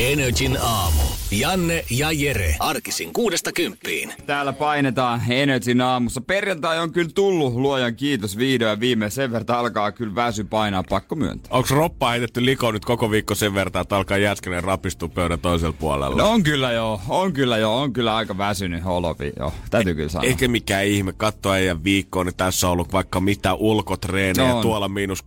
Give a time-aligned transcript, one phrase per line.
[0.00, 1.02] Energin aamu.
[1.30, 2.56] Janne ja Jere.
[2.58, 4.12] Arkisin kuudesta kymppiin.
[4.26, 6.20] Täällä painetaan Energyn aamussa.
[6.20, 9.10] Perjantai on kyllä tullut, luojan kiitos vihdoin viime.
[9.10, 11.48] Sen verran alkaa kyllä väsy painaa, pakko myöntää.
[11.50, 15.76] Onko roppa heitetty liko nyt koko viikko sen verran, että alkaa jäskeleen rapistua pöydän toisella
[15.78, 16.16] puolella?
[16.16, 19.52] No on kyllä joo, on kyllä joo, on kyllä aika väsynyt olovi joo.
[19.70, 20.26] Täytyy kyllä sanoa.
[20.26, 24.54] Eikä mikään ihme, katso äijän viikkoon, niin tässä on ollut vaikka mitä ulkotreenejä.
[24.54, 24.62] On.
[24.62, 25.24] Tuolla miinus,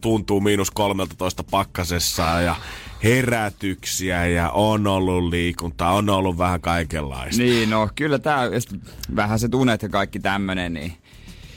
[0.00, 2.56] tuntuu miinus 13 pakkasessa ja
[3.04, 7.42] herätyksiä ja on ollut liikuntaa, on ollut vähän kaikenlaista.
[7.42, 8.18] Niin, no kyllä
[8.58, 8.80] sit
[9.16, 10.92] vähän se unet ja kaikki tämmönen, niin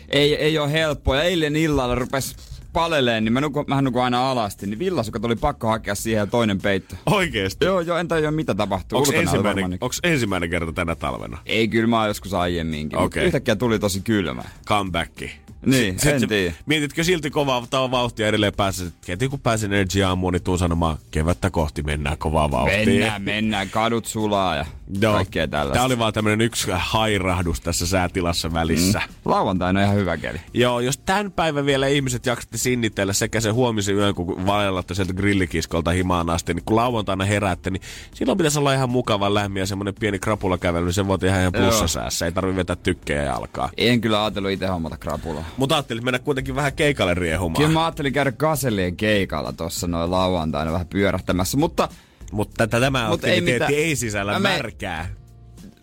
[0.09, 1.15] ei, ei ole helppoa.
[1.15, 2.35] Ja eilen illalla rupes
[2.73, 6.27] paleleen, niin mä nukun, mähän nukun aina alasti, niin villasukat oli pakko hakea siihen ja
[6.27, 6.95] toinen peitto.
[7.05, 7.65] Oikeesti?
[7.65, 8.97] Joo, joo, en tajua mitä tapahtuu.
[8.97, 11.37] Onko oli ensimmäinen, onks ensimmäinen kerta tänä talvena?
[11.45, 12.99] Ei, kyllä mä oon joskus aiemminkin.
[12.99, 13.25] Okay.
[13.25, 14.43] Yhtäkkiä tuli tosi kylmä.
[14.65, 15.42] Comebacki.
[15.65, 16.53] Niin, Sit en tiedä.
[16.65, 18.85] Mietitkö silti kovaa vauhtia edelleen päässä?
[19.07, 22.85] Heti kun pääsen Energy aamuun, niin tuun sanomaan, kevättä kohti mennään kovaa vauhtia.
[22.85, 24.65] Mennään, mennään, kadut sulaa ja
[25.01, 25.13] Joo.
[25.13, 25.73] kaikkea tällaista.
[25.73, 28.99] Tää oli vaan tämmönen yksi hairahdus tässä säätilassa välissä.
[28.99, 29.13] Mm.
[29.25, 30.41] Lauantaina on ihan hyvä keli.
[30.53, 35.13] Joo, jos tämän päivän vielä ihmiset jaksatte sinnitellä sekä sen huomisen yön, kun valelatte sieltä
[35.13, 37.81] grillikiskolta himaan asti, niin kun lauantaina heräätte, niin
[38.13, 41.53] silloin pitäisi olla ihan mukava lämmin ja semmonen pieni krapulakävely, niin se voi tehdä ihan
[41.53, 42.25] plussasäässä.
[42.25, 43.69] Ei tarvi vetää tykkejä jalkaa.
[43.77, 45.45] En kyllä ajatellut itse hommata krapulaa.
[45.57, 47.61] Mutta ajattelin mennä kuitenkin vähän keikalle riehumaan.
[47.63, 51.89] Kyllä mä ajattelin käydä Gasellien keikalla tossa noin lauantaina vähän pyörähtämässä, mutta
[52.33, 53.87] Mutta tätä tämä Mut ei aktiviteetti mitään.
[53.87, 55.09] ei sisällä Mä märkää.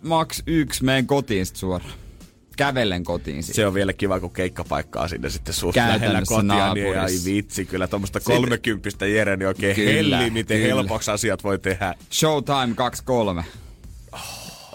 [0.01, 1.91] maks yksi meen kotiin sit suoraan.
[2.57, 3.55] Kävellen kotiin sit.
[3.55, 7.25] Se on vielä kiva, kun keikkapaikkaa sinne sitten suht lähellä kotia, niin ei naapurissa.
[7.25, 10.75] vitsi, kyllä tuommoista kolmekymppistä Jere, niin oikein Kyllä, helli, miten kyllä.
[10.75, 11.95] helpoksi asiat voi tehdä.
[12.11, 12.75] Showtime
[13.41, 13.43] 2-3.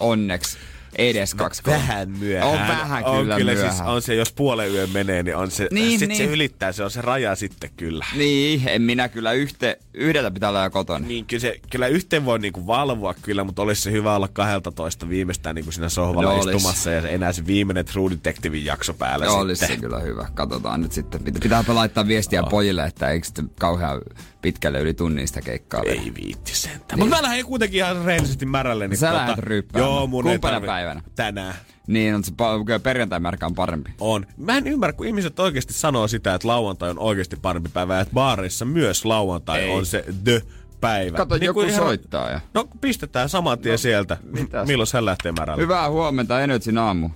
[0.00, 0.59] Onneksi.
[0.99, 1.39] Edes 2-3.
[1.67, 2.49] Vähän myöhään.
[2.53, 3.75] On vähän on kyllä kyllä myöhään.
[3.77, 6.19] Siis, on se, jos puolen yön menee, niin on se, Niin, sit niin.
[6.19, 8.07] se ylittää, se on se raja sitten kyllä.
[8.17, 11.07] Niin, en minä kyllä yhte, yhdeltä pitää olla kotona.
[11.07, 15.09] Niin kyllä, se, kyllä yhteen voi niinku valvoa kyllä, mutta olisi se hyvä olla 12
[15.09, 16.57] viimeistään niinku siinä sohvalla No no, olis.
[16.57, 19.47] istumassa ja enää se viimeinen True Detectivein jakso päällä Joo, sitten.
[19.47, 20.28] olisi se kyllä hyvä.
[20.34, 21.25] Katsotaan nyt sitten.
[21.25, 24.01] Pitä- Pitääpä laittaa viestiä pojille, että eikö sitten kauhean
[24.47, 25.83] pitkälle yli tunnin sitä keikkaa.
[25.87, 26.99] Ei viitti sentään.
[26.99, 28.89] Mutta mä lähden kuitenkin ihan rehellisesti märälle.
[28.89, 29.93] Niin Sä lähdet ryppäämään.
[29.93, 31.03] Joo, mun ei Kumpana tarvi- päivänä?
[31.17, 31.55] Tänään.
[31.87, 32.33] Niin, on se
[32.67, 33.91] kyllä perjantai-märkä on parempi.
[34.01, 34.27] On.
[34.37, 38.15] Mä en ymmärrä, kun ihmiset oikeasti sanoo sitä, että lauantai on oikeasti parempi päivä, että
[38.15, 39.71] baareissa myös lauantai Ei.
[39.71, 40.43] on se the
[40.81, 41.17] päivä.
[41.17, 42.41] Kato, joku kuin soittaa ja...
[42.55, 44.17] No pistetään saman tien no, sieltä.
[44.23, 44.69] mitäs?
[44.69, 45.63] Milloin hän lähtee märälle?
[45.63, 47.11] Hyvää huomenta, Energyn aamu.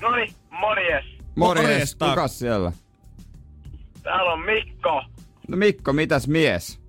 [0.00, 1.04] Noni, morjes.
[1.34, 2.08] Morjes, Morjesta.
[2.08, 2.72] kukas siellä?
[4.02, 5.02] Täällä on Mikko.
[5.48, 6.80] No Mikko, mitäs mies?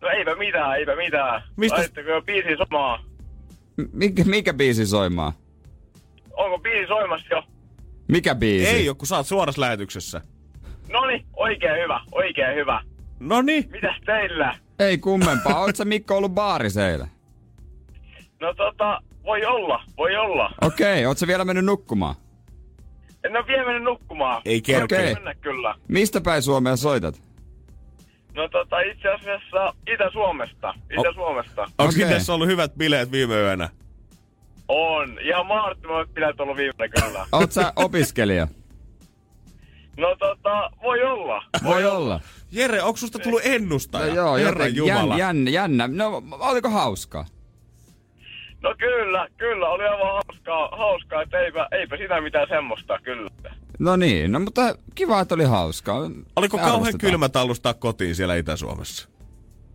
[0.00, 1.42] No eipä mitään, eipä mitään.
[1.56, 3.00] Mistä- Laittako jo biisi soimaan?
[3.76, 5.32] M- Mikä, mikä biisi soimaa?
[6.36, 7.42] Onko biisi soimassa jo?
[8.08, 8.68] Mikä biisi?
[8.68, 10.20] Ei ole, kun sä oot suorassa lähetyksessä.
[10.92, 12.80] Noni, oikein hyvä, oikein hyvä.
[13.20, 13.68] No niin.
[13.72, 14.58] Mitäs teillä?
[14.78, 15.60] Ei kummempaa.
[15.60, 17.08] Oot sä Mikko ollut baariseillä?
[18.40, 20.50] No tota, voi olla, voi olla.
[20.60, 22.14] Okei, okay, oot sä vielä mennyt nukkumaan?
[23.24, 24.42] En ole vielä mennyt nukkumaan.
[24.44, 25.14] Ei kerkeä.
[25.14, 25.74] Mennä kyllä.
[25.88, 27.22] Mistä päin Suomea soitat?
[28.36, 30.74] No tota, itse asiassa Itä-Suomesta.
[30.90, 31.62] Itä-Suomesta.
[31.62, 32.04] Onko Okei.
[32.04, 32.16] okay.
[32.16, 33.68] itse ollut hyvät bileet viime yönä?
[34.68, 35.18] On.
[35.20, 37.26] Ihan mahdottomat bileet ollut viimeinen kyllä.
[37.32, 38.48] Oot sä opiskelija?
[39.96, 41.42] No tota, voi olla.
[41.64, 42.20] Voi olla.
[42.52, 44.14] Jere, onko susta tullut No ennustaja?
[44.14, 45.18] joo, Herran joten Jumala.
[45.18, 45.88] jännä, jännä.
[45.92, 47.24] No, oliko hauskaa?
[48.62, 53.30] No kyllä, kyllä, oli aivan hauskaa, hauskaa että eipä, eipä sitä mitään semmoista, kyllä.
[53.78, 56.10] No niin, no mutta kiva, että oli hauskaa.
[56.36, 59.08] Oliko kauhean kylmä tallustaa kotiin siellä Itä-Suomessa?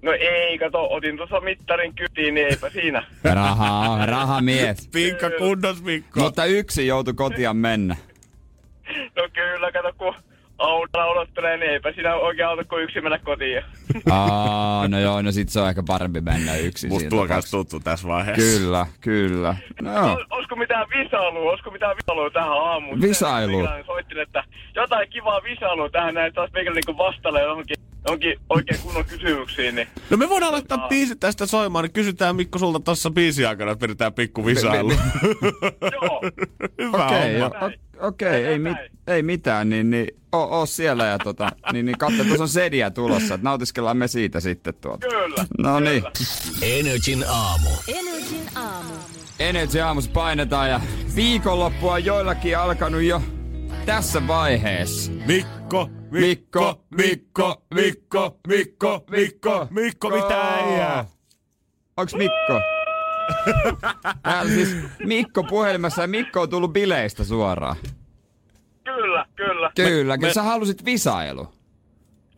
[0.02, 3.03] No ei, kato, otin tuossa mittarin kytiin, niin eipä siinä.
[3.24, 4.88] Rahaa, rahamies.
[4.94, 6.20] Pinkka kunnos, Mikko.
[6.20, 7.96] Mutta yksi joutui kotiin mennä.
[9.16, 10.14] No kyllä, kato, kun
[10.61, 13.63] autolla odottelee, niin eipä siinä oikein auta kuin yksi mennä kotiin.
[14.11, 16.90] Aa, no joo, no sit se on ehkä parempi mennä yksin.
[16.90, 17.58] Musta tuo kans tapauksessa.
[17.58, 18.59] tuttu tässä vaiheessa.
[18.59, 19.55] Kyllä, kyllä.
[19.81, 20.13] No.
[20.13, 23.02] Ol- Olisiko mitään visailua, olisiko mitään visailua tähän aamuun?
[23.02, 23.58] Visailua?
[23.58, 24.43] Meikäläinen Soittin, että
[24.75, 27.75] jotain kivaa visailua tähän näin, taas meikäläinen niinku vastailee johonkin
[28.08, 32.36] onkin oikein kunnon kysymyksiin, niin No me voidaan laittaa Tota- biisi tästä soimaan, niin kysytään
[32.36, 34.92] Mikko sulta tuossa biisin aikana, että vedetään pikku visailu.
[36.02, 36.22] joo,
[36.78, 38.78] Hyvä Okei, okay, okei, ei, mit,
[39.08, 42.92] ei mitään, niin, niin oo, oo siellä ja tota, niin, niin katso, tuossa on sediä
[42.92, 45.08] tulossa, että nautiskellaan me siitä sitten tuota.
[45.08, 45.46] kyllä.
[45.58, 46.04] No niin.
[46.62, 47.70] Energin aamu.
[47.88, 48.94] Energin aamu.
[49.40, 50.82] Energy aamus painetaan ja
[51.16, 53.22] viikonloppu on joillakin alkanut jo
[53.86, 55.12] tässä vaiheessa.
[55.12, 61.05] Mikko, Mikko, Mikko, Mikko, Mikko, Mikko, Mikko, mitä äijää?
[61.97, 62.61] Onks Mikko?
[64.23, 64.75] Täällä siis
[65.05, 67.75] Mikko puhelimessa ja Mikko on tullut bileistä suoraan.
[68.84, 69.72] Kyllä, kyllä.
[69.75, 71.47] Kyllä, me- kyllä sä halusit visailu.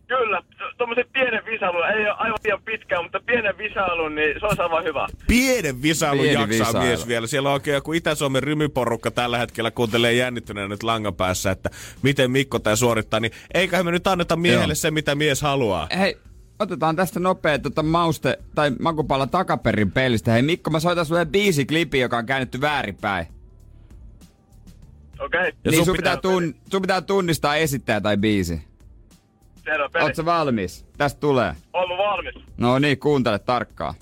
[0.06, 0.42] Kyllä,
[0.86, 4.84] tuommoisen pienen visailun, ei ole aivan liian pitkään, mutta pienen visailun, niin se olisi aivan
[4.84, 5.06] hyvä.
[5.26, 6.86] Pienen visailun Pieni jaksaa visailu.
[6.86, 7.26] mies vielä.
[7.26, 11.70] Siellä on oikein joku Itä-Suomen rymyporukka tällä hetkellä kuuntelee jännittyneenä nyt langan päässä, että
[12.02, 14.74] miten Mikko tämä suorittaa, niin eiköhän me nyt anneta miehelle Joo.
[14.74, 15.88] se, mitä mies haluaa.
[15.98, 16.16] Hei,
[16.58, 20.32] otetaan tästä nopea tota mauste tai makupalla takaperin pelistä.
[20.32, 23.26] Hei Mikko, mä soitan sulle biisiklipi, joka on käännetty väärinpäin.
[25.20, 25.52] Okei, okay.
[25.64, 28.73] Ja niin sun sun pitää- pitää, tun, sun pitää tunnistaa esittäjä tai biisi.
[29.64, 30.24] Selvä peli.
[30.24, 30.86] Valmis?
[30.98, 31.54] Tästä tulee.
[31.72, 32.34] Olen valmis.
[32.56, 33.94] No niin, kuuntele tarkkaan.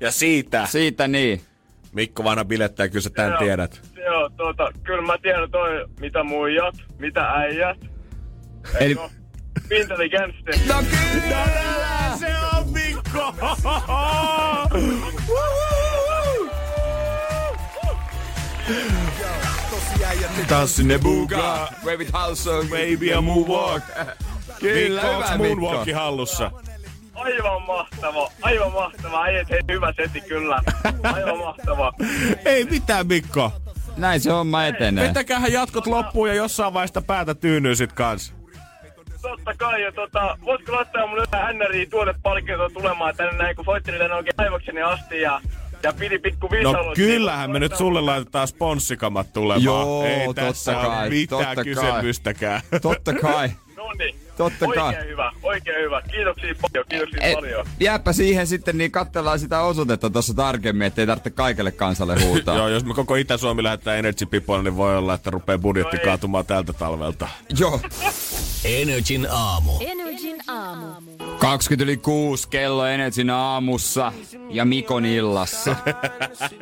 [0.00, 1.40] Ja siitä, Siitä niin.
[1.92, 3.80] Mikko vanha bilettäjä, kyllä sä tän Joo, tiedät.
[4.04, 7.78] Joo, tuota, kyllä mä tiedän toi, mitä muijat, mitä äijät.
[8.80, 8.96] Eli...
[9.80, 10.36] Intelligence.
[10.68, 11.44] No kyllä!
[12.18, 13.34] Se on Mikko!
[20.48, 23.82] Tanssi ne buga, Wave it also, baby a moonwalk.
[24.60, 25.36] Kyllä, Mikko, Mikko.
[25.38, 26.50] moonwalki hallussa?
[27.14, 29.22] Aivan mahtava, aivan mahtava.
[29.22, 30.62] Äijät, hei, hyvä seti kyllä.
[31.02, 31.92] Aivan mahtava.
[32.44, 33.52] Ei mitään Mikko.
[33.96, 35.08] Näin se homma etenee.
[35.08, 38.34] Vetäkäähän jatkot loppuun ja jossain vaiheessa päätä tyynyy sit kans.
[39.22, 43.98] Totta kai, ja tota, voitko laittaa mulle jotain NRI tuotepalkintoa tulemaan tänne näin, kun soittelin
[44.00, 45.40] tänne oikein aivokseni asti ja,
[45.82, 49.62] ja pidi pikku No kyllähän me nyt sulle laitetaan sponssikamat tulemaan.
[49.64, 51.64] Joo, Ei totta tässä kai, ole mitään totta kai.
[51.64, 52.60] kysymystäkään.
[52.82, 53.50] Totta kai.
[53.76, 54.14] No niin.
[54.36, 55.08] Totta oikein kai.
[55.08, 56.02] hyvä, oikein hyvä.
[56.02, 57.66] Kiitoksia paljon, kiitoksia Et, paljon.
[57.80, 62.56] jääpä siihen sitten, niin katsellaan sitä osoitetta tuossa tarkemmin, ettei tarvitse kaikelle kansalle huutaa.
[62.58, 66.02] Joo, jos me koko Itä-Suomi lähettää Energy Pipoille, niin voi olla, että rupeaa budjetti No
[66.04, 67.28] kaatumaan tältä talvelta.
[67.58, 67.80] Joo.
[68.64, 69.72] Energin aamu.
[69.80, 71.02] Energin aamu.
[71.38, 74.12] 20 yli 6 kello Energin aamussa
[74.50, 75.76] ja Mikon illassa.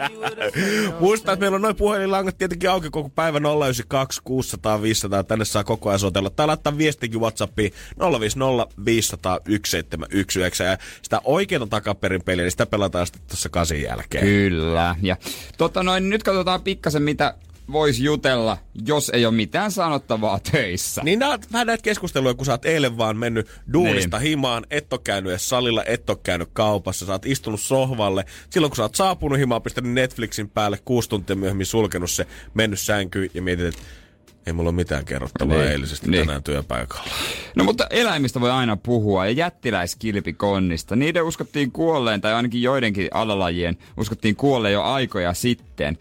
[1.00, 5.24] Muista, että meillä on noin puhelinlangat tietenkin auki koko päivä 092 600 500.
[5.24, 6.30] Tänne saa koko ajan soitella.
[6.30, 7.20] Tai laittaa viestikin
[7.62, 10.64] Whatsappiin 050 500 1719.
[10.64, 14.24] Ja sitä oikeita takaperin peliä, niin sitä pelataan sitten tuossa kasin jälkeen.
[14.24, 14.96] Kyllä.
[15.02, 15.16] Ja
[15.58, 17.34] tota noin, nyt katsotaan pikkasen mitä
[17.72, 21.02] voisi jutella, jos ei ole mitään sanottavaa töissä.
[21.04, 24.28] Niin nää, vähän näitä keskusteluja, kun sä oot eilen vaan mennyt duunista Niin.
[24.28, 28.24] himaan, et oo käynyt edes salilla, et oo käynyt kaupassa, sä oot istunut sohvalle.
[28.50, 32.80] Silloin kun sä oot saapunut himaan, pistänyt Netflixin päälle, kuusi tuntia myöhemmin sulkenut se, mennyt
[32.80, 33.80] sänkyyn ja mietit, että
[34.46, 35.70] ei mulla ole mitään kerrottavaa Niin.
[35.70, 36.26] eilisestä Niin.
[36.26, 37.04] tänään työpaikalla.
[37.56, 40.96] No mutta eläimistä voi aina puhua ja jättiläiskilpikonnista.
[40.96, 45.98] Niiden uskottiin kuolleen, tai ainakin joidenkin alalajien uskottiin kuolleen jo aikoja sitten.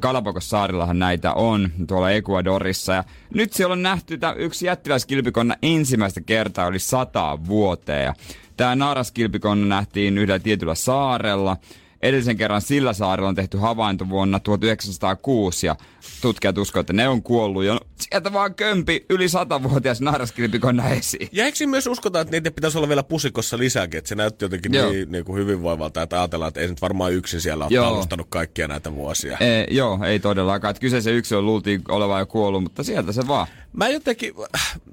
[0.00, 2.92] Galapagos-saarillahan näitä on tuolla Ecuadorissa.
[2.92, 3.04] Ja
[3.34, 8.04] nyt siellä on nähty tää yksi jättiläiskilpikonna ensimmäistä kertaa yli sataa vuoteen.
[8.04, 8.14] Ja
[8.56, 11.56] Tämä naaraskilpikonna nähtiin yhdellä tietyllä saarella.
[12.02, 15.76] Edellisen kerran sillä saarella on tehty havainto vuonna 1906 ja
[16.20, 17.80] tutkijat uskovat, että ne on kuollut jo.
[18.00, 21.28] Sieltä vaan kömpi yli satavuotias naaraskilpikonna esiin.
[21.32, 24.74] Ja eikö myös uskota, että niitä pitäisi olla vielä pusikossa lisääkin, että se näytti jotenkin
[24.74, 24.90] Joo.
[24.90, 28.68] niin, niin kuin hyvinvoivalta, että ajatellaan, että ei nyt varmaan yksin siellä ole talustanut kaikkia
[28.68, 29.38] näitä vuosia.
[29.38, 30.70] E, joo, ei todellakaan.
[30.70, 33.46] Että kyseisen yksilön luultiin olevan jo kuollut, mutta sieltä se vaan.
[33.72, 34.34] Mä jotenkin,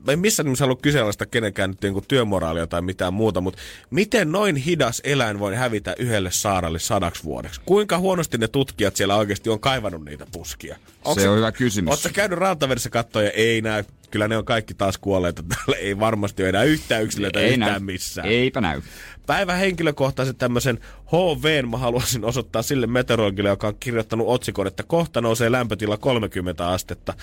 [0.06, 4.32] mä en missään nimessä halua kyseenalaista kenenkään nyt niinku työmoraalia tai mitään muuta, mutta miten
[4.32, 7.62] noin hidas eläin voi hävitä yhdelle saaralle sadaksi vuodeksi?
[7.66, 10.78] Kuinka huonosti ne tutkijat siellä oikeasti on kaivannut niitä puskia?
[11.14, 11.90] Se on hyvä kysymys.
[11.90, 13.84] Oletko käynyt rantavedessä kattoon ja ei näy?
[14.12, 15.44] Kyllä ne on kaikki taas kuolleita.
[15.44, 17.80] Täällä ei varmasti ole enää yhtään yksilöitä ei yhtään näy.
[17.80, 18.28] missään.
[18.28, 18.82] Eipä näy.
[19.26, 20.80] Päivän henkilökohtaisen tämmöisen
[21.12, 26.68] HV mä haluaisin osoittaa sille meteorologille, joka on kirjoittanut otsikon, että kohta nousee lämpötila 30
[26.68, 27.14] astetta.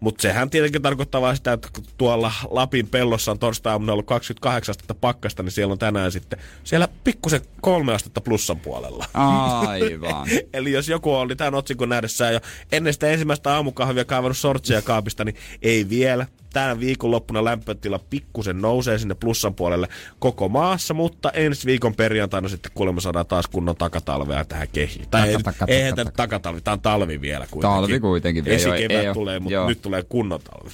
[0.00, 4.72] Mutta sehän tietenkin tarkoittaa vain sitä, että kun tuolla Lapin pellossa on torstai-aamuna ollut 28
[4.72, 9.06] astetta pakkasta, niin siellä on tänään sitten siellä pikkusen kolme astetta plussan puolella.
[9.14, 10.28] Aivan.
[10.52, 12.40] Eli jos joku oli tämän otsikon nähdessään jo
[12.72, 16.26] ennen sitä ensimmäistä aamukahvia kaivannut sortseja kaapista, niin ei vielä.
[16.52, 22.72] Tänä viikonloppuna lämpötila pikkusen nousee sinne plussan puolelle koko maassa, mutta ensi viikon perjantaina sitten
[22.74, 25.08] kuulemma saadaan taas kunnon takatalvea tähän kehiin.
[25.10, 26.04] Tai Taka, ei, taka, taka, eihän taka.
[26.04, 27.80] tämä takatalvi, tämä on talvi vielä kuitenkin.
[27.80, 30.70] Talvi kuitenkin vielä, Esikevät ei tulee, mutta nyt tulee kunnon talvi.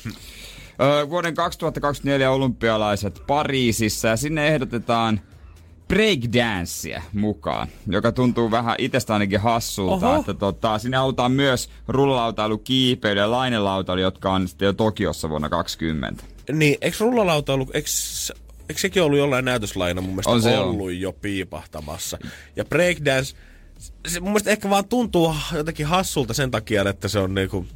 [0.82, 5.20] Öö, vuoden 2024 olympialaiset Pariisissa ja sinne ehdotetaan
[5.88, 10.20] breakdancea mukaan, joka tuntuu vähän itsestä ainakin hassulta, Oho.
[10.20, 15.48] että tota, sinne halutaan myös rullalautailu, kiipeily ja lainelautailu, jotka on sitten jo Tokiossa vuonna
[15.48, 16.24] 2020.
[16.52, 17.88] Niin, eikö rullalauta ollut, eikö,
[18.68, 22.18] eikö sekin ollut jollain näytöslaina mun mielestä On se ollut jo piipahtamassa.
[22.56, 23.36] Ja breakdance,
[24.08, 27.66] se mun mielestä ehkä vaan tuntuu jotenkin hassulta sen takia, että se on niinku,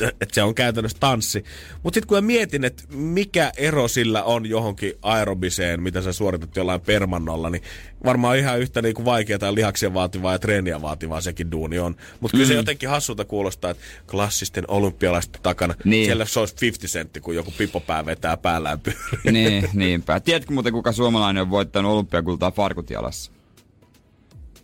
[0.00, 1.44] että se on käytännössä tanssi.
[1.82, 6.56] Mutta sitten kun mä mietin, että mikä ero sillä on johonkin aerobiseen, mitä sä suoritat
[6.56, 7.62] jollain permannolla, niin
[8.04, 11.96] varmaan ihan yhtä niinku vaikeaa ja lihaksia vaativaa ja treeniä vaativaa sekin duuni on.
[12.20, 16.04] Mutta kyllä se jotenkin hassulta kuulostaa, että klassisten olympialaisten takana, Niin.
[16.06, 19.32] siellä se olisi 50 sentti, kun joku pippopää vetää päällään pyöriä.
[19.32, 20.20] niin, niinpä.
[20.20, 23.32] Tiedätkö muuten, kuka suomalainen on voittanut olympiakultaa farkut jalassa?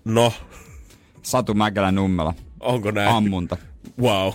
[0.05, 0.33] No,
[1.23, 2.35] Satu Mäkelä Nummela.
[2.61, 3.09] onko näin?
[3.09, 3.57] Ammunta.
[4.01, 4.33] Wow.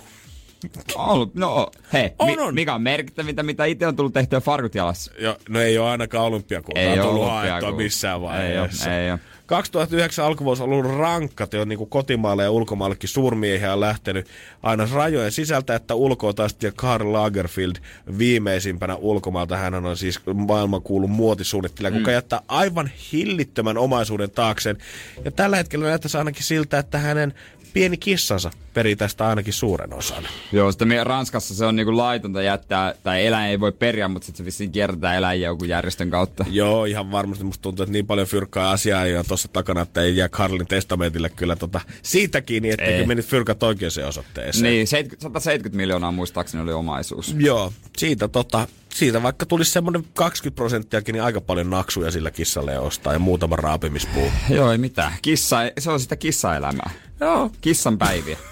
[0.96, 2.55] Ollut, no hei, On, on.
[2.55, 5.12] mikä on merkittävintä, mitä itse on tullut tehtyä farkut jalassa?
[5.20, 8.96] Jo, no ei ole ainakaan olympiakultaa Ei tullut haettua missään Ei vaiheessa.
[8.96, 9.17] ei oo.
[9.46, 14.27] 2009 alkuvuosi on ollut rankka, te on niin Kotimaalle ja ulkomaallekin suurmiehiä on lähtenyt
[14.63, 17.75] aina rajojen sisältä, että ulkoa taas ja Karl Lagerfield
[18.17, 19.58] viimeisimpänä ulkomailta.
[19.58, 21.98] Hän on siis maailman kuulun muotisuunnittelija, mm.
[21.98, 24.77] kuka jättää aivan hillittömän omaisuuden taakseen.
[25.25, 27.34] Ja tällä hetkellä näyttäisi ainakin siltä, että hänen
[27.74, 30.24] pieni kissansa perii tästä ainakin suuren osan.
[30.51, 34.38] Joo, sitten Ranskassa se on niinku laitonta jättää, tai eläin ei voi periä, mutta sitten
[34.38, 36.46] se vissiin kierretään eläjiä jonkun järjestön kautta.
[36.50, 40.01] Joo, ihan varmasti musta tuntuu, että niin paljon fyrkkaa asiaa ei ole tuossa takana, että
[40.01, 43.06] ei jää Karlin testamentille kyllä tota, siitä kiinni, että Ei.
[43.06, 44.63] mennyt fyrkat oikeaan osoitteeseen.
[44.63, 47.36] Niin, 70, 170 miljoonaa muistaakseni oli omaisuus.
[47.38, 52.80] Joo, siitä, tota, siitä vaikka tulisi semmoinen 20 prosenttiakin, niin aika paljon naksuja sillä kissalle
[52.80, 54.32] ostaa ja muutama raapimispuu.
[54.50, 55.14] Joo, ei mitään.
[55.22, 56.90] Kissa, se on sitä kissaelämää.
[57.20, 57.52] Joo.
[57.62, 58.38] Kissan päiviä.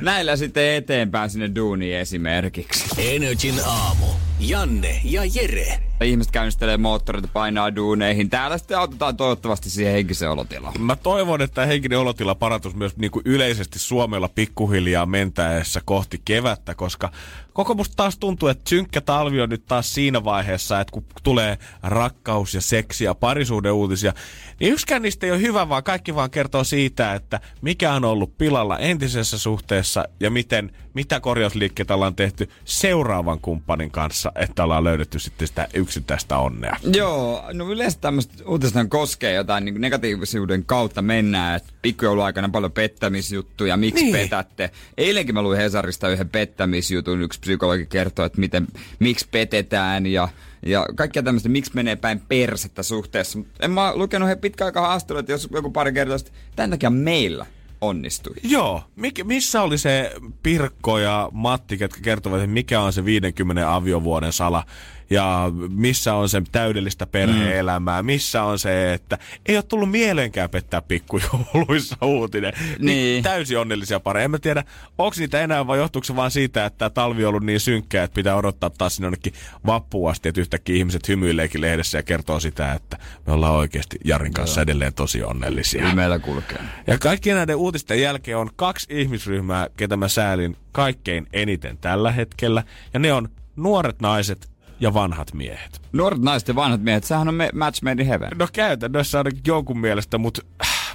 [0.00, 2.84] Näillä sitten eteenpäin sinne duuniin esimerkiksi.
[2.98, 4.06] Energin aamu.
[4.40, 5.78] Janne ja Jere.
[6.04, 8.30] Ihmiset käynnistelee moottoreita, painaa duuneihin.
[8.30, 10.80] Täällä sitten autetaan toivottavasti siihen henkiseen olotilaan.
[10.80, 16.20] Mä toivon, että tämä henkinen olotila parantus myös niin kuin yleisesti Suomella pikkuhiljaa mentäessä kohti
[16.24, 17.12] kevättä, koska
[17.52, 21.58] koko musta taas tuntuu, että synkkä talvi on nyt taas siinä vaiheessa, että kun tulee
[21.82, 24.12] rakkaus ja seksi ja parisuuden uutisia,
[24.60, 28.38] niin yksikään niistä ei ole hyvä, vaan kaikki vaan kertoo siitä, että mikä on ollut
[28.38, 35.18] pilalla entisessä suhteessa ja miten, mitä korjausliikkeitä ollaan tehty seuraavan kumppanin kanssa, että ollaan löydetty
[35.18, 36.76] sitten sitä yksittäistä onnea.
[36.94, 43.76] Joo, no yleensä tämmöistä uutista koskee jotain niin negatiivisuuden kautta mennään, että pikkujouluaikana paljon pettämisjuttuja,
[43.76, 44.12] miksi Niin.
[44.12, 44.70] petätte.
[44.98, 48.66] Eilenkin mä luin Hesarista yhden pettämisjutun, yksi psykologi kertoi, että miten,
[48.98, 50.28] miksi petetään ja,
[50.66, 53.38] ja kaikkia tämmöistä, miksi menee päin persettä suhteessa.
[53.60, 56.18] En mä lukenut he pitkään aikaa haastattelua, että jos joku pari kertaa,
[56.56, 57.46] tämän takia meillä
[57.86, 58.34] onnistui.
[58.42, 58.82] Joo.
[58.96, 60.12] Mik, missä oli se
[60.42, 64.64] Pirkko ja Matti, ketkä kertovat, että mikä on se 50 aviovuoden sala
[65.10, 70.82] ja missä on se täydellistä perhe-elämää, missä on se, että ei ole tullut mieleenkään pettää
[70.82, 72.52] pikkujouluissa uutinen.
[72.78, 73.22] Niin.
[73.22, 74.24] Täysin onnellisia pareja.
[74.24, 74.64] En mä tiedä,
[74.98, 78.14] onko niitä enää vai johtuuko se vaan siitä, että talvi on ollut niin synkkä, että
[78.14, 79.32] pitää odottaa taas sinne jonnekin
[79.66, 84.32] vappuun asti, että yhtäkkiä ihmiset hymyileekin lehdessä ja kertoo sitä, että me ollaan oikeasti Jarin
[84.32, 85.80] kanssa edelleen tosi onnellisia.
[85.80, 86.58] Kyllä meillä kulkee.
[86.86, 92.62] Ja kaikkien näiden uutisten jälkeen on kaksi ihmisryhmää, ketä mä säälin kaikkein eniten tällä hetkellä.
[92.94, 95.82] Ja ne on nuoret naiset ja vanhat miehet.
[95.92, 98.30] Nuoret naiset ja vanhat miehet, sehän on me, match made in heaven.
[98.34, 100.42] No käytännössä ainakin jonkun mielestä, mutta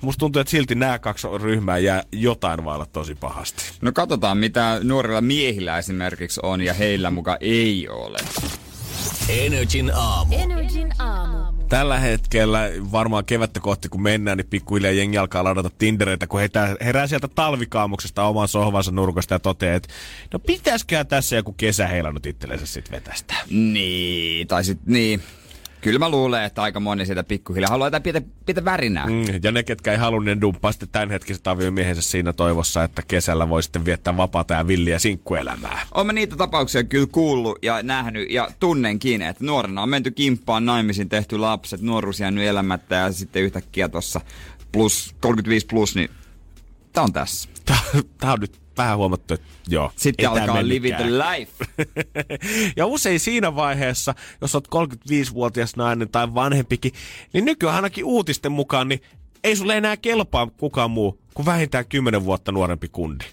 [0.02, 3.64] musta tuntuu, että silti nämä kaksi ryhmää jää jotain vailla tosi pahasti.
[3.82, 8.18] No katsotaan, mitä nuorilla miehillä esimerkiksi on ja heillä muka ei ole.
[9.30, 10.36] Energin aamu.
[10.36, 11.59] Energin aamu.
[11.70, 16.78] Tällä hetkellä varmaan kevättä kohti kun mennään, niin pikkuhiljaa jengi alkaa ladata Tindereitä, kun heitä,
[16.82, 19.90] herää sieltä talvikaamuksesta oman sohvansa nurkasta ja toteaa, että
[20.34, 23.34] no pitäisiköhän tässä joku kesä heilannut itsellensä sit vetästä.
[23.50, 25.24] Niin, tai sit niin.
[25.82, 29.06] Kyllä mä luulen, että aika moni siitä pikkuhiljaa haluaa jotain pientä, pientä värinää.
[29.06, 29.24] Mm.
[29.44, 33.64] Ja ne, ketkä ei halunneet niin dumppaa sitten tämänhetkiset aviomiehensä siinä toivossa, että kesällä voi
[33.64, 35.88] sitten viettää vapaata ja villiä sinkkuelämää.
[35.92, 41.10] Olen niitä tapauksia kyllä kuullut ja nähnyt ja tunnenkin, että nuorena on menty kimppaan naimisiin,
[41.10, 44.22] tehty lapset, nuoruus jäänyt elämättä ja sitten yhtäkkiä tuossa
[44.72, 46.10] plus 35 plus, niin
[46.94, 47.50] tää on tässä.
[47.66, 47.80] Tää,
[48.18, 49.92] tää on nyt vähän huomattu, että joo.
[49.96, 51.66] Sitten alkaa live the life.
[52.78, 56.92] ja usein siinä vaiheessa, jos oot 35-vuotias nainen tai vanhempikin,
[57.34, 59.02] niin nykyään ainakin uutisten mukaan, niin
[59.44, 63.26] ei sulle enää kelpaa kukaan muu kuin vähintään 10 vuotta nuorempi kundi.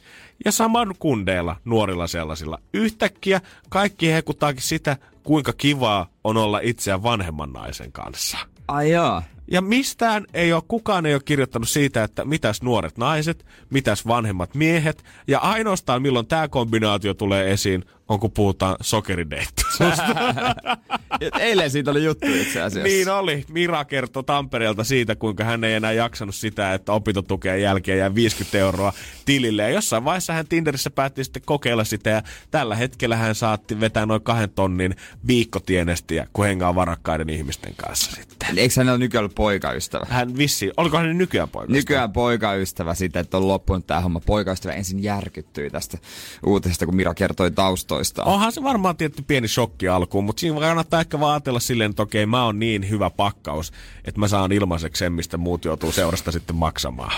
[0.44, 2.58] Ja saman kundeilla, nuorilla sellaisilla.
[2.74, 8.38] Yhtäkkiä kaikki hekutaakin sitä, kuinka kivaa on olla itseään vanhemman naisen kanssa.
[8.68, 9.22] Ai joo.
[9.50, 14.54] Ja mistään ei ole, kukaan ei ole kirjoittanut siitä, että mitäs nuoret naiset, mitäs vanhemmat
[14.54, 15.04] miehet.
[15.28, 20.06] Ja ainoastaan milloin tämä kombinaatio tulee esiin, on kun puhutaan sokerideittosusta.
[21.20, 22.88] Et Eilen siitä oli juttu itse asiassa.
[22.88, 23.44] niin oli.
[23.48, 28.58] Mira kertoi Tampereelta siitä, kuinka hän ei enää jaksanut sitä, että opintotukeen jälkeen jää 50
[28.58, 28.92] euroa
[29.24, 29.62] tilille.
[29.62, 34.06] Ja jossain vaiheessa hän Tinderissä päätti sitten kokeilla sitä ja tällä hetkellä hän saatti vetää
[34.06, 34.96] noin kahden tonnin
[35.26, 38.58] viikkotienestiä, kun hengaa varakkaiden ihmisten kanssa sitten.
[38.58, 40.06] Eikö hänellä nykyään ollut poikaystävä?
[40.08, 41.72] Hän vissi, oliko hän nykyään poika?
[41.72, 44.20] Nykyään poikaystävä sitä, että on loppunut tämä homma.
[44.20, 45.98] Poikaystävä ensin järkyttyi tästä
[46.46, 47.50] uutisesta, kun Mira kertoi
[47.96, 48.24] taustoista.
[48.24, 52.02] Onhan se varmaan tietty pieni shokki alkuun, mutta siinä kannattaa ehkä vaan ajatella silleen, että
[52.02, 53.72] okei, mä oon niin hyvä pakkaus,
[54.04, 57.12] että mä saan ilmaiseksi sen, mistä muut joutuu seurasta sitten maksamaan.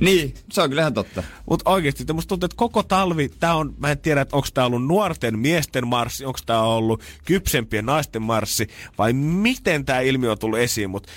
[0.00, 1.22] Niin, se on kyllä ihan totta.
[1.50, 4.66] Mutta oikeasti, musta tuntuu, että koko talvi, tää on, mä en tiedä, että onko tämä
[4.66, 10.38] ollut nuorten miesten marssi, onko tämä ollut kypsempien naisten marssi, vai miten tämä ilmiö on
[10.38, 11.12] tullut esiin, mutta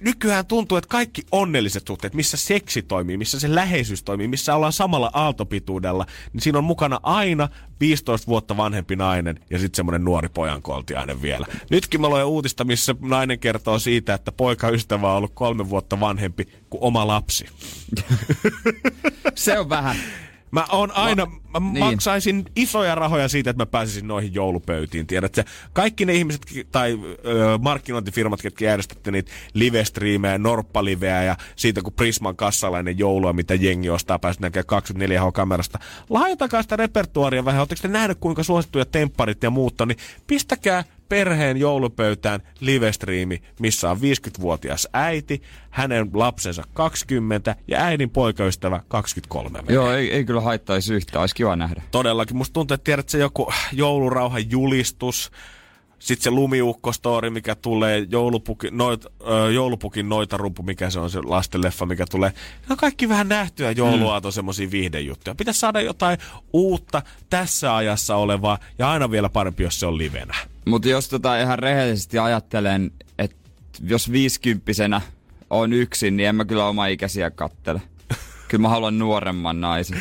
[0.00, 4.72] nykyään tuntuu, että kaikki onnelliset suhteet, missä seksi toimii, missä se läheisyys toimii, missä ollaan
[4.72, 7.48] samalla aaltopituudella, niin siinä on mukana aina
[7.80, 11.46] 15 vuotta vanhempi nainen ja sitten semmoinen nuori pojankoltiainen vielä.
[11.70, 16.48] Nytkin mä luen uutista, missä nainen kertoo siitä, että poikaystävä on ollut kolme vuotta vanhempi
[16.70, 17.46] kuin oma lapsi.
[19.34, 19.96] Se on vähän.
[20.56, 21.78] Mä oon aina, mä niin.
[21.78, 25.06] maksaisin isoja rahoja siitä, että mä pääsisin noihin joulupöytiin.
[25.06, 31.92] Tiedätkö, kaikki ne ihmiset tai ö, markkinointifirmat, jotka järjestätte niitä live-striimejä, norppaliveä ja siitä kun
[31.92, 35.78] Prisman kassalainen joulua, mitä jengi ostaa, pääset näkemään 24H-kamerasta.
[36.10, 37.60] Lahjoitakaa sitä repertuaria vähän.
[37.60, 43.96] Oletteko te nähnyt, kuinka suosittuja tempparit ja muuta, niin pistäkää perheen joulupöytään livestriimi, missä on
[43.96, 49.58] 50-vuotias äiti, hänen lapsensa 20 ja äidin poikaystävä 23.
[49.68, 51.20] Joo, ei, ei kyllä haittaisi yhtään.
[51.20, 51.82] Olisi kiva nähdä.
[51.90, 52.36] Todellakin.
[52.36, 55.30] Musta tuntuu, että tiedät se joku joulurauhan julistus,
[55.98, 61.86] sitten se lumiukkostori, mikä tulee, joulupuki, noit, ö, joulupukin noitarumpu, mikä se on se lastenleffa,
[61.86, 62.30] mikä tulee.
[62.30, 64.34] Ne on kaikki vähän nähtyä jouluaaton mm.
[64.34, 65.34] semmosia viihdejuttuja.
[65.34, 66.18] Pitäisi saada jotain
[66.52, 70.34] uutta tässä ajassa olevaa ja aina vielä parempi, jos se on livenä.
[70.64, 73.36] Mutta jos tota ihan rehellisesti ajattelen, että
[73.86, 75.00] jos viisikymppisenä
[75.50, 77.82] on yksin, niin en mä kyllä oma ikäisiä kattele.
[78.48, 80.00] Kyllä mä haluan nuoremman naisen.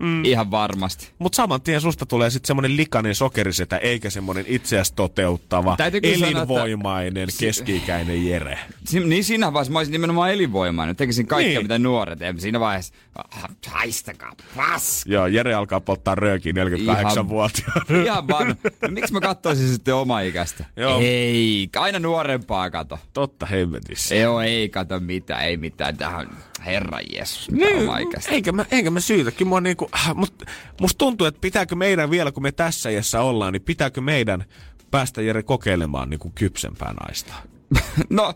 [0.00, 0.24] Mm.
[0.24, 1.10] Ihan varmasti.
[1.18, 6.40] Mutta saman tien susta tulee sitten semmoinen likainen sokerisetä, eikä semmoinen itseäsi toteuttava, kyllä sanoa,
[6.40, 8.58] elinvoimainen, keski-ikäinen Jere.
[8.84, 10.96] Si- niin siinä vaiheessa mä olisin nimenomaan elinvoimainen.
[10.96, 11.64] Tekisin kaikkea, Niin.
[11.64, 12.18] mitä nuoret.
[12.18, 12.40] teemme.
[12.40, 15.02] Siinä vaiheessa, ah, haistakaa, pas.
[15.06, 17.84] Joo, Jere alkaa polttaa röökiä 48-vuotiaana.
[18.04, 18.48] Ihan vaan.
[18.82, 20.64] No, miksi mä katsoisin sitten oma ikäistä?
[20.76, 21.00] Joo.
[21.02, 22.98] Ei, aina nuorempaa kato.
[23.12, 24.14] Totta hemmetissä.
[24.14, 25.96] Joo, ei kato mitään, ei mitään.
[25.96, 26.28] Tähän
[26.66, 28.30] Herra Jeesus, mitä Niin, ikäistä.
[28.30, 29.46] eikä mä, eikä mä syytäkin.
[29.46, 30.34] Mua niinku, must,
[30.80, 34.44] musta tuntuu, että pitääkö meidän vielä, kun me tässä iässä ollaan, niin pitääkö meidän
[34.90, 37.34] päästä Jere kokeilemaan niinku kypsempää naista?
[38.10, 38.34] No,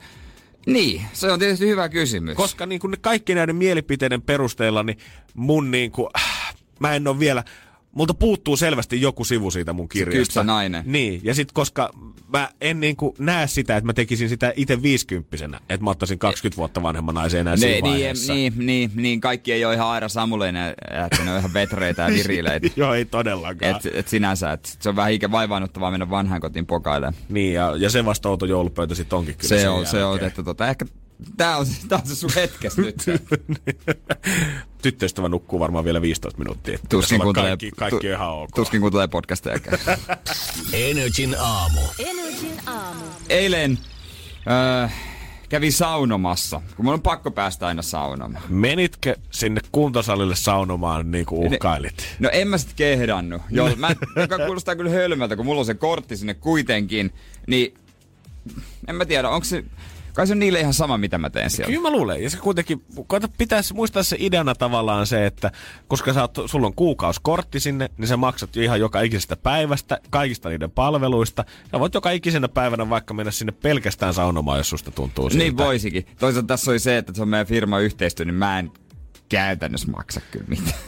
[0.67, 2.37] niin, se on tietysti hyvä kysymys.
[2.37, 4.99] Koska niinku ne kaikki näiden mielipiteiden perusteella, niin
[5.35, 6.09] mun niinku,
[6.81, 7.45] mä en ole vielä,
[7.93, 10.19] multa puuttuu selvästi joku sivu siitä mun kirjasta.
[10.19, 10.83] kypsä nainen.
[10.87, 11.91] Niin, ja sit koska
[12.33, 16.57] mä en niinku näe sitä, että mä tekisin sitä itse viisikymppisenä, että mä ottaisin 20
[16.57, 18.35] vuotta vanhemman naisen enää siinä ne, niin, vaiheessa.
[18.35, 20.75] niin, niin, niin, kaikki ei ole ihan Aira Samuleinen,
[21.07, 22.69] että ne on ihan vetreitä ja virileitä.
[22.77, 23.77] Joo, ei todellakaan.
[23.77, 27.23] Et, et sinänsä, et se on vähän ikä vaivaannuttavaa mennä vanhaan kotiin pokailemaan.
[27.29, 30.43] Niin, ja, ja se vasta outo joulupöytä sitten onkin kyllä Se on, se on otettu
[30.43, 30.69] tota.
[30.69, 30.85] Ehkä
[31.37, 32.97] tää on, tää on se sun hetkes nyt.
[34.83, 36.79] Tyttöystävä nukkuu varmaan vielä 15 minuuttia.
[36.89, 38.51] Tuskin kuuntelee, kaikki, kaikki on ihan ok.
[38.55, 39.59] tuskin kuuntelee podcasteja.
[40.73, 41.81] Energin aamu.
[41.99, 43.05] Energin aamu.
[43.29, 43.79] Eilen
[44.83, 44.95] äh,
[45.53, 48.45] kävi saunomassa, kun mun on pakko päästä aina saunomaan.
[48.49, 52.17] Menitkö sinne kuntosalille saunomaan niin kuin uhkailit?
[52.19, 53.43] No en mä sit kehdannut.
[53.51, 57.13] Joo, mä, joka kuulostaa kyllä hölmöltä, kun mulla on se kortti sinne kuitenkin.
[57.47, 57.75] Niin
[58.89, 59.65] en mä tiedä, onko se...
[60.15, 61.71] Kai se on niille ihan sama, mitä mä teen siellä.
[61.71, 62.23] Kyllä mä luulen.
[62.23, 62.85] Ja se kuitenkin,
[63.39, 65.53] pitäisi muistaa se ideana tavallaan se, että
[65.89, 70.01] koska sä oot, sulla on kuukauskortti sinne, niin sä maksat jo ihan joka ikisestä päivästä,
[70.11, 71.45] kaikista niiden palveluista.
[71.73, 75.45] Ja voit joka ikisenä päivänä vaikka mennä sinne pelkästään saunomaan, jos susta tuntuu siltä.
[75.45, 76.07] Niin voisikin.
[76.19, 78.71] Toisaalta tässä oli se, että se on meidän firma yhteistyö, niin mä en
[79.29, 80.79] käytännössä maksa kyllä mitään.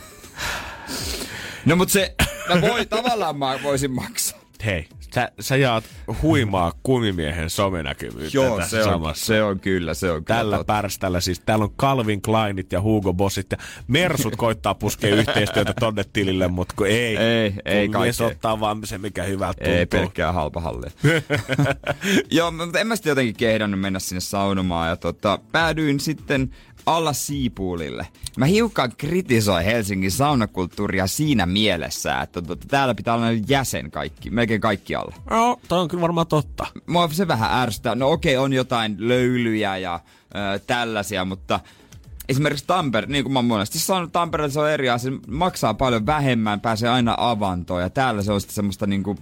[1.67, 2.15] No mut se,
[2.49, 4.39] mä voi, tavallaan mä voisin maksaa.
[4.65, 5.85] Hei, sä, sä jaat
[6.23, 9.27] huimaa kumimiehen somenäkyvyyttä Joo, tässä se on, samassa.
[9.27, 10.73] se on kyllä, se on kyllä Tällä totta.
[10.73, 11.41] pärställä siis.
[11.41, 16.75] Täällä on Calvin Kleinit ja Hugo Bossit ja Mersut koittaa puskea yhteistyötä tonne tilille, mutta
[16.79, 17.17] kun ei.
[17.17, 18.37] Ei, ei kun mies kaikkea.
[18.37, 19.79] ottaa vaan se, mikä hyvältä tuntuu.
[19.79, 20.91] Ei pelkkää halpa hallia.
[22.31, 24.89] Joo, mutta en mä sitten jotenkin kehdannut mennä sinne saunomaan.
[24.89, 26.51] Ja tota, päädyin sitten
[26.87, 28.09] alla siipuulille.
[28.37, 34.61] Mä hiukan kritisoin Helsingin saunakulttuuria siinä mielessä, että tota, täällä pitää olla jäsen kaikki, melkein
[34.61, 35.15] kaikki alla.
[35.31, 36.67] No, toi on kyllä varmaan totta.
[36.87, 37.95] Mua se vähän ärsyttää.
[37.95, 40.01] No okei, on jotain löylyjä ja
[40.55, 41.61] ö, tällaisia, mutta
[42.29, 45.13] esimerkiksi Tampere, niin kuin mä oon monesti sanonut, Tampereella se on eri asia.
[45.27, 49.17] Maksaa paljon vähemmän, pääsee aina avantoon ja täällä se on sitten semmoista niinku...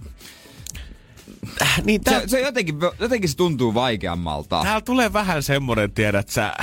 [1.85, 4.61] Niin, tää, Se, se jotenkin, jotenkin se tuntuu vaikeammalta.
[4.63, 6.53] täällä tulee vähän semmonen, tiedät sä,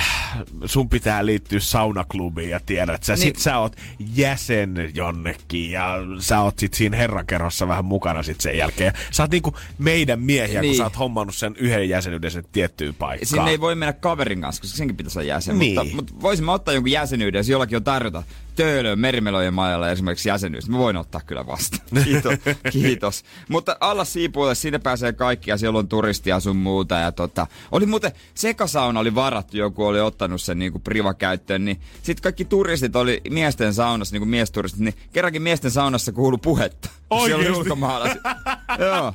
[0.65, 3.21] sun pitää liittyä saunaklubiin ja tiedät sä, Niin.
[3.21, 3.75] sit sä oot
[4.15, 8.93] jäsen jonnekin ja sä oot sit siinä herrakerrossa vähän mukana sit sen jälkeen.
[8.95, 10.69] Ja sä oot niinku meidän miehiä, niin.
[10.71, 13.27] kun sä oot hommannut sen yhden jäsenyyden sen tiettyyn paikkaan.
[13.27, 15.59] Sinne ei voi mennä kaverin kanssa, koska senkin pitäisi olla jäsen.
[15.59, 15.75] Niin.
[15.79, 18.23] Mutta, mutta voisimme ottaa jonkun jäsenyyden, jos jollakin on tarjota
[18.55, 20.69] Töölön merimelojen majalla esimerkiksi jäsenyys.
[20.69, 21.81] Mä voin ottaa kyllä vastaan.
[22.03, 22.33] Kiitos.
[22.71, 23.23] Kiitos.
[23.49, 26.95] Mutta alla siipuille, sinne pääsee kaikki ja siellä on turistia sun muuta.
[26.95, 32.23] Ja tota, oli muuten, sekasauna oli varattu, joku oli ottanut sen niinku privakäyttöön, niin sitten
[32.23, 36.89] kaikki turistit oli miesten saunassa, niinku miesturistit, niin kerrankin miesten saunassa kuulu puhetta.
[37.25, 38.21] Siellä oli ulkomaalaisia.
[38.79, 39.13] Joo.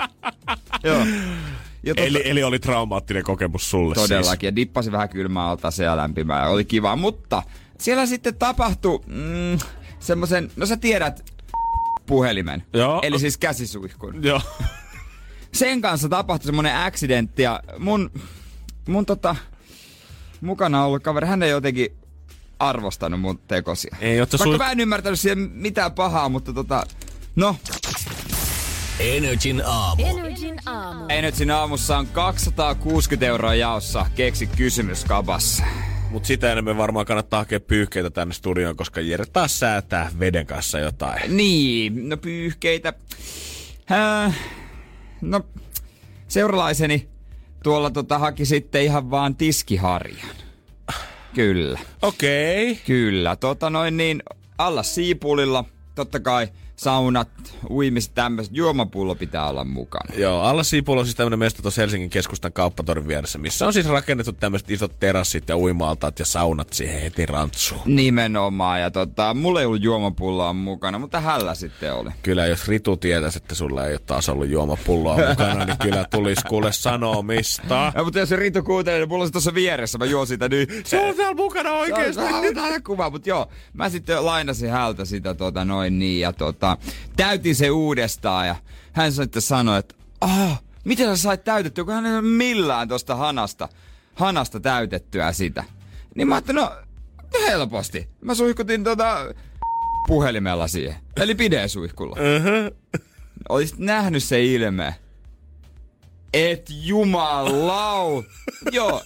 [0.84, 1.06] Joo.
[1.82, 5.96] Ja tota- Eli, eli oli traumaattinen kokemus sulle Todellakin, ja dippasi vähän kylmää alta ja
[5.96, 6.96] lämpimää, oli kiva.
[6.96, 7.42] Mutta
[7.80, 9.58] siellä sitten tapahtui mm,
[9.98, 11.32] semmoisen, no sä tiedät,
[12.06, 12.62] puhelimen.
[12.72, 13.00] Joo.
[13.02, 14.24] Eli siis käsisuihkun.
[14.24, 14.40] Joo.
[15.52, 18.10] Sen kanssa tapahtui semmoinen accidentti, ja mun,
[18.88, 19.36] mun tota,
[20.40, 21.88] mukana ollut kaveri, hän ei jotenkin
[22.58, 23.96] arvostanut mun tekosia.
[24.00, 26.86] Ei, jotta Vaikka sui- mä en ymmärtänyt siihen mitään pahaa, mutta tota,
[27.36, 27.56] no,
[29.00, 30.02] Energin aamu.
[30.06, 31.06] Energin aamu.
[31.32, 34.06] siinä aamussa on 260 euroa jaossa.
[34.14, 35.64] Keksi kysymys kabassa.
[36.16, 40.78] Mut sitä enemmän varmaan kannattaa hakea pyyhkeitä tänne studioon, koska Jere taas säätää veden kanssa
[40.78, 41.36] jotain.
[41.36, 42.92] Niin, no pyyhkeitä.
[43.92, 44.38] Äh,
[45.20, 45.40] no,
[46.28, 47.08] seuralaiseni
[47.62, 50.36] tuolla tota haki sitten ihan vaan tiskiharjan.
[51.34, 52.70] Kyllä, Okei.
[52.70, 52.84] Okay.
[52.86, 53.36] kyllä.
[53.36, 54.22] Tota noin niin,
[54.58, 57.28] alla siipulilla, totta kai saunat,
[57.70, 60.14] uimiset, tämmöiset, juomapullo pitää olla mukana.
[60.16, 63.88] Joo, alla Siipulla on siis tämmönen mesta tuossa Helsingin keskustan kauppatorin vieressä, missä on siis
[63.88, 67.80] rakennettu tämmöiset isot terassit ja uimaaltaat ja saunat siihen heti rantsuun.
[67.84, 72.10] Nimenomaan, ja tota, mulla ei ollut juomapulloa mukana, mutta hällä sitten oli.
[72.22, 76.42] Kyllä jos Ritu tietäisi, että sulla ei ole taas ollut juomapulloa mukana, niin kyllä tulisi
[76.48, 77.92] kuule sanomista.
[77.94, 80.48] Ja, mutta jos se Ritu kuuntelee, niin mulla on se tuossa vieressä, mä juon sitä
[80.48, 80.68] niin...
[80.84, 82.20] Se on täällä mukana oikeesti.
[82.22, 82.40] Oikeesti.
[82.40, 83.48] Nyt aina kuva, mutta joo.
[83.72, 86.65] Mä sitten lainasin häneltä sitä tota noin niin ja tota,
[87.16, 88.56] täytin se uudestaan ja
[88.92, 93.68] hän sitten sanoi, että ah, miten sä sait täytettyä, kun hän ei millään tosta hanasta,
[94.14, 95.64] hanasta täytettyä sitä.
[96.14, 96.72] Niin mä ajattelin, no
[97.46, 98.08] helposti.
[98.20, 99.34] Mä suihkutin tota
[100.06, 100.96] puhelimella siihen.
[101.16, 102.16] Eli pidesuihkulla.
[103.48, 104.94] Olisit nähnyt se ilme.
[106.34, 108.24] Et jumalau.
[108.72, 109.02] Joo.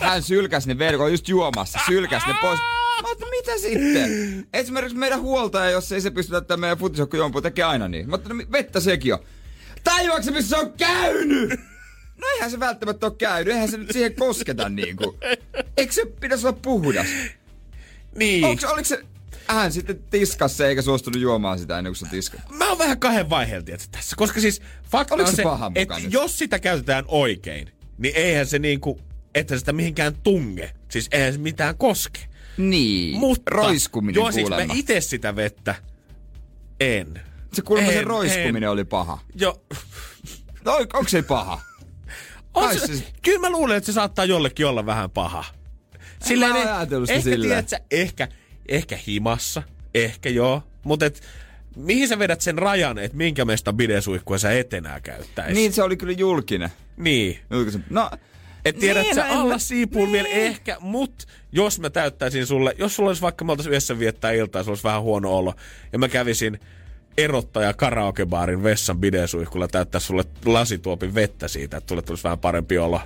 [0.00, 1.78] Hän sylkäs ne verkon just juomassa.
[1.86, 2.60] Sylkäs ne pois.
[3.02, 3.08] Mä
[3.40, 4.46] mitä sitten?
[4.54, 8.10] Esimerkiksi meidän huoltaja, jos ei se pysty tätä meidän futisokkujuompuun, tekee aina niin.
[8.10, 9.20] Ajattelin, no vettä sekin on.
[9.84, 11.60] Tajuaksä, missä se on käynyt?
[12.16, 13.54] No eihän se välttämättä ole käynyt.
[13.54, 15.18] Eihän se nyt siihen kosketa niinku.
[15.76, 17.06] Eikö se pitäisi olla puhdas?
[18.16, 18.44] Niin.
[18.44, 19.04] Onks, oliko se...
[19.46, 22.40] Hän sitten tiskas se eikä suostunut juomaan sitä ennen kuin se tiskas.
[22.50, 26.12] Mä oon vähän kahden vaiheen tässä, koska siis fakta Oliko on se se, että nyt?
[26.12, 29.00] jos sitä käytetään oikein, niin eihän se niinku,
[29.34, 30.72] että sitä mihinkään tunge.
[30.88, 32.20] Siis eihän se mitään koske.
[32.60, 33.18] Niin.
[33.20, 34.74] Mutta roiskuminen juosinko kuulemma.
[34.74, 35.74] mä itse sitä vettä?
[36.80, 37.20] En.
[37.52, 38.70] Se kuulemma se En, roiskuminen en.
[38.70, 39.18] oli paha.
[39.34, 39.62] Jo,
[40.64, 41.60] No, on- onko se paha?
[42.54, 45.44] on se, se- kyllä mä luulen, että se saattaa jollekin olla vähän paha.
[46.38, 47.48] Mä ne- ajatellut sitä ehkä, silleen.
[47.48, 48.28] tiedät sä, ehkä,
[48.68, 49.62] ehkä himassa,
[49.94, 51.22] ehkä joo, mutta et,
[51.76, 55.54] mihin sä vedät sen rajan, että minkä meistä bidesuihkua sä et enää käyttäisi?
[55.54, 56.70] Niin, se oli kyllä julkinen.
[56.96, 57.38] Niin.
[57.50, 57.84] Julkisen.
[57.90, 58.10] No,
[58.64, 60.12] Et tiedät Niin, sä no alla siipuun niin.
[60.12, 64.30] vielä ehkä, mut jos mä täyttäisin sulle, jos sulla olisi vaikka me oltais yhdessä viettää
[64.32, 65.54] iltaa, sulla olisi vähän huono olo,
[65.92, 66.60] ja mä kävisin
[67.18, 73.00] erottaja karaokebaarin vessan bidesuihkulla täyttää sulle lasituopin vettä siitä, että sulle tulisi vähän parempi olo.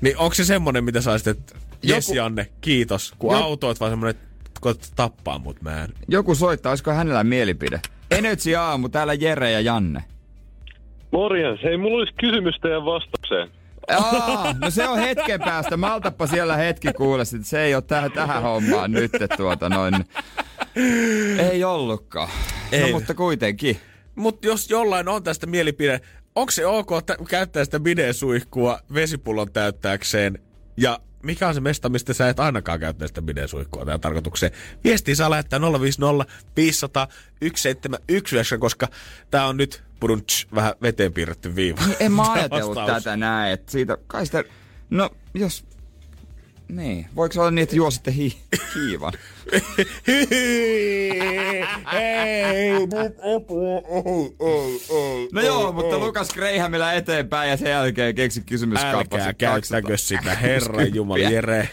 [0.00, 4.10] Niin onko se semmonen, mitä saisit, että jes Janne, kiitos, kun Joku- autoit vaan semmonen,
[4.10, 4.26] että
[4.60, 5.92] koetat tappaa mut mä en.
[6.08, 7.80] joku soittaa, olisiko hänellä mielipide?
[8.10, 10.04] Energy aamu, täällä Jere ja Janne.
[11.12, 11.60] Morjens.
[11.62, 13.48] Hei, mulla olisi kysymys teidän vastaukseen.
[13.90, 15.76] Aa, no se on hetken päästä.
[15.76, 19.94] Maltappa siellä hetki kuule, sit se ei ole tähän, tähän hommaan nyt tuota noin.
[21.38, 22.28] Ei ollutkaan.
[22.72, 22.80] Ei.
[22.80, 23.80] No mutta kuitenkin.
[24.14, 26.00] Mut jos jollain on tästä mielipide,
[26.34, 30.38] onko se ok tä- käyttää sitä bidesuihkua vesipullon täyttääkseen
[30.76, 34.52] ja mikä on se mesta, mistä sä et ainakaan käyttää sitä bidesuihkua tähän tarkoitukseen?
[34.84, 38.88] Viestiä saa lähettää 050 500 1719, koska
[39.30, 41.86] tää on nyt brunch, vähän veteen piirretty viiva.
[41.86, 43.04] Niin En mä ajatellut vastaus.
[43.04, 44.44] tätä näin, että siitä kai sitä...
[44.90, 45.64] No, jos...
[46.68, 47.06] Niin.
[47.16, 48.38] Voiko se olla niin, että juositte hi-
[48.74, 49.12] hiivan?
[55.32, 60.82] No joo, mutta Lukas Grahamilla eteenpäin ja sen jälkeen keksi kysymys Älkää käyttäkö sitä, herra
[60.82, 61.68] Jumala, Jere.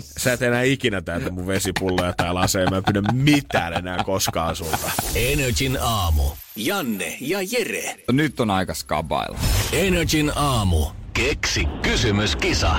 [0.00, 2.70] Sä et enää ikinä täytä mun vesipulloja täällä aseen.
[2.70, 4.90] Mä en pyydä mitään enää koskaan sulta.
[5.14, 6.22] Energin aamu.
[6.56, 7.94] Janne ja Jere.
[8.12, 9.38] Nyt on aika skabailla.
[9.72, 10.86] Energin aamu.
[11.12, 12.76] Keksi kysymyskisa.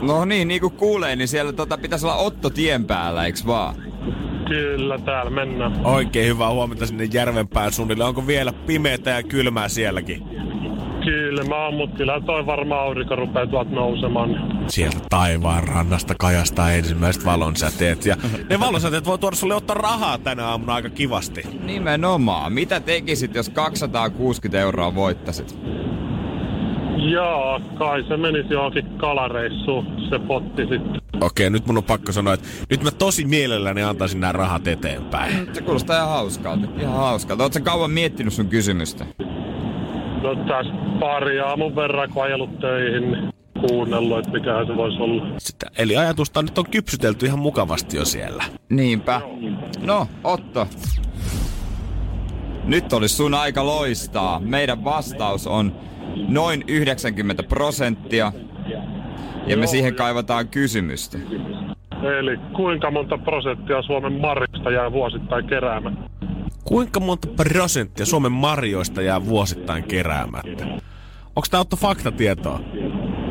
[0.00, 3.74] No niin, niin kuin kuulee, niin siellä tota, pitäisi olla Otto tien päällä, eiks vaan?
[4.48, 5.86] Kyllä, täällä mennään.
[5.86, 8.04] Oikein hyvää huomenta sinne Järvenpään suunnille.
[8.04, 10.22] Onko vielä pimeätä ja kylmää sielläkin?
[11.06, 14.30] Kylmä on, mutta kyllä toi varmaan aurinko rupeaa tuolta nousemaan.
[14.68, 18.06] Sieltä taivaan rannasta kajastaa ensimmäiset valonsäteet.
[18.06, 18.16] Ja
[18.50, 21.42] ne valonsäteet voi tuoda sulle ottaa rahaa tänä aamuna aika kivasti.
[21.62, 22.52] Nimenomaan.
[22.52, 25.58] Mitä tekisit, jos 260 euroa voittasit?
[27.12, 31.00] Joo, kai se menisi johonkin kalareissuun, se potti sitten.
[31.20, 35.48] Okei, nyt mun on pakko sanoa, että nyt mä tosi mielelläni antaisin nämä rahat eteenpäin.
[35.52, 36.68] Se kuulostaa ihan hauskalta.
[36.80, 37.44] Ihan hauskalta.
[37.44, 39.06] Oletko kauan miettinyt sun kysymystä?
[40.22, 43.32] No tässä pari aamun verran, kun ajellut töihin, niin
[43.68, 45.26] kuunnellut, että mikähän se voisi olla.
[45.38, 48.44] Sitä, eli ajatusta nyt on kypsytelty ihan mukavasti jo siellä.
[48.68, 49.20] Niinpä.
[49.80, 50.68] No, Otto.
[52.64, 54.40] Nyt olisi sun aika loistaa.
[54.40, 55.72] Meidän vastaus on
[56.28, 58.32] noin 90 prosenttia.
[59.46, 61.18] Ja me siihen kaivataan kysymystä.
[62.20, 66.10] Eli kuinka monta prosenttia Suomen marjasta jää vuosittain keräämättä?
[66.64, 70.64] Kuinka monta prosenttia Suomen marjoista jää vuosittain keräämättä?
[71.36, 72.60] Onko tää Otto faktatietoa?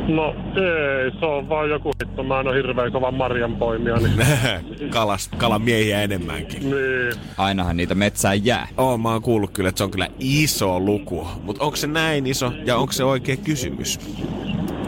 [0.07, 2.23] No ei, se on vaan joku hitto.
[2.23, 4.13] Mä en ole hirveän kova marjan poimia, niin...
[4.89, 6.61] Kalas, kalamiehiä enemmänkin.
[6.61, 7.13] niin.
[7.37, 8.67] Ainahan niitä metsään jää.
[8.77, 11.27] Oo, mä oon kuullut kyllä, että se on kyllä iso luku.
[11.43, 13.99] Mutta onko se näin iso ja onko se oikea kysymys?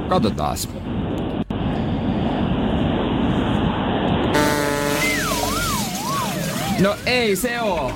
[0.09, 0.69] Katsotaas.
[6.79, 7.91] No ei se oo.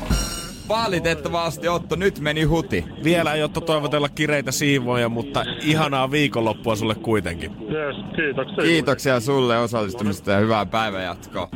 [0.67, 2.85] Valitettavasti Otto, nyt meni huti.
[3.03, 7.51] Vielä ei ole toivotella kireitä siivoja, mutta ihanaa viikonloppua sulle kuitenkin.
[7.51, 8.63] Yes, kiitoksia.
[8.63, 11.49] Kiitoksia sulle osallistumisesta ja hyvää päivänjatkoa.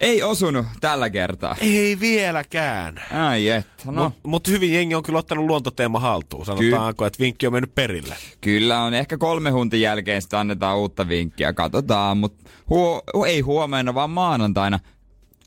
[0.00, 1.56] Ei osunut tällä kertaa.
[1.60, 3.02] Ei vieläkään.
[3.12, 4.04] Ai että, no.
[4.04, 6.46] Mutta mut hyvin jengi on kyllä ottanut luontoteema haltuun.
[6.46, 8.14] Sanotaanko, että vinkki on mennyt perille.
[8.40, 8.94] Kyllä on.
[8.94, 11.52] Ehkä kolme huntin jälkeen sitten annetaan uutta vinkkiä.
[11.52, 14.78] Katsotaan, mutta huo, ei huomenna, vaan maanantaina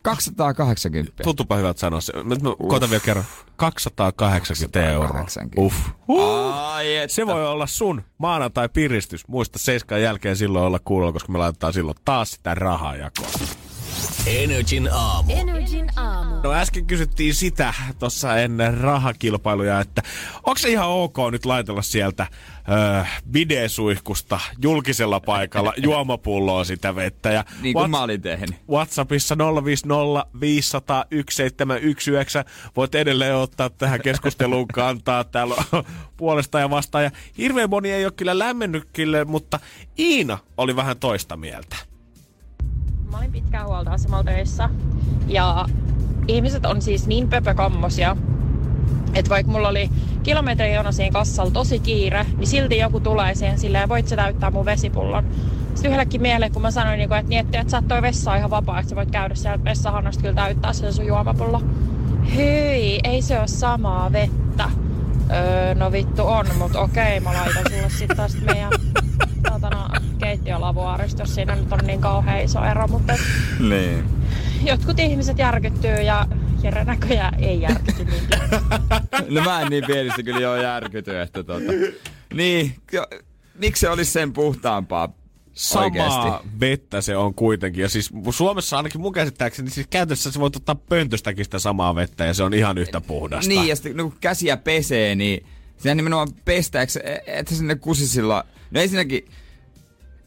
[0.03, 1.23] 280.
[1.23, 2.13] Tuntuupa hyvältä sanoa se.
[2.13, 3.25] Mä, mä koitan vielä kerran.
[3.55, 5.07] 280 euroa.
[5.07, 5.61] 280.
[5.61, 5.89] Uff.
[6.07, 6.53] Uh.
[6.53, 7.15] Ai että.
[7.15, 9.27] Se voi olla sun maanantai-piristys.
[9.27, 13.29] Muista seiskan jälkeen silloin olla kuulolla, koska me laitetaan silloin taas sitä rahaa jakoon.
[14.27, 15.33] Energin aamu.
[15.35, 16.35] Energin aamu.
[16.43, 20.01] No äsken kysyttiin sitä tuossa ennen rahakilpailuja, että
[20.37, 22.27] onko se ihan ok nyt laitella sieltä
[22.69, 27.31] öö, bidesuihkusta julkisella paikalla juomapulloa sitä vettä.
[27.31, 28.55] Ja Niin kuin Whats- mä olin tehnyt.
[28.69, 35.83] WhatsAppissa 050 500 1719 voit edelleen ottaa tähän keskusteluun kantaa täällä on
[36.17, 37.03] puolesta ja vastaan.
[37.03, 39.59] Ja hirveän moni ei ole kyllä lämmennyt kyllä, mutta
[39.99, 41.75] Iina oli vähän toista mieltä.
[43.13, 44.69] Mä olin pitkään huoltoasemalla töissä
[45.27, 45.65] ja
[46.27, 48.17] ihmiset on siis niin pöpökammosia,
[49.13, 49.89] että vaikka mulla oli
[50.23, 54.65] kilometrijono siinä kassalla tosi kiire, niin silti joku tulee siihen silleen, voit sä täyttää mun
[54.65, 55.25] vesipullon.
[55.73, 58.35] Sitten yhdellekin miehelle, kun mä sanoin, niin että, niin, että, että sä oot toi vessa
[58.35, 61.61] ihan vapaa, että sä voit käydä siellä vessahannasta kyllä täyttää sen sun juomapullo.
[62.35, 64.69] Hei, ei se ole samaa vettä.
[65.31, 68.71] Öö, no vittu on, mutta okei, mä laitan sulle sitten tästä meidän
[69.51, 73.13] satana keittiölavuaarista, jos siinä nyt on niin kauhean iso ero, mutta
[73.69, 74.03] Niin.
[74.65, 76.27] jotkut ihmiset järkyttyy ja
[76.63, 78.23] Jere näköjään ei järkyty niin
[79.35, 81.71] No mä en niin pienistä kyllä joo järkyty, että tota.
[82.33, 83.07] Niin, jo,
[83.55, 85.09] miksi se olisi sen puhtaampaa
[85.53, 86.49] Samaa oikeesti?
[86.59, 87.81] vettä se on kuitenkin.
[87.81, 92.25] Ja siis Suomessa ainakin mun käsittääkseni, siis käytössä se voit ottaa pöntöstäkin sitä samaa vettä
[92.25, 93.49] ja se on ihan yhtä puhdasta.
[93.49, 95.45] Niin, ja sitten kun käsiä pesee, niin
[95.77, 98.45] siinä nimenomaan pestääks, että sinne kusisilla...
[98.73, 99.25] No ensinnäkin,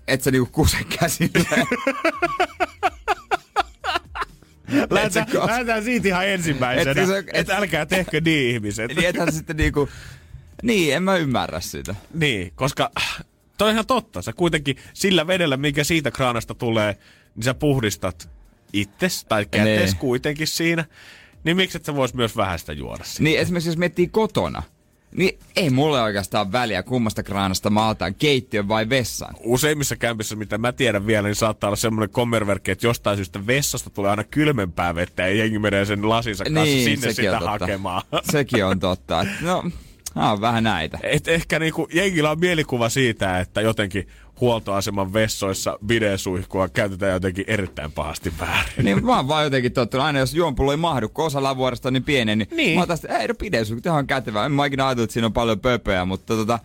[0.08, 1.66] et sä niinku kuse käsillä.
[5.46, 8.90] Lähdetään siitä ihan ensimmäisenä, Et se- et- et älkää tehkö niin ihmiset.
[8.90, 9.88] Eli ethän sitten niinku...
[10.62, 11.94] Niin, en mä ymmärrä sitä.
[12.14, 12.90] Niin, koska
[13.58, 14.22] toi on ihan totta.
[14.22, 16.96] Sä kuitenkin sillä vedellä, mikä siitä kraanasta tulee,
[17.36, 18.28] niin sä puhdistat
[18.72, 19.96] itses tai kätes Niin.
[19.96, 20.84] kuitenkin siinä.
[21.44, 23.22] Niin miksi et sä vois myös vähän sitä juoda siitä?
[23.22, 24.62] Niin esimerkiksi jos miettii kotona,
[25.16, 29.34] niin ei mulle oikeastaan väliä kummasta kraanasta mä otan, keittiön vai vessan.
[29.40, 33.90] Useimmissa kämpissä, mitä mä tiedän vielä, niin saattaa olla semmoinen kommerverkki, että jostain syystä vessasta
[33.90, 37.50] tulee aina kylmempää vettä ja jengi menee sen lasinsa kanssa Niin, sinne sitä totta.
[37.50, 38.02] hakemaan.
[38.32, 39.20] Sekin on totta.
[39.22, 39.64] Et No,
[40.14, 40.98] Nämä on vähän näitä.
[41.02, 44.08] Et ehkä niinku, jengillä on mielikuva siitä, että jotenkin
[44.40, 48.84] huoltoaseman vessoissa bidesuihkua käytetään jotenkin erittäin pahasti väärin.
[48.84, 51.92] Niin mä oon vaan jotenkin tottunut, aina jos juonpullo ei mahdu, kun osa lavuoresta on
[51.92, 52.74] niin pieni, niin, Niin.
[52.74, 54.46] mä oon tästä, ei no pidesuihku, tehdään on kätevää.
[54.46, 56.58] En mä ikinä ajatellut, että siinä on paljon pöpöä, mutta tota,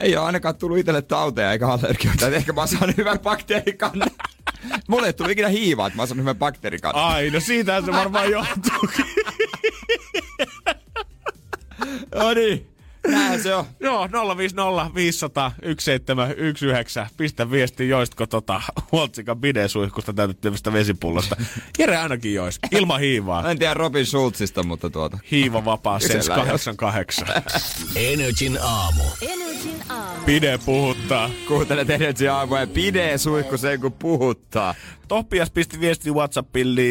[0.00, 2.28] ei ole ainakaan tullut itselle tauteja eikä allergioita.
[2.28, 4.10] Ehkä mä oon saanut hyvän bakteerikannan.
[4.88, 7.04] Mulle ei tullut ikinä hiivaa, että mä oon saanut hyvän bakteerikannan.
[7.04, 8.88] Ai, no siitähän se varmaan johtuu.
[12.14, 12.66] No niin,
[13.08, 13.64] näin se on.
[13.80, 17.06] Joo, 050 500 1719.
[17.16, 21.36] Pistä viesti, joistko tota Huoltsikan bidesuihkusta täytettävästä vesipullosta.
[21.78, 23.42] Jere ainakin jois, ilman hiivaa.
[23.42, 25.18] Mä en tiedä Robin Schultzista, mutta tuota.
[25.30, 27.28] Hiiva vapaa, sens Kysellään, jos- 88.
[27.96, 29.02] Energin aamu.
[29.22, 29.49] Energin aamu.
[30.26, 31.30] Pide puhuttaa.
[31.48, 34.74] Kuuntelet Energy Aamua ja pidee suihku sen kun puhuttaa.
[35.08, 36.82] Toppias pisti viesti Whatsappille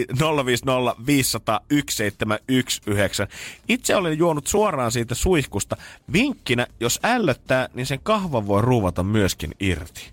[0.46, 3.28] 050 500 1719.
[3.68, 5.78] Itse olen juonut suoraan siitä suihkusta.
[6.14, 10.12] Vinkkinä, jos ällöttää, niin sen kahvan voi ruuvata myöskin irti.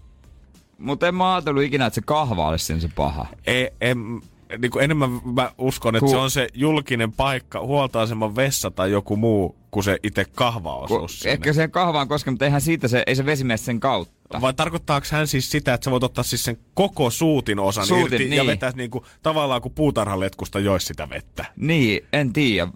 [0.79, 3.27] Mutta en mä ajatellut ikinä, että se kahva olisi siinä se paha.
[3.47, 4.21] Ei, en,
[4.59, 8.91] niin kuin enemmän mä uskon, että Ku- se on se julkinen paikka, huoltoaseman vessa tai
[8.91, 11.33] joku muu, kuin se itse kahvaosuus sinne.
[11.33, 14.41] ehkä siihen kahvaan koske, mutta eihän siitä se, ei se vesi mene sen kautta.
[14.41, 18.23] Vai tarkoittaako hän siis sitä, että sä voit ottaa siis sen koko suutin osan Suutin,
[18.23, 18.47] irti ja niin.
[18.47, 21.45] vetää niinku, tavallaan kuin puutarhaletkusta jois sitä vettä?
[21.57, 22.69] Niin, en tiedä.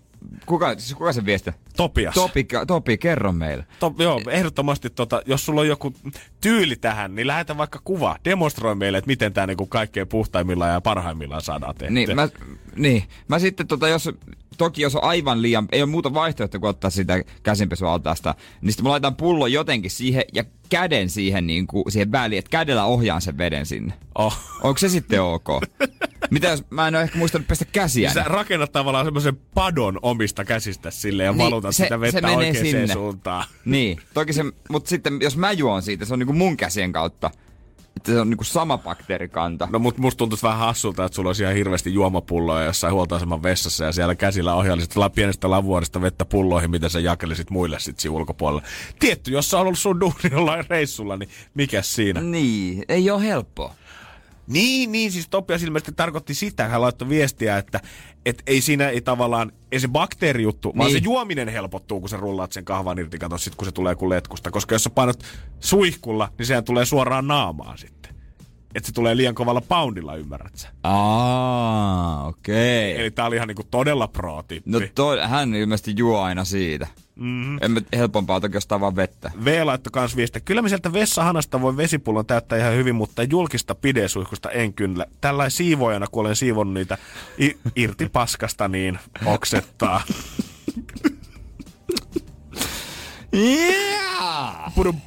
[0.47, 1.51] Kuka, siis kuka se viesti?
[1.81, 2.15] Topias.
[2.15, 3.67] Topi, Topi, kerro meille.
[3.81, 5.95] To, joo, ehdottomasti tota, jos sulla on joku
[6.41, 8.17] tyyli tähän, niin lähetä vaikka kuva.
[8.25, 11.95] Demonstroi meille, että miten tämä niinku kaikkein puhtaimmillaan ja parhaimmillaan saadaan tehtyä.
[11.95, 12.29] Niin mä,
[12.77, 14.11] niin, mä sitten tota, jos,
[14.59, 18.85] toki jos on aivan liian, ei ole muuta vaihtoehtoa kuin ottaa sitä käsinpesualtaasta, niin sitten
[18.85, 23.23] mä laitan pullon jotenkin siihen ja käden siihen, niin kuin, siihen väliin, että kädellä ohjaan
[23.23, 23.95] sen veden sinne.
[24.15, 24.39] Oh.
[24.63, 25.49] Onko se sitten ok?
[26.31, 28.13] Mitä jos mä en ole ehkä muistanut pestä käsiä?
[28.13, 32.21] Sä rakennat tavallaan semmoisen padon omista käsistä sille ja Niin, valutat se- sitä se vettä
[32.21, 32.93] menee oikeaan sinne.
[32.93, 33.45] suuntaan.
[33.65, 37.31] Niin, toki se, mutta sitten jos mä juon siitä, se on niinku mun käsien kautta.
[37.97, 39.69] Että se on niinku sama bakteerikanta.
[39.73, 43.85] No mut musta tuntuisi vähän hassulta, että sulla olisi ihan hirveästi juomapulloja jossain huoltoaseman vessassa
[43.85, 48.17] ja siellä käsillä ohjailisit la- pienestä lavuorista vettä pulloihin, mitä sä jakelisit muille sit siinä
[48.17, 48.63] ulkopuolella.
[48.99, 52.21] Tietty, jos sä on ollut sun duuni jollain reissulla, niin mikä siinä?
[52.21, 53.75] Niin, ei ole helppoa.
[54.51, 57.81] Niin, niin, siis Topias ilmeisesti tarkoitti sitä, hän laittoi viestiä, että
[58.27, 60.79] et ei siinä ei tavallaan, ei se bakteerijuttu, niin.
[60.79, 61.03] vaan Niin.
[61.03, 64.11] se juominen helpottuu, kun sä rullaat sen kahvan irti, kato sit kun se tulee kuin
[64.11, 64.51] letkusta.
[64.51, 65.25] Koska jos sä painat
[65.61, 68.15] suihkulla, niin sehän tulee suoraan naamaan sitten.
[68.75, 70.69] Että se tulee liian kovalla poundilla, ymmärrät sä?
[70.83, 73.01] Aa, okei.
[73.01, 74.71] Eli tää oli ihan niinku todella pro-tippi.
[74.71, 76.87] No to, hän ilmeisesti juo aina siitä.
[77.21, 77.59] Mm-hmm.
[77.61, 79.31] En helpompaa toki ostaa vaan vettä.
[79.45, 80.41] V laittoi kans viestiä.
[80.45, 85.07] Kyllä me sieltä vessahanasta voi vesipullon täyttää ihan hyvin, mutta julkista pidesuihkusta en kyllä.
[85.21, 86.99] Tällä siivoajana, kun olen siivonnut niitä
[87.41, 90.03] i- irti paskasta, niin oksettaa.
[93.35, 94.75] Yeah!
[94.75, 95.01] Pudum.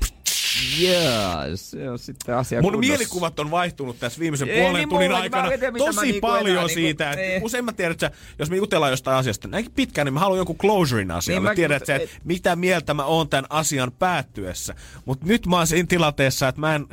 [0.82, 2.89] Yeah, se on sitten asia Mun kunnossa.
[2.91, 5.32] mielikuvat on vaihtunut tässä viimeisen Ei, puolen niin tunnin mullakin.
[5.32, 7.12] Mä aikana tiedä, tosi niinku paljon enää niinku- siitä.
[7.12, 7.43] Että niin.
[7.43, 10.38] Usein mä tiedän, että sä- jos me jutellaan jostain asiasta näinkin pitkään, niin mä haluan
[10.38, 11.39] jonkun closurein asialle.
[11.39, 14.76] Niin mä- tiedän, että, sä, että mitä mieltä mä oon tämän asian päättyessä.
[15.06, 16.88] Mutta nyt mä oon siinä tilanteessa, että mä en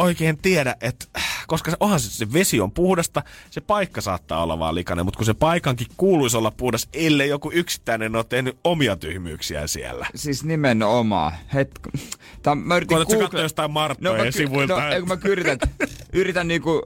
[0.00, 1.06] oikein tiedä, että
[1.46, 5.18] koska se, onhan se, se vesi on puhdasta, se paikka saattaa olla vaan likainen, mutta
[5.18, 10.06] kun se paikankin kuuluisi olla puhdas, ellei joku yksittäinen ole tehnyt omia tyhmyyksiä siellä.
[10.14, 11.32] Siis nimenomaan.
[11.54, 11.88] Hetk...
[12.42, 14.74] Tää, mä yritin Koetatko google- katsoa jostain Marttojen mä, sivuilta?
[14.74, 15.58] No, kun mä yritän,
[16.12, 16.82] yritän niinku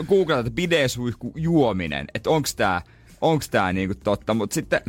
[0.00, 2.82] äh, googlata, että bidesuihku juominen, että onks tää,
[3.20, 4.80] onks tää niinku totta, mut sitten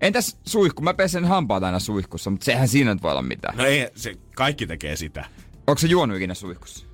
[0.00, 0.82] Entäs suihku?
[0.82, 3.56] Mä pesen hampaat aina suihkussa, mutta sehän siinä nyt voi olla mitään.
[3.56, 5.24] No ei, se, kaikki tekee sitä.
[5.66, 6.87] Onko se juonut ikinä suihkussa?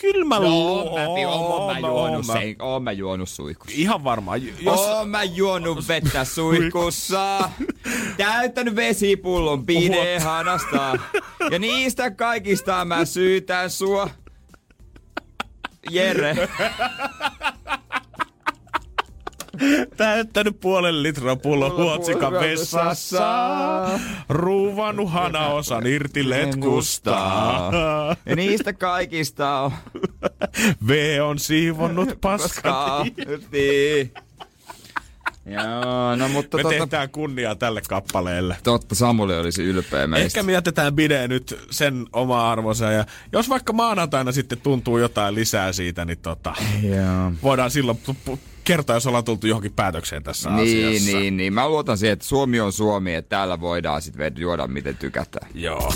[0.00, 1.04] Kyllä mä No, luulen.
[1.04, 3.74] mä, oon mä juonut mä- sen, oon mä juonut suihkussa.
[3.78, 4.40] Ihan varmaan.
[4.60, 4.80] Jos...
[4.80, 7.50] Oon mä juonut vettä suihkussa,
[8.16, 10.98] täyttänyt vesipullon pidehanasta.
[11.50, 14.08] Ja niistä kaikista mä syytän sua.
[15.90, 16.36] Jere.
[19.96, 23.88] Täyttänyt puolen litran pullon huotsikan vessassa.
[24.28, 27.10] Ruuvannut hanaosan irti letkusta.
[28.26, 29.72] Ja niistä kaikista on
[30.86, 33.04] V on siivonnut paskaa.
[35.46, 38.56] Joo, no mutta Me totta, tehdään kunniaa tälle kappaleelle.
[38.62, 40.24] totta Samuli olisi ylpeä meistä.
[40.26, 45.34] Ehkä me jätetään bide nyt sen oma arvonsa ja jos vaikka maanantaina sitten tuntuu jotain
[45.34, 47.32] lisää siitä, niin tota, Joo.
[47.42, 47.98] voidaan silloin
[48.68, 51.18] kertoa, jos ollaan tultu johonkin päätökseen tässä Niin, asiassa.
[51.18, 51.52] niin, niin.
[51.52, 55.50] Mä luotan siihen, että Suomi on Suomi, että täällä voidaan sitten juoda miten tykätään.
[55.54, 55.92] Joo.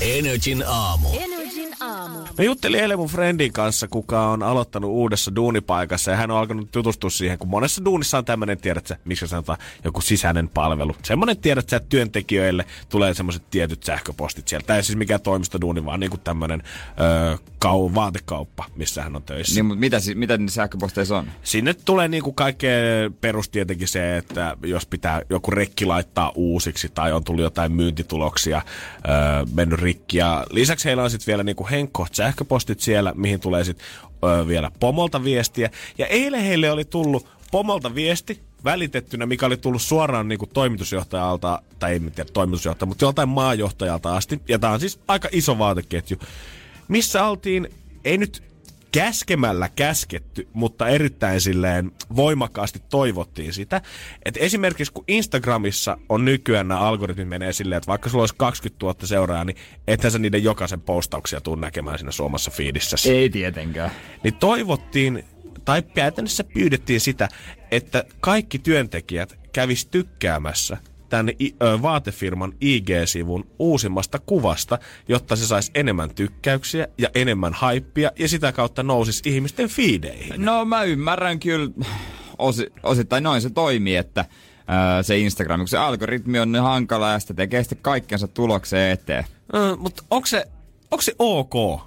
[0.00, 1.08] Energin aamu.
[1.14, 1.41] Energin
[1.82, 2.18] aamu.
[2.38, 6.70] Mä juttelin eilen mun friendin kanssa, kuka on aloittanut uudessa duunipaikassa ja hän on alkanut
[6.70, 10.96] tutustua siihen, kun monessa duunissa on tämmöinen, tiedät sä, miksi sanotaan, joku sisäinen palvelu.
[11.02, 14.66] Semmoinen tiedät sä, että työntekijöille tulee semmoiset tietyt sähköpostit sieltä.
[14.66, 16.62] Tai siis mikä toimistoduuni, vaan niinku tämmöinen
[17.00, 19.54] öö, kau, vaatekauppa, missä hän on töissä.
[19.54, 21.26] Niin, mutta mitä, mitä niissä sähköposteissa on?
[21.42, 22.70] Sinne tulee niinku kaikkea
[23.20, 28.62] perus tietenkin se, että jos pitää joku rekki laittaa uusiksi tai on tullut jotain myyntituloksia
[29.08, 29.12] öö,
[29.54, 30.18] mennyt rikki.
[30.18, 33.86] Ja lisäksi heillä on sitten vielä niinku henkkoht sähköpostit siellä, mihin tulee sitten
[34.24, 35.70] öö, vielä pomolta viestiä.
[35.98, 41.62] Ja eilen heille oli tullut pomolta viesti, välitettynä, mikä oli tullut suoraan niin kuin toimitusjohtajalta,
[41.78, 44.40] tai ei tiedä toimitusjohtajalta, mutta joltain maajohtajalta asti.
[44.48, 46.16] Ja tämä on siis aika iso vaateketju,
[46.88, 47.68] missä oltiin,
[48.04, 48.42] ei nyt
[48.92, 53.80] käskemällä käsketty, mutta erittäin silleen voimakkaasti toivottiin sitä.
[54.24, 58.86] Että esimerkiksi kun Instagramissa on nykyään nämä algoritmit menee silleen, että vaikka sulla olisi 20
[58.86, 62.96] 000 seuraajaa, niin ethän sä niiden jokaisen postauksia tuu näkemään siinä suomassa feedissä.
[63.10, 63.90] Ei tietenkään.
[64.24, 65.24] Niin toivottiin,
[65.64, 67.28] tai käytännössä pyydettiin sitä,
[67.70, 70.76] että kaikki työntekijät kävis tykkäämässä
[71.12, 71.34] tämän
[71.82, 78.82] vaatefirman IG-sivun uusimmasta kuvasta, jotta se saisi enemmän tykkäyksiä ja enemmän haippia ja sitä kautta
[78.82, 80.44] nousisi ihmisten fiideihin.
[80.44, 81.70] No mä ymmärrän kyllä
[82.38, 84.24] osi, osittain noin se toimii, että
[84.66, 88.90] ää, se Instagram, kun se algoritmi on niin hankala ja sitä tekee sitten kaikkensa tulokseen
[88.90, 89.24] eteen.
[89.54, 90.44] Ö, mutta onko se,
[90.90, 91.80] onko se ok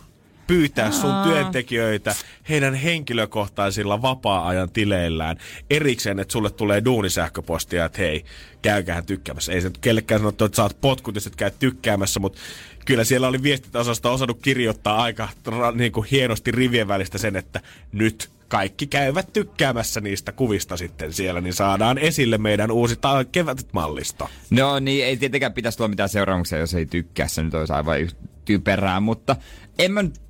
[0.47, 2.15] pyytää sun työntekijöitä
[2.49, 5.37] heidän henkilökohtaisilla vapaa-ajan tileillään
[5.69, 8.25] erikseen, että sulle tulee duunisähköpostia, että hei,
[8.61, 9.51] käykähän tykkäämässä.
[9.51, 12.39] Ei se nyt kellekään sanottu, että saat potkut, jos et käy tykkäämässä, mutta
[12.85, 15.29] kyllä siellä oli viestintäosasta osannut kirjoittaa aika
[15.73, 21.41] niin kuin hienosti rivien välistä sen, että nyt kaikki käyvät tykkäämässä niistä kuvista sitten siellä,
[21.41, 24.29] niin saadaan esille meidän uusi ta- kevätmallisto.
[24.49, 27.27] No niin, ei tietenkään pitäisi tulla mitään seuraamuksia, jos ei tykkää.
[27.27, 28.15] Se nyt olisi aivan yh-
[28.45, 29.35] typerää, mutta
[29.79, 30.24] en mä nyt-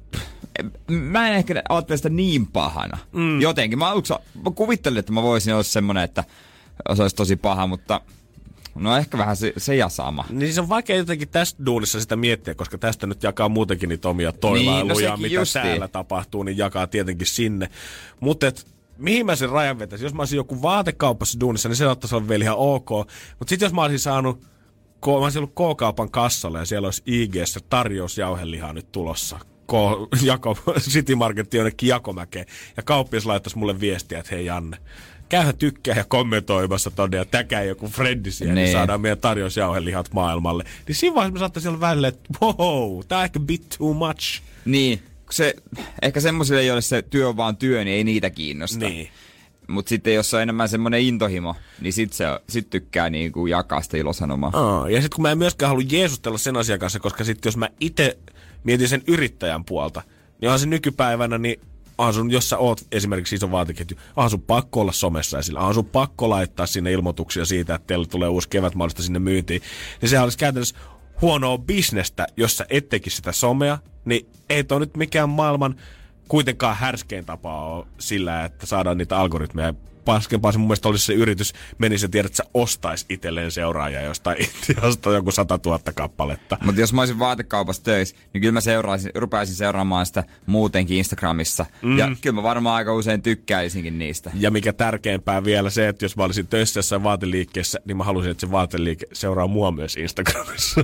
[0.88, 2.98] Mä en ehkä ajattele sitä niin pahana.
[3.12, 3.42] Mm.
[3.42, 3.80] Jotenkin.
[3.80, 6.24] Mä aluksi mä kuvittelin, että mä voisin olla semmonen, että
[6.94, 8.02] se olisi tosi paha, mutta
[8.76, 10.26] no ehkä vähän se, se ja sama.
[10.30, 14.10] Niin se on vaikea jotenkin tästä duunissa sitä miettiä, koska tästä nyt jakaa muutenkin niitä
[14.10, 15.66] omia toivailuja, sekin mitä justiin.
[15.66, 17.70] täällä tapahtuu, niin jakaa tietenkin sinne.
[18.20, 18.52] Mutta
[18.98, 20.06] mihin mä sen rajan vetäisin?
[20.06, 22.90] Jos mä olisin joku vaatekaupassa duunissa, niin se saattaisi olla vielä ihan ok.
[23.40, 24.42] Mutta sitten jos mä olisin saanut,
[25.08, 29.40] mä olisin ollut K-kaupan kassalla ja siellä olisi IGssä tarjous jauhelihaa nyt tulossa.
[29.68, 32.46] K- jako, City Market jonnekin Jakomäkeen.
[32.78, 34.78] Ja kauppias laittaisi mulle viestiä, että hei Janne,
[35.30, 38.64] käyhä tykkää ja kommentoimassa tonne ja täkää joku frendi siellä, niin.
[38.64, 38.74] Niin.
[38.74, 40.64] saadaan meidän tarjousjauhelihat maailmalle.
[40.88, 44.42] Niin siinä vaiheessa me saattaisi olla välillä, että wow, tää on ehkä bit too much.
[44.66, 45.02] Niin,
[45.32, 45.56] se,
[46.02, 48.90] ehkä semmoisille, joille se työ on vaan työ, niin ei niitä kiinnosta.
[48.90, 49.10] Niin.
[49.68, 53.98] Mutta sitten jos on enemmän semmoinen intohimo, niin sit, se, sit tykkää niinku jakaa sitä
[53.98, 54.52] ilosanomaa.
[54.54, 57.58] Aa, ja sitten kun mä en myöskään halua jeesustella sen asian kanssa, koska sitten jos
[57.58, 58.18] mä itse
[58.66, 60.02] mietin sen yrittäjän puolta,
[60.42, 61.62] niin on se nykypäivänä, niin
[61.98, 65.74] on sun, jos sä oot esimerkiksi iso vaateketju, on sun pakko olla somessa esillä, on
[65.74, 69.62] sun pakko laittaa sinne ilmoituksia siitä, että teille tulee uusi kevätmaalista sinne myyntiin,
[70.02, 70.76] niin se olisi käytännössä
[71.22, 75.76] huonoa bisnestä, jos sä et sitä somea, niin ei toi nyt mikään maailman
[76.28, 79.74] kuitenkaan härskein tapa ole sillä, että saadaan niitä algoritmeja
[80.06, 84.02] paskempaa se mun mielestä olisi se yritys, menisi ja tiedät, että sä ostais itselleen seuraajia
[84.02, 86.58] jostain Intiasta joku 100 000 kappaletta.
[86.66, 91.66] Mutta jos mä olisin vaatekaupassa töissä, niin kyllä mä seuraisin, rupaisin seuraamaan sitä muutenkin Instagramissa.
[91.82, 91.98] Mm.
[91.98, 94.32] Ja kyllä mä varmaan aika usein tykkäisinkin niistä.
[94.34, 98.32] Ja mikä tärkeämpää vielä se, että jos mä olisin töissä jossain vaateliikkeessä, niin mä haluaisin,
[98.32, 100.82] että se vaateliike seuraa mua myös Instagramissa.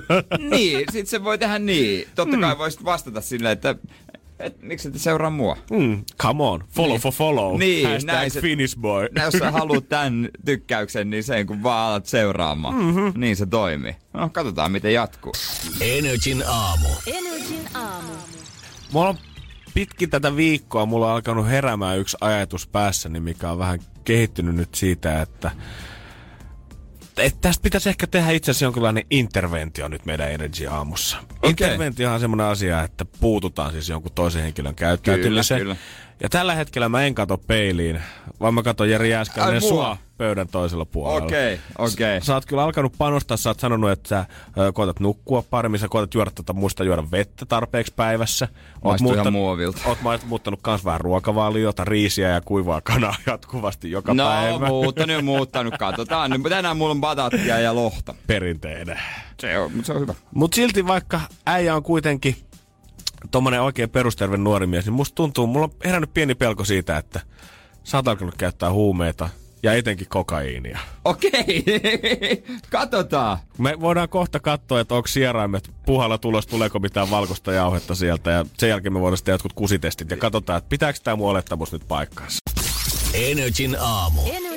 [0.50, 2.08] niin, sit se voi tehdä niin.
[2.16, 3.76] Totta kai voisit vastata silleen, että
[4.42, 5.58] et, miksi et seuraa mua?
[5.72, 7.60] mm, come on, follow for follow.
[7.60, 9.08] Niin, Hashtag näin se- Finnish boy.
[9.18, 12.76] No, jos sä haluat tämän tykkäyksen, niin sen kun vaan alat seuraamaan.
[12.76, 13.14] Mm-hmm.
[13.22, 13.96] Niin se toimii.
[14.14, 15.34] No, katsotaan miten jatkuu.
[15.82, 16.88] Energin aamu.
[17.08, 18.12] Energin aamu.
[18.94, 19.18] Mulla on
[19.74, 24.76] pitkin tätä viikkoa mulla on alkanut heräämään yksi ajatus päässäni, mikä on vähän kehittynyt nyt
[24.76, 25.52] siitä, että
[27.18, 31.18] että tästä pitäisi ehkä tehdä itse asiassa jonkinlainen interventio nyt meidän Energy aamussa.
[31.18, 31.50] Okay.
[31.50, 35.62] Interventio on semmoinen asia, että puututaan siis jonkun toisen henkilön käyttäytymiseen.
[35.62, 35.76] kyllä.
[36.24, 38.02] Ja tällä hetkellä mä en kato peiliin,
[38.40, 41.26] vaan mä katon Jeri Jääskäinen sua pöydän toisella puolella.
[41.26, 42.22] Okei, okei.
[42.22, 44.26] Sä oot kyllä alkanut panostaa, sä oot sanonut, että sä
[44.58, 48.48] ö, koetat nukkua paremmin, sä koetat juoda tota, muista juoda vettä tarpeeksi päivässä.
[48.84, 49.80] Maistuu ihan muovilta.
[49.86, 54.68] Oot muuttanut kans vähän ruokavaliota, riisiä ja kuivaa kanaa jatkuvasti joka No, päivä.
[54.68, 55.74] muuttanut ja muuttanut.
[55.80, 56.32] Katsotaan.
[56.32, 58.14] Nyt tänään mulla on batattia ja lohta.
[58.28, 59.00] Perinteinen.
[59.40, 60.14] Se on, mutta se on hyvä.
[60.36, 62.36] Mut silti vaikka äijä on kuitenkin
[63.32, 67.20] tommonen oikein perusterve nuori mies, niin musta tuntuu, mulla on herännyt pieni pelko siitä, että
[67.84, 69.30] sä oot alkanut käyttää huumeita
[69.64, 70.80] Ja etenkin kokaiinia.
[71.06, 71.64] Okei,
[72.70, 73.38] katsotaan.
[73.58, 78.32] Me voidaan kohta katsoa, että onko sieraimet puhalla tulos, tuleeko mitään valkoista jauhetta sieltä.
[78.32, 81.72] Ja sen jälkeen me voidaan sitten jotkut kusitestit ja katsotaan, että pitääkö tämä mun olettamus
[81.72, 82.40] nyt paikkaansa.
[83.14, 84.22] Energin aamu.
[84.22, 84.51] Energin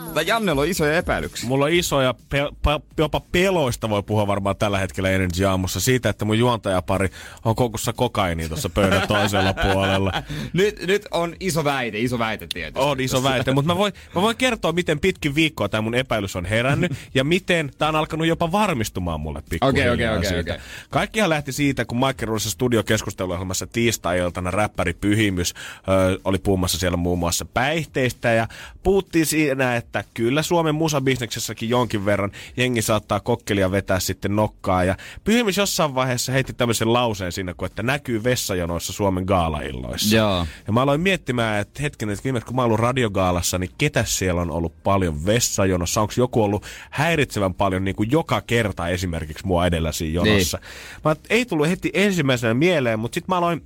[0.00, 0.14] aamu.
[0.14, 1.48] Tai Jannella on isoja epäilyksiä.
[1.48, 6.08] Mulla on isoja, pe- pa- jopa peloista voi puhua varmaan tällä hetkellä Energy Aamussa siitä,
[6.08, 7.08] että mun juontajapari
[7.44, 10.12] on kokussa kokaini tuossa pöydän toisella puolella.
[10.52, 12.80] Nyt, nyt on iso väite, iso väite tietysti.
[12.80, 16.36] On iso väite, mutta mä voin, mä voin kertoa, miten pitkin viikkoa tämä mun epäilys
[16.36, 20.52] on herännyt ja miten tämä on alkanut jopa varmistumaan mulle pikkuhiljaa Okei, okei, okei, siitä.
[20.54, 20.64] okei.
[20.90, 25.54] Kaikkihan lähti siitä, kun Mike Ruudessa studiokeskusteluohjelmassa tiistai-iltana räppäri Pyhimys
[25.88, 28.48] ö, oli puhumassa siellä muun muassa päihteistä ja
[28.82, 34.96] puhuttiin siinä, että kyllä Suomen musabisneksessäkin jonkin verran jengi saattaa kokkelia vetää sitten nokkaa ja
[35.24, 40.16] Pyhimys jossain vaiheessa heitti tämmöisen lauseen siinä, kun että näkyy vessajonoissa Suomen gaalailloissa.
[40.16, 40.46] Joo.
[40.66, 44.04] Ja mä aloin miettimään, että hetkinen, että viimeksi kun mä oon ollut radiogaalassa, niin ketä
[44.04, 46.00] siellä on ollut paljon vessajonossa?
[46.00, 50.58] Onko joku ollut häiritsevän paljon niin kuin joka kerta esimerkiksi mua edellä siinä jonossa?
[50.58, 51.00] Niin.
[51.04, 53.62] Mä, ei tullut heti ensimmäisenä mieleen, mutta sitten mä aloin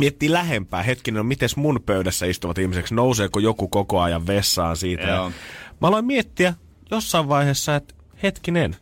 [0.00, 0.82] miettiä lähempää.
[0.82, 2.94] Hetkinen, no mites mun pöydässä istuvat ihmiseksi?
[2.94, 5.02] Nouseeko joku koko ajan vessaan siitä?
[5.02, 5.24] Joo.
[5.24, 5.32] Ja
[5.80, 6.54] Mä aloin miettiä
[6.90, 8.76] jossain vaiheessa, että hetkinen,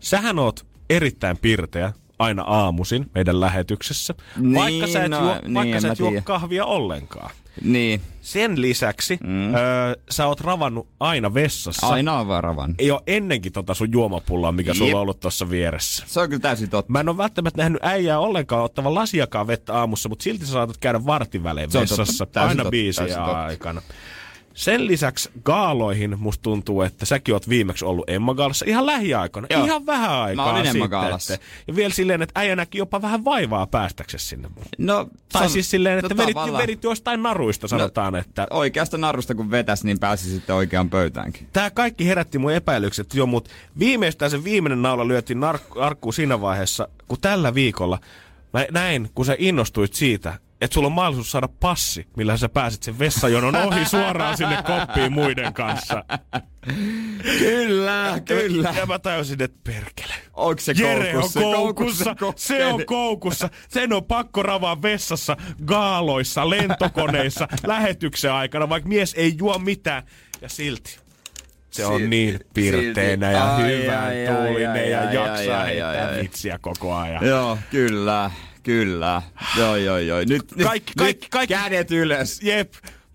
[0.00, 5.54] sähän oot erittäin pirteä aina aamusin meidän lähetyksessä, Niin, vaikka sä et, no, juo, niin,
[5.54, 7.30] vaikka sä et juo kahvia ollenkaan.
[7.62, 9.54] Niin, Sen lisäksi mm.
[9.54, 11.86] öö, sä oot ravannut aina vessassa.
[11.86, 12.74] aina on varavan.
[12.78, 14.94] Ei ole ennenkin tota sun juomapulloa, mikä sulla Jep.
[14.96, 16.04] on ollut tuossa vieressä.
[16.06, 16.92] Se on kyllä täysin totta.
[16.92, 20.76] Mä en ole välttämättä nähnyt äijää ollenkaan ottavan lasiakaan vettä aamussa, mutta silti sä saatat
[20.76, 21.80] käydä vartin välein totta.
[21.80, 22.26] vessassa.
[22.26, 23.44] Täysin Aina totta, biisiä totta.
[23.44, 23.82] aikana.
[24.60, 29.46] Sen lisäksi gaaloihin musta tuntuu, että säkin oot viimeksi ollut Emma Gaalassa ihan lähiaikoina.
[29.50, 29.64] Joo.
[29.64, 30.90] Ihan vähän aikaa olin Emma sitten.
[30.90, 31.34] Gaalassa.
[31.34, 34.48] Että, ja vielä silleen, että äijä näki jopa vähän vaivaa päästäksesi sinne.
[34.78, 36.62] No, Tai san- siis silleen, että no, vedit, tavallaan.
[36.62, 41.48] vedit jostain naruista, sanotaan, että Oikeasta narusta kun vetäs, niin pääsi sitten oikeaan pöytäänkin.
[41.52, 46.40] Tämä kaikki herätti mun epäilykset jo, mutta viimeistään se viimeinen naula lyötiin nark- arkkuun siinä
[46.40, 47.98] vaiheessa, kun tällä viikolla
[48.52, 52.82] mä näin, kun sä innostuit siitä, että sulla on mahdollisuus saada passi, millä sä pääset
[52.82, 56.04] sen vessajonon ohi suoraan sinne koppiin muiden kanssa.
[57.38, 58.74] Kyllä, kyllä.
[58.76, 60.14] Ja mä tajusin, että perkele.
[60.34, 62.14] Onko se Jere on koukussa?
[62.14, 63.48] koukussa, se on koukussa.
[63.68, 70.02] Sen on pakko ravaa vessassa, gaaloissa, lentokoneissa, lähetyksen aikana, vaikka mies ei juo mitään.
[70.40, 70.98] Ja silti
[71.70, 73.84] se on Silti- niin pirteänä silti.
[73.84, 74.12] ja hyvän
[74.46, 77.26] tuulinen ja jaksaa heittää vitsiä koko ajan.
[77.26, 78.30] Joo, kyllä,
[78.62, 79.22] kyllä.
[79.58, 80.18] Joo, joo, joo.
[80.18, 82.42] Nyt, Kaikki- nyt, kaikki- nyt kaikki- kädet ylös.
[82.42, 82.72] Jep.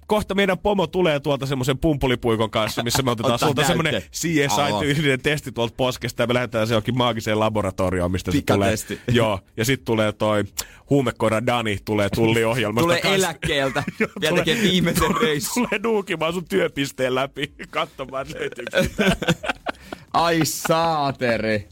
[0.07, 4.01] Kohta meidän pomo tulee tuolta semmoisen pumpulipuikon kanssa, missä me otetaan sulta semmoinen.
[4.13, 8.57] CSI-tyylinen testi tuolta poskesta ja me lähdetään se johonkin maagiseen laboratorioon, mistä se tulee.
[8.71, 8.99] Pikatesti.
[9.17, 10.43] Joo, ja sitten tulee toi
[10.89, 13.15] huumekoira Dani, tulee tulliohjelmasta Tulee kanssa.
[13.15, 15.67] eläkkeeltä Joo, tulee- tekee viimeisen tulee- reissun.
[15.69, 18.85] Tulee nuukimaan sun työpisteen läpi, katsomaan löytyykö
[20.13, 21.67] Ai saateri.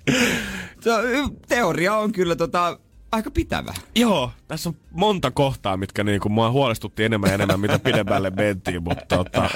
[1.47, 2.79] Teoria on kyllä tota,
[3.13, 3.73] aika pitävä.
[3.95, 8.83] Joo, tässä on monta kohtaa, mitkä niinku mua huolestutti enemmän ja enemmän, mitä pidemmälle mentiin,
[8.83, 9.49] mutta tota,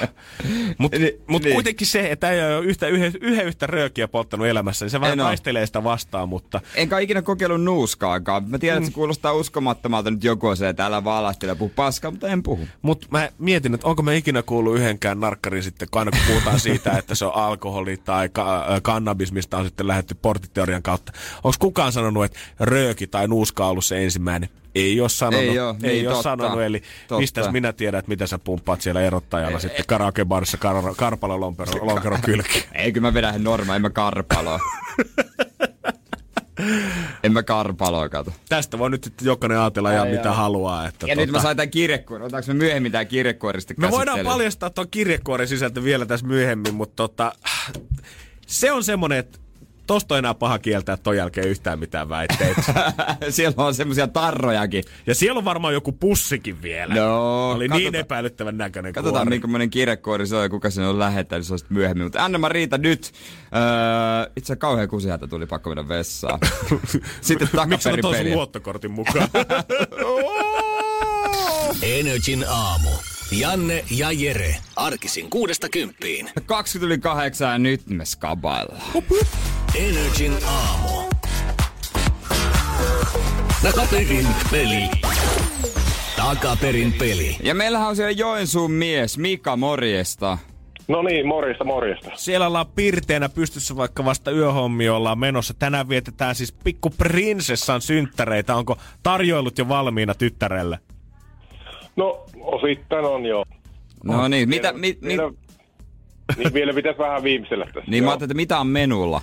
[0.78, 1.54] mut, Ni- mut niin.
[1.54, 5.12] kuitenkin se, että ei ole yhtä, yhden, yhden yhtä röökiä polttanut elämässä, niin se vähän
[5.12, 8.50] En taistelee sitä vastaan, mutta Enkä ole ikinä kokeillut nuuskaakaan.
[8.50, 12.10] Mä tiedän, että se kuulostaa uskomattomalta nyt joku on se, että älä valastele puhu paskaa,
[12.10, 12.68] mutta en puhu.
[12.82, 16.60] Mut mä mietin, että onko me ikinä kuullut yhdenkään narkkarin sitten, kun aina kun puhutaan
[16.60, 21.12] siitä, että se on alkoholi tai ka- äh, kannabis, mistä on sitten lähdetty porttiteorian kautta.
[21.44, 24.48] Onko kukaan sanonut, että rööki tai nuuska on ollut se ensimmäinen?
[24.74, 25.50] Ei ole sanonut.
[25.50, 26.22] Ei oo, ei niin, ole totta.
[26.22, 27.20] sanonut, eli Totta.
[27.20, 32.18] mistäs minä tiedän, että mitä sä pumppaat siellä erottajalla sitten karaokebarissa kar- karpalo lompero, lonkero
[32.24, 32.64] kylki.
[32.74, 34.60] Ei, kyllä mä vedän ihan norma, en mä karpaloa.
[37.24, 38.32] en mä karpaloa kato.
[38.48, 40.88] Tästä voi nyt jokainen ajatella Ai, mitä haluaa.
[40.88, 42.24] Että Ja nyt mä sain tämän kirjekuoren.
[42.24, 46.74] Otetaanko me myöhemmin tää kirjekuori sitten Me voidaan paljastaa tuon kirjekuoren sisältö vielä tässä myöhemmin,
[46.74, 47.32] mutta tota,
[48.46, 49.38] se on semmonen, että
[49.88, 52.62] tosta on enää paha kieltää ton jälkeen yhtään mitään väitteitä.
[53.30, 54.84] Siellä on semmosia tarrojakin.
[55.06, 56.94] ja siellä on varmaan joku pussikin vielä.
[56.94, 57.92] No, Oli katsotaan.
[57.92, 59.36] niin epäilyttävän näköinen Katsotaan, kuori.
[59.36, 62.04] minkälainen kirjekuori se on ja kuka sen on lähettänyt, se on sitten myöhemmin.
[62.06, 63.02] Mutta Anna Riita nyt.
[63.02, 63.10] Öö,
[64.36, 66.38] itse asiassa kauhean kusihätä tuli pakko mennä vessaan.
[67.20, 68.34] sitten Miksi mä takaperin toin sun peliä.
[68.34, 69.28] luottokortin mukaan?
[71.82, 72.90] Energin aamu.
[73.32, 74.56] Janne ja Jere.
[74.76, 76.30] Arkisin kuudesta kymppiin.
[76.46, 78.82] 20 yli kahdeksan ja nyt me skabaillaan.
[79.74, 81.08] Energin aamu.
[83.62, 84.90] Takaperin peli.
[86.16, 87.36] Takaperin peli.
[87.42, 90.38] Ja meillähän on siellä Joensuun mies, Mika Morjesta.
[90.88, 92.10] No niin, morjesta, morjesta.
[92.14, 95.54] Siellä ollaan pirteänä pystyssä, vaikka vasta yöhommi ollaan menossa.
[95.54, 98.56] Tänään vietetään siis pikku prinsessan synttäreitä.
[98.56, 100.78] Onko tarjoilut jo valmiina tyttärelle?
[101.98, 103.44] No, osittain on jo.
[104.04, 105.34] No niin, mitä, Tiedän- mi, mi, tiedän-
[106.38, 107.90] Niin vielä pitäisi vähän viimeisellä tässä.
[107.90, 108.10] Niin mä Joo.
[108.10, 109.20] ajattelin, että mitä on menulla?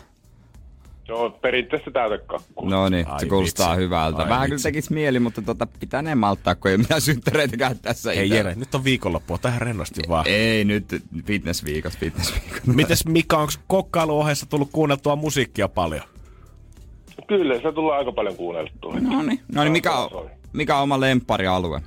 [1.09, 2.69] On perinteistä täytekakkua.
[2.69, 3.83] No niin, se kuulostaa vitsi.
[3.83, 4.23] hyvältä.
[4.23, 4.63] Ai Vähän kyllä vitsi.
[4.63, 8.25] tekis mieli, mutta tota, pitää ne malttaa, kun ei mitään synttäreitäkään tässä itse.
[8.25, 10.25] Jere, nyt on viikonloppu, ota ihan rennosti vaan.
[10.27, 10.85] Ei nyt
[11.25, 12.61] fitnessviikossa, fitnessviikossa.
[12.73, 16.03] Mites Mika, onko kokkailu ohessa tullut kuunneltua musiikkia paljon?
[17.27, 18.95] Kyllä, se tulee aika paljon kuunneltua.
[18.99, 21.81] No niin, no niin mikä, on, mikä on oma lempparialue?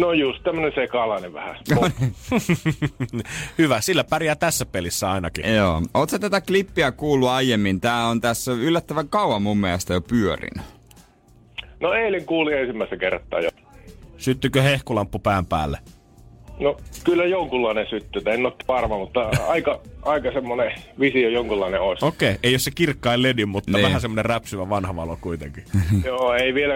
[0.00, 1.56] No just tämmönen sekalainen vähän.
[3.58, 5.54] Hyvä, sillä pärjää tässä pelissä ainakin.
[5.54, 5.82] Joo.
[5.94, 7.80] Oletko tätä klippiä kuullut aiemmin?
[7.80, 10.62] Tää on tässä yllättävän kauan mun mielestä jo pyörin.
[11.80, 13.50] No eilen kuulin ensimmäistä kertaa jo.
[14.16, 15.78] Syttykö hehkulamppu pään päälle?
[16.60, 22.04] No kyllä jonkunlainen sytty, en ole varma, mutta aika, aika semmonen visio jonkunlainen olisi.
[22.04, 23.82] Okei, ei ole se kirkkain ledi, mutta Niin.
[23.86, 25.64] vähän semmonen räpsyvä vanha valo kuitenkin.
[26.04, 26.74] Joo, ei vielä,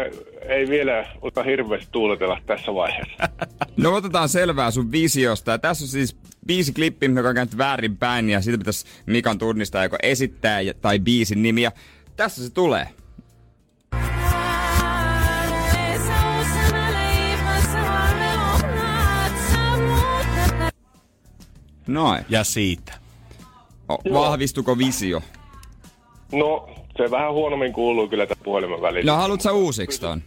[0.48, 3.28] ei vielä ota hirveästi tuuletella tässä vaiheessa.
[3.76, 5.50] No otetaan selvää sun visiosta.
[5.50, 6.16] Ja tässä on siis
[6.48, 10.98] viisi klippiä, joka on käynyt väärin päin ja siitä pitäisi Mikan tunnistaa joko esittää tai
[10.98, 11.72] biisin nimiä.
[12.16, 12.88] Tässä se tulee.
[21.86, 22.24] Noin.
[22.28, 22.92] Ja siitä.
[23.88, 25.22] O, vahvistuko visio?
[26.32, 29.12] No, se vähän huonommin kuuluu kyllä tämän puhelimen välillä.
[29.12, 30.22] No haluat sä uusiksi ton?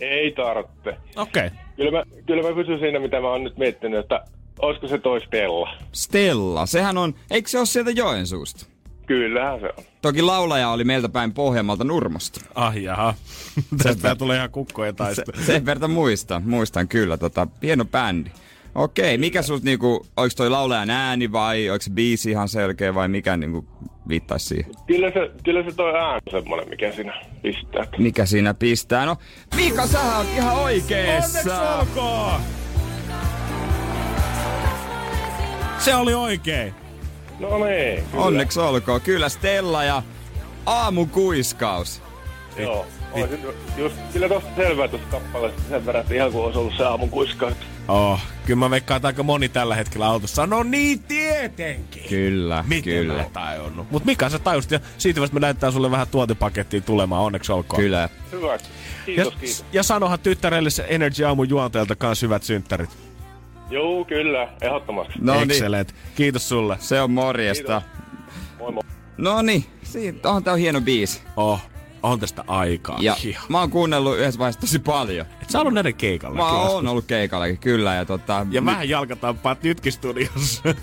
[0.00, 0.96] Ei tarvitse.
[1.16, 1.46] Okei.
[1.46, 1.58] Okay.
[1.76, 4.24] Kyllä mä, kyllä mä pysyn siinä, mitä mä oon nyt miettinyt, että
[4.58, 5.70] olisiko se toi Stella.
[5.92, 8.66] Stella, sehän on, eikö se ole sieltä Joensuusta?
[9.06, 9.84] Kyllähän se on.
[10.02, 12.40] Toki laulaja oli meiltä päin Pohjanmaalta Nurmosta.
[12.54, 13.14] Ah jaha.
[13.82, 15.22] Tästä tulee ihan kukkoja taista.
[15.36, 18.30] Se, sen verran muistan, muistan kyllä, tota, hieno bändi.
[18.74, 23.08] Okei, mikä sus niinku, oiks toi laulajan ääni vai oiks se biisi ihan selkeä vai
[23.08, 23.64] mikä niinku
[24.08, 24.72] viittaisi siihen?
[24.86, 27.84] Kyllä se, kyllä se toi ääni on semmonen, mikä siinä pistää.
[27.98, 29.06] Mikä siinä pistää?
[29.06, 29.16] No,
[29.56, 31.60] Mika, sähän oot ihan oikeessa!
[31.60, 32.40] Onneksi olkoon!
[35.78, 36.74] Se oli oikein.
[37.38, 38.24] No niin, kyllä.
[38.24, 39.00] Onneksi olkoon.
[39.00, 40.02] Kyllä Stella ja
[40.66, 42.02] aamukuiskaus.
[42.56, 42.86] Joo.
[43.14, 43.38] Se
[43.76, 47.10] just, kyllä tosta selvää tuosta kappaleesta sen verran, että ihan kuin olisi ollut se aamun
[47.10, 47.54] kuiskaus.
[47.88, 50.46] Oh, kyllä mä veikkaan, että aika moni tällä hetkellä autossa.
[50.46, 52.02] No niin, tietenkin.
[52.08, 53.14] Kyllä, Miten kyllä.
[53.14, 53.90] mä tajunnut?
[53.90, 57.82] Mut Mika, sä tajusit ja siitä vasta me näyttää sulle vähän tuotipakettia tulemaan, onneksi olkoon.
[57.82, 58.08] Kyllä.
[58.32, 58.52] Hyvä.
[58.52, 58.58] Ja,
[59.06, 59.64] Kiitos, kiitos.
[59.72, 62.90] ja sanohan tyttärelle se Energy Aamun juonteelta kans hyvät synttärit.
[63.70, 64.48] Joo, kyllä.
[64.60, 65.12] Ehdottomasti.
[65.20, 65.94] No niin, Excellent.
[66.14, 66.76] Kiitos sulle.
[66.80, 67.82] se on morjesta.
[68.58, 68.82] Moi moi.
[69.16, 71.22] No niin, siitä on tää on hieno biisi.
[71.36, 71.60] Oh,
[72.02, 72.98] on tästä aikaa.
[73.00, 73.44] Ja Hiha.
[73.48, 75.26] mä oon kuunnellut yhdessä vaiheessa tosi paljon.
[75.42, 76.36] Et sä ollut näiden keikalla?
[76.36, 77.94] Mä oon ollut keikallakin, kyllä.
[77.94, 80.62] Ja, tota, Ja vähän jalkatampaat nytkin studiossa.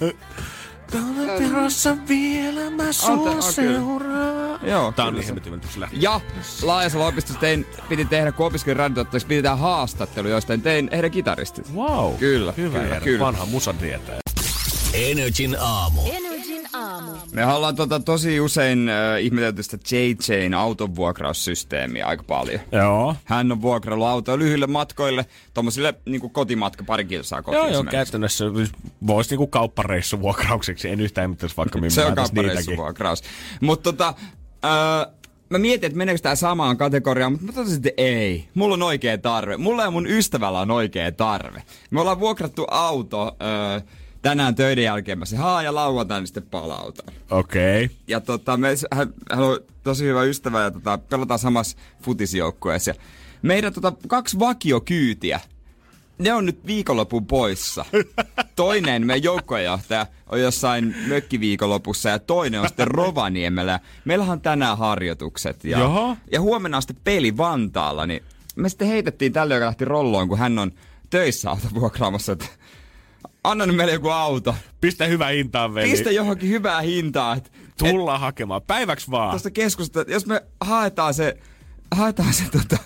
[0.91, 4.59] Kalaterossa vielä mä On sua seuraan.
[4.63, 5.41] Joo, Tää on niin
[5.77, 5.99] lähtee.
[6.01, 6.21] Ja
[6.61, 11.73] laajassa opistossa tein, piti tehdä, kun opiskelin radiotuottajaksi, piti tehdä haastattelu, josta tein heidän kitaristit.
[11.73, 12.15] Wow.
[12.15, 13.25] Kyllä, Hyvä, kyllä.
[13.25, 14.19] Vanha musan tietää.
[14.93, 16.01] Energin aamu.
[16.11, 17.11] Energin aamu.
[17.31, 22.59] Me ollaan tota, tosi usein äh, ihmetelty sitä JJn autonvuokraussysteemiä aika paljon.
[22.71, 23.15] Joo.
[23.23, 28.45] Hän on vuokraillut autoa lyhyille matkoille, tommosille niin kotimatka pari kilsaa kotiin Joo, joo, käytännössä
[29.07, 30.89] voisi niinku kauppareissu vuokraukseksi.
[30.89, 32.33] En yhtään ihmettelisi vaikka minä Se on niitäkin.
[32.33, 33.23] kauppareissuvuokraus.
[33.61, 34.13] Mutta tota,
[34.65, 35.13] äh,
[35.49, 38.47] mä mietin, että meneekö tää samaan kategoriaan, mutta mä totesin, että ei.
[38.53, 39.57] Mulla on oikea tarve.
[39.57, 41.63] Mulla ja mun ystävällä on oikea tarve.
[41.89, 43.37] Me ollaan vuokrattu auto
[43.75, 43.83] äh,
[44.25, 45.19] tänään töiden jälkeen.
[45.19, 47.15] Mä se haa ja lauantaina sitten palautan.
[47.29, 47.85] Okei.
[47.85, 47.97] Okay.
[48.07, 52.93] Ja tota, me, hän, hän on tosi hyvä ystävä ja tota, pelataan samassa futisjoukkueessa.
[53.41, 55.39] Meidän tota, kaksi vakiokyytiä,
[56.17, 57.85] ne on nyt viikonlopun poissa.
[58.55, 63.79] Toinen, meidän joukkojenjohtaja, on jossain mökkiviikonlopussa ja toinen on sitten Rovaniemellä.
[64.05, 66.17] Meillähän on tänään harjoitukset ja, Jaha.
[66.31, 68.05] ja huomenna on sitten peli Vantaalla.
[68.05, 68.23] Niin
[68.55, 70.71] me sitten heitettiin tälle, joka lähti rolloon, kun hän on
[71.09, 72.45] töissä auto vuokraamassa, että
[73.51, 74.55] anna nyt meille joku auto.
[74.81, 75.89] Pistä hyvä hintaan, veli.
[75.89, 77.35] Pistä johonkin hyvää hintaa.
[77.35, 78.61] Et, et, Tullaan hakemaan.
[78.61, 79.29] Päiväks vaan.
[79.29, 81.37] tuosta keskusta, jos me haetaan se,
[81.95, 82.77] haetaan se tota,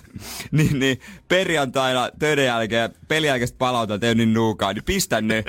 [0.50, 5.44] niin, niin, perjantaina töiden jälkeen, pelin jälkeen sit palautan, tein niin nuukaa, niin pistä ne.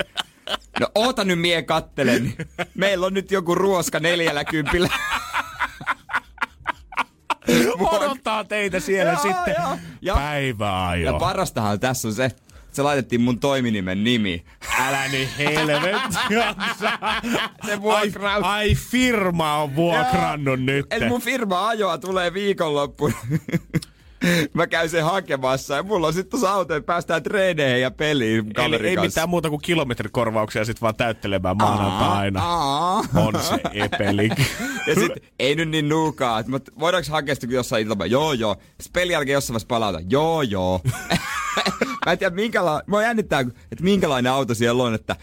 [0.80, 2.22] No oota nyt mie kattelen.
[2.22, 2.36] niin
[2.74, 4.88] Meillä on nyt joku ruoska neljällä kympillä.
[7.80, 9.78] Odottaa teitä siellä Joo, sitten joo.
[10.02, 11.06] Ja- päiväajo.
[11.12, 12.30] Ja parastahan tässä on se,
[12.72, 14.44] se laitettiin mun toiminimen nimi.
[14.78, 16.16] Älä niin helvetti.
[17.66, 18.44] Se ai, vuokraus.
[18.44, 20.86] ai, firma on vuokrannut nyt.
[20.90, 23.14] Eli mun firma ajoa tulee viikonloppuna.
[24.54, 28.44] Mä käyn sen hakemassa ja mulla on sitten tuossa auto, että päästään treeneihin ja peliin
[28.44, 29.08] Eli kaverin ei kanssa.
[29.08, 32.40] mitään muuta kuin kilometrikorvauksia sit vaan täyttelemään maanantaina.
[32.44, 32.96] Aa.
[33.16, 34.32] On se epelik.
[34.86, 38.10] Ja sit ei nyt niin nuukaa, että mut voidaanko hakea sitä jossain iltapäivä?
[38.12, 38.54] Joo, joo.
[38.54, 40.00] Sitten pelin jälkeen jossain vaiheessa palauta.
[40.08, 40.80] Joo, joo.
[42.06, 42.82] Mä en tiedä, minkäla...
[42.86, 45.16] Mua jännittää, että minkälainen auto siellä on, että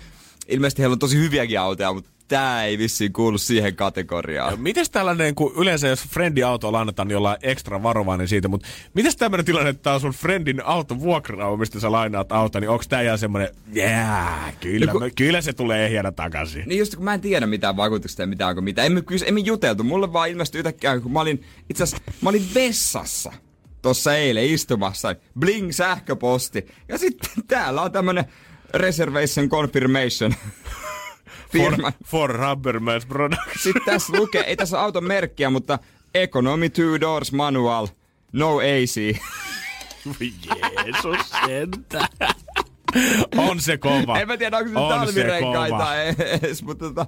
[0.47, 4.59] ilmeisesti heillä on tosi hyviäkin autoja, mutta tää ei vissiin kuulu siihen kategoriaan.
[4.61, 9.15] Mites tällainen, kun yleensä jos friendin auto annetaan, niin ollaan ekstra varovainen siitä, mutta mites
[9.15, 12.87] tämmöinen tilanne, että tää on sun friendin auto vuokraava, mistä sä lainaat auto, niin onks
[12.87, 16.63] tää ihan semmonen, jää, kyllä, No kun- mä- kyllä se tulee ehjänä takaisin.
[16.67, 18.85] Niin just kun mä en tiedä mitään vaikutuksista ja mitään onko mitään.
[18.85, 19.83] Emme, emme juteltu.
[19.83, 23.31] Mulle vaan ilmestyi yhtäkkiä, kun mä olin itse asiassa, mä olin vessassa
[23.81, 25.15] tossa eilen istumassa.
[25.39, 26.65] Bling sähköposti.
[26.87, 28.25] Ja sitten täällä on tämmönen
[28.73, 30.33] reservation confirmation
[31.51, 31.91] firma.
[31.91, 33.63] For, for Rubbermaid Products.
[33.63, 35.79] Sitten tässä lukee, ei tässä ole auton merkkiä, mutta
[36.13, 37.87] economy two doors manual,
[38.33, 39.17] no AC.
[40.19, 42.07] Jeesus sentään.
[43.37, 44.19] On se kova.
[44.19, 45.95] En mä tiedä, onko se On se talvirenkaita kova.
[45.95, 47.05] edes, mutta tota,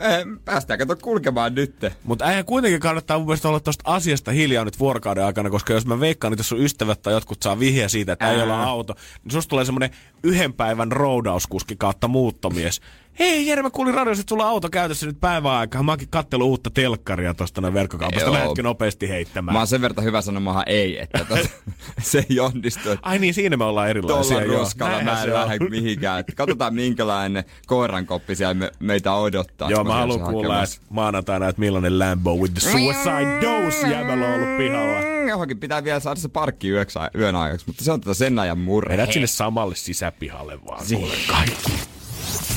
[0.00, 1.92] eh, päästään kato kulkemaan nytte.
[2.04, 5.86] Mutta äijä kuitenkin kannattaa mun mielestä olla tosta asiasta hiljaa nyt vuorokauden aikana, koska jos
[5.86, 8.94] mä veikkaan, että jos sun ystävät tai jotkut saa vihjeä siitä, että ei olla auto,
[9.24, 9.90] niin susta tulee semmonen
[10.22, 12.80] yhden päivän roudauskuski kautta muuttomies.
[13.18, 15.82] Hei Jere, mä kuulin radiossa, että sulla on auto käytössä nyt päivän aikaa.
[15.82, 18.28] Mä oonkin kattellut uutta telkkaria tosta noin verkkokaupasta.
[18.28, 18.34] Joo.
[18.34, 19.52] Lähdetkö nopeasti heittämään?
[19.52, 21.48] Mä oon sen verran hyvä sanomaan ei, että tota,
[22.02, 22.90] se ei onnistu.
[22.90, 24.36] että Ai niin, siinä me ollaan erilaisia.
[24.36, 24.58] Tuolla joo.
[24.58, 26.20] roskalla mä en lähde mihinkään.
[26.20, 29.70] Että katsotaan minkälainen koirankoppi siellä me, meitä odottaa.
[29.70, 34.34] Joo, mä haluan kuulla, että maanantaina, että millainen Lambo with the suicide dose jäbällä on
[34.34, 35.26] ollut pihalla.
[35.28, 36.68] Johonkin pitää vielä saada se parkki
[37.14, 38.92] yön ajaksi, mutta se on tätä sen ajan murhe.
[38.92, 40.86] Vedät sinne samalle sisäpihalle vaan.
[40.86, 41.08] Siihen.
[41.08, 41.95] kuule kaikki.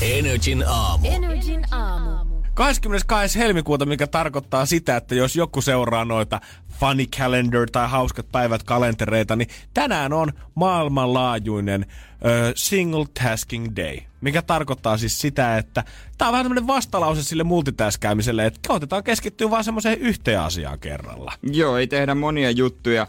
[0.02, 1.08] Energin aamu.
[1.10, 2.40] Energin aamu.
[2.54, 3.38] 22.
[3.38, 6.40] helmikuuta, mikä tarkoittaa sitä, että jos joku seuraa noita
[6.80, 11.86] funny calendar tai hauskat päivät kalentereita, niin tänään on maailmanlaajuinen
[12.24, 13.98] ö, single tasking day.
[14.20, 15.84] Mikä tarkoittaa siis sitä, että
[16.18, 21.32] tämä on vähän tämmöinen vastalause sille multitaskäämiselle, että koitetaan keskittyä vaan semmoiseen yhteen asiaan kerralla.
[21.42, 23.06] Joo, ei tehdä monia juttuja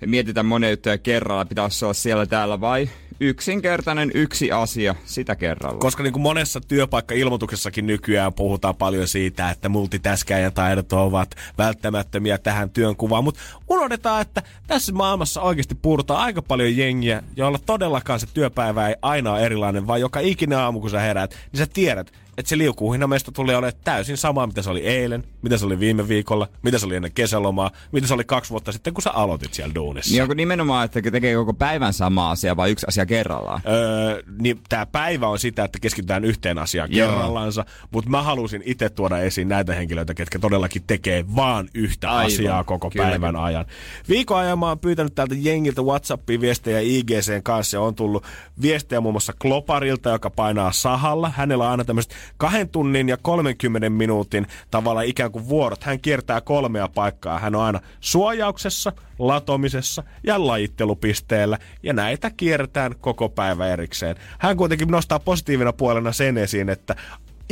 [0.00, 1.44] ja mietitä monia juttuja kerralla.
[1.44, 2.88] Pitäisi olla siellä täällä vai
[3.20, 5.78] yksinkertainen yksi asia sitä kerralla.
[5.78, 12.70] Koska niin kuin monessa työpaikka-ilmoituksessakin nykyään puhutaan paljon siitä, että multitaskäjän taidot ovat välttämättömiä tähän
[12.70, 18.88] työnkuvaan, mutta unohdetaan, että tässä maailmassa oikeasti puhutaan aika paljon jengiä, joilla todellakaan se työpäivä
[18.88, 22.48] ei aina ole erilainen, vaan joka ikinen aamu, kun sä heräät, niin sä tiedät, että
[22.48, 26.48] se liukuhinamesto tulee olemaan täysin sama, mitä se oli eilen, mitä se oli viime viikolla,
[26.62, 29.74] mitä se oli ennen kesälomaa, mitä se oli kaksi vuotta sitten, kun sä aloitit siellä
[29.74, 30.12] duunissa.
[30.12, 33.60] Niin onko nimenomaan, että tekee koko päivän sama asia vai yksi asia kerrallaan?
[33.66, 37.08] Öö, niin tämä päivä on sitä, että keskitytään yhteen asiaan Joo.
[37.08, 42.26] kerrallansa, mutta mä halusin itse tuoda esiin näitä henkilöitä, ketkä todellakin tekee vaan yhtä Aivan,
[42.26, 43.44] asiaa koko kyllä, päivän kyllä.
[43.44, 43.66] ajan.
[44.08, 48.24] Viikon ajan mä oon pyytänyt täältä jengiltä Whatsappia viestejä IGCn kanssa ja on tullut
[48.62, 51.32] viestejä muun muassa Kloparilta, joka painaa sahalla.
[51.36, 55.84] Hänellä on aina tämmöiset kahden tunnin ja 30 minuutin tavalla ikään kuin vuorot.
[55.84, 57.38] Hän kiertää kolmea paikkaa.
[57.38, 61.58] Hän on aina suojauksessa, latomisessa ja lajittelupisteellä.
[61.82, 64.16] Ja näitä kierretään koko päivä erikseen.
[64.38, 66.96] Hän kuitenkin nostaa positiivina puolena sen esiin, että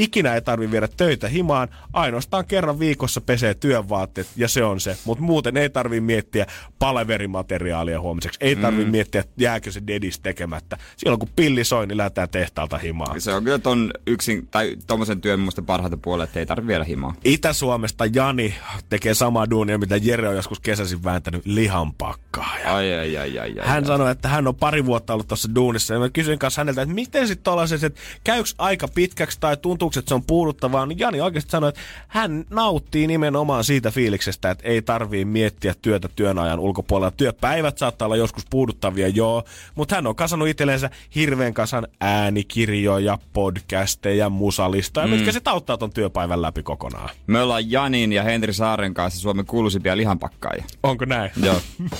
[0.02, 4.96] Ikinä ei tarvi viedä töitä himaan, ainoastaan kerran viikossa pesee työvaatteet ja se on se.
[5.04, 6.46] Mutta muuten ei tarvi miettiä
[6.78, 8.38] paleverimateriaalia huomiseksi.
[8.42, 8.90] Ei tarvi mm.
[8.90, 10.78] miettiä, jääkö se dedis tekemättä.
[10.96, 13.20] Silloin kun pilli soi, niin lähdetään tehtaalta himaan.
[13.20, 16.84] Se on kyllä ton yksin, tai tommosen työn muista parhaita puolet, että ei tarvi vielä
[16.84, 17.14] himaa.
[17.24, 18.54] Itä-Suomesta Jani
[18.88, 22.74] tekee samaa duunia, mitä Jere on joskus kesäisin vääntänyt lihanpakkaaja.
[22.74, 23.66] Ai, ai, ai, ai, ai.
[23.66, 23.86] Hän ai.
[23.86, 25.94] sanoi, että hän on pari vuotta ollut tuossa duunissa.
[25.94, 29.91] Ja mä kysyin kanssa häneltä, että miten sitten tollaisessa, että käyks aika pitkäksi tai tuntuuko,
[29.98, 30.86] että se on puuduttavaa.
[30.86, 36.08] Niin Jani oikeasti sanoi, että hän nauttii nimenomaan siitä fiiliksestä, että ei tarvii miettiä työtä
[36.16, 37.10] työn ajan ulkopuolella.
[37.10, 39.44] Työpäivät saattaa olla joskus puuduttavia, joo.
[39.74, 45.12] Mutta hän on kasannut itsellensä hirveän kasan äänikirjoja, podcasteja, musalistoja, mm.
[45.12, 47.10] mitkä se auttaa ton työpäivän läpi kokonaan.
[47.26, 50.64] Me ollaan Janin ja Henri Saaren kanssa Suomen kuuluisimpia lihanpakkaajia.
[50.82, 51.30] Onko näin?
[51.42, 51.60] Joo.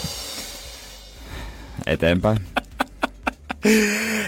[1.87, 2.39] Eteenpäin.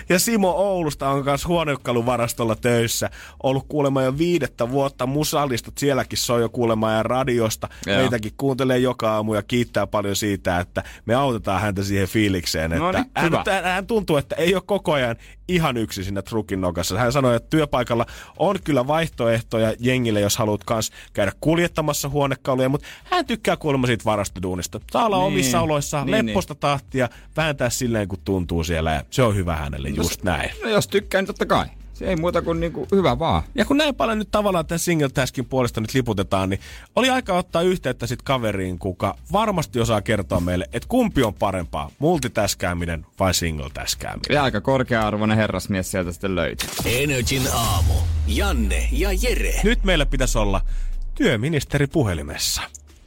[0.09, 3.11] Ja Simo Oulusta on myös huonekaluvarastolla töissä.
[3.43, 5.07] Ollut kuulemma jo viidettä vuotta.
[5.07, 7.69] Musalistot sielläkin soi jo kuulemma ja radiosta.
[7.87, 7.99] Joo.
[7.99, 12.71] Meitäkin kuuntelee joka aamu ja kiittää paljon siitä, että me autetaan häntä siihen fiilikseen.
[12.71, 13.45] No Että niin, hän, hyvä.
[13.51, 15.17] hän, hän, tuntuu, että ei ole koko ajan
[15.49, 16.99] ihan yksi siinä trukin nokassa.
[16.99, 18.07] Hän sanoi, että työpaikalla
[18.39, 24.05] on kyllä vaihtoehtoja jengille, jos haluat kans käydä kuljettamassa huonekaluja, mutta hän tykkää kuulemma siitä
[24.05, 24.81] varastoduunista.
[24.93, 25.27] Saa olla Niin.
[25.27, 29.89] omissa oloissaan, Niin, lepposta tahtia, vääntää silleen kun tuntuu siellä ja se on hyvä hänelle
[29.89, 30.51] just näin.
[30.63, 31.67] No jos tykkää, niin totta kai.
[31.95, 33.43] Se ei muuta kuin niinku hyvä vaan.
[33.55, 36.61] Ja kun näin paljon nyt tavallaan tämän single taskin puolesta nyt liputetaan, niin
[36.97, 41.91] oli aika ottaa yhteyttä sit kaveriin, kuka varmasti osaa kertoa meille, että kumpi on parempaa,
[41.99, 44.35] multitaskääminen vai single taskääminen.
[44.35, 46.69] Ja aika korkea-arvoinen herrasmies sieltä sitten löytyy.
[46.85, 47.95] Energin aamu.
[48.27, 49.61] Janne ja Jere.
[49.65, 50.61] Nyt meillä pitäisi olla
[51.15, 52.63] työministeri puhelimessa.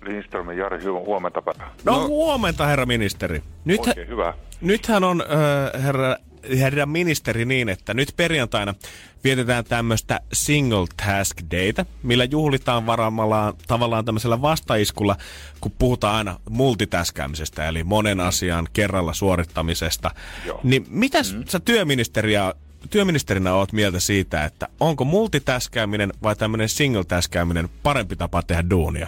[0.05, 1.71] Lindströmin Jari, hyvä huomenta päivää.
[1.83, 3.43] No, no huomenta, herra ministeri.
[3.65, 4.33] Nyt, Oikein hyvä.
[4.61, 6.15] nythän on äh, herra
[6.59, 8.75] herra ministeri niin, että nyt perjantaina
[9.23, 15.15] vietetään tämmöistä single task data, millä juhlitaan varaamalla tavallaan tämmöisellä vastaiskulla,
[15.61, 20.11] kun puhutaan aina multitaskäämisestä, eli monen asian kerralla suorittamisesta.
[20.45, 20.59] Joo.
[20.63, 21.43] Niin mitäs mm.
[21.47, 22.53] sä työministeriä
[22.89, 29.07] työministerinä oot mieltä siitä, että onko multitaskääminen vai tämmöinen single taskääminen parempi tapa tehdä duunia?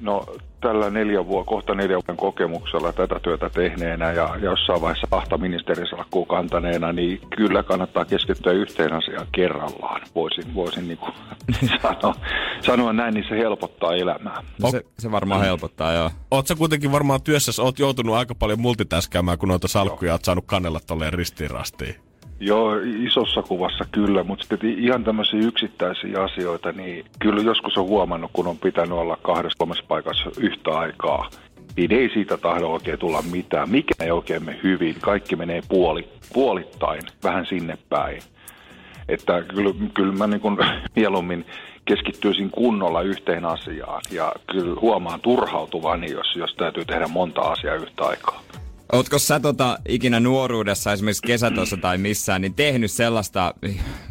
[0.00, 0.26] No
[0.60, 6.26] tällä neljä vuo, kohta neljän vuoden kokemuksella tätä työtä tehneenä ja jossain vaiheessa kahta ministerisalkkua
[6.26, 10.00] kantaneena, niin kyllä kannattaa keskittyä yhteen asiaan kerrallaan.
[10.14, 11.12] Voisin, voisin niin kuin
[11.82, 12.14] sanoa,
[12.60, 14.42] sanoa näin, niin se helpottaa elämää.
[14.62, 16.10] No se, se varmaan helpottaa, joo.
[16.30, 20.44] Oot sä kuitenkin varmaan työssä, oot joutunut aika paljon multitaskäämään, kun noita salkkuja oot saanut
[20.46, 22.09] kannella tolleen ristiin rastiin.
[22.42, 28.30] Joo, isossa kuvassa kyllä, mutta sitten ihan tämmöisiä yksittäisiä asioita, niin kyllä joskus on huomannut,
[28.32, 31.30] kun on pitänyt olla kahdessa kolmessa paikassa yhtä aikaa,
[31.76, 33.70] niin ei siitä tahdo oikein tulla mitään.
[33.70, 38.22] Mikä ei oikein mene hyvin, kaikki menee puoli, puolittain, vähän sinne päin.
[39.08, 40.58] Että kyllä, kyllä mä niin kuin
[40.96, 41.46] mieluummin
[41.84, 48.04] keskittyisin kunnolla yhteen asiaan ja kyllä huomaan turhautuvani, jos, jos täytyy tehdä monta asiaa yhtä
[48.04, 48.42] aikaa.
[48.92, 53.54] Ootko sä tota, ikinä nuoruudessa, esimerkiksi kesätossa tai missään, niin tehnyt sellaista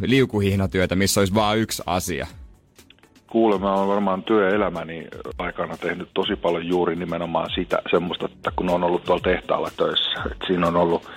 [0.01, 2.27] liukuhihnatyötä, missä olisi vain yksi asia?
[3.27, 5.07] Kuule, mä oon varmaan työelämäni
[5.37, 10.21] aikana tehnyt tosi paljon juuri nimenomaan sitä semmoista, että kun on ollut tuolla tehtaalla töissä,
[10.31, 11.09] että siinä on ollut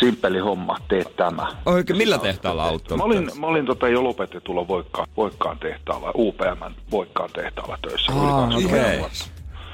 [0.00, 1.46] simppeli homma, tee tämä.
[1.66, 2.96] Oikein, millä tehtaalla ollut?
[2.96, 8.12] Mä olin, mä olin tota jo lopetetulla Voikkaan, Voikkaan tehtaalla, UPM Voikkaan tehtaalla töissä.
[8.12, 8.98] Aa, Yli 20 okei.
[8.98, 9.24] vuotta.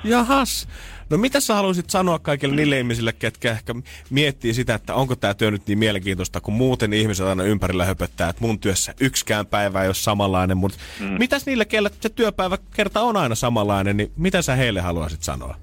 [0.05, 0.69] Jahas.
[1.11, 3.75] No mitä sä haluaisit sanoa kaikille niille ihmisille, ketkä ehkä
[4.11, 8.29] miettii sitä, että onko tämä työ nyt niin mielenkiintoista, kun muuten ihmiset aina ympärillä höpöttää,
[8.29, 11.07] että mun työssä yksikään päivä ei ole samanlainen, mutta mm.
[11.19, 15.55] mitäs niille, kellä se työpäivä kerta on aina samanlainen, niin mitä sä heille haluaisit sanoa?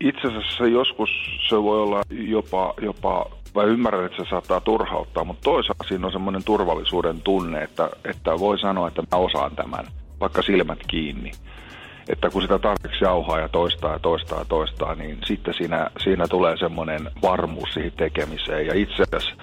[0.00, 1.10] Itse asiassa joskus
[1.48, 6.12] se voi olla jopa, jopa vai ymmärrän, että se saattaa turhauttaa, mutta toisaalta siinä on
[6.12, 9.86] semmoinen turvallisuuden tunne, että, että voi sanoa, että mä osaan tämän,
[10.20, 11.32] vaikka silmät kiinni.
[12.12, 16.28] Että kun sitä tarpeeksi jauhaa ja toistaa ja toistaa ja toistaa, niin sitten siinä, siinä
[16.28, 18.66] tulee semmoinen varmuus siihen tekemiseen.
[18.66, 19.34] Ja itse asiassa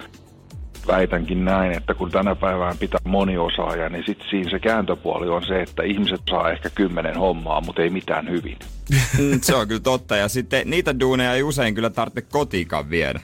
[0.88, 5.62] väitänkin näin, että kun tänä päivään pitää moniosaaja, niin sitten siinä se kääntöpuoli on se,
[5.62, 8.58] että ihmiset saa ehkä kymmenen hommaa, mutta ei mitään hyvin.
[9.42, 10.16] Se on kyllä totta.
[10.16, 13.20] Ja sitten niitä duuneja ei usein kyllä tarvitse kotiikaan viedä.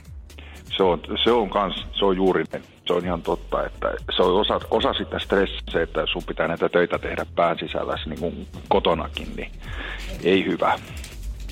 [0.78, 2.62] Se on, se on kans, se on juuri ne.
[2.88, 6.69] Se on ihan totta, että se on osa, osa sitä stressiä että sun pitää näitä
[6.69, 9.51] töitä tehdä pään sisällä niin kuin kotonakin, niin
[10.23, 10.79] ei hyvä.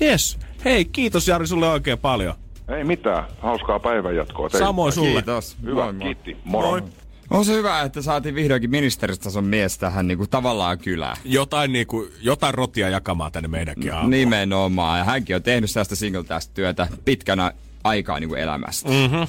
[0.02, 0.38] Yes.
[0.64, 2.34] Hei, kiitos Jari sulle oikein paljon.
[2.68, 4.66] Ei mitään, hauskaa päivänjatkoa teille.
[4.66, 5.12] Samoin sulle.
[5.12, 5.56] Kiitos.
[5.62, 6.04] Hyvä, Moi, moi.
[6.04, 6.36] kiitti.
[6.44, 6.70] Moro.
[6.70, 6.82] Moi.
[7.30, 11.16] On se hyvä, että saatiin vihdoinkin ministeristason mies tähän niin kuin tavallaan kylään.
[11.24, 14.10] Jotain, niinku, jotain rotia jakamaan tänne meidänkin aamuun.
[14.10, 14.98] Nimenomaan.
[14.98, 17.52] Ja hänkin on tehnyt sellaista single tästä työtä pitkänä
[17.84, 18.88] aikaa niin kuin elämästä.
[18.88, 19.26] Mm-hmm.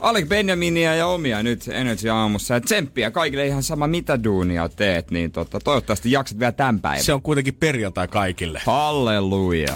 [0.00, 2.54] Alec Benjaminia ja omia nyt Energy aamussa.
[2.54, 7.04] Ja tsemppiä kaikille ihan sama mitä duunia teet, niin tota, toivottavasti jaksat vielä tämän päivän.
[7.04, 8.60] Se on kuitenkin perjantai kaikille.
[8.66, 9.74] Halleluja.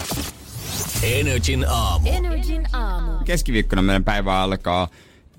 [1.03, 2.09] Energin aamu.
[2.09, 3.11] Energin aamu.
[3.25, 4.87] Keskiviikkona meidän päivä alkaa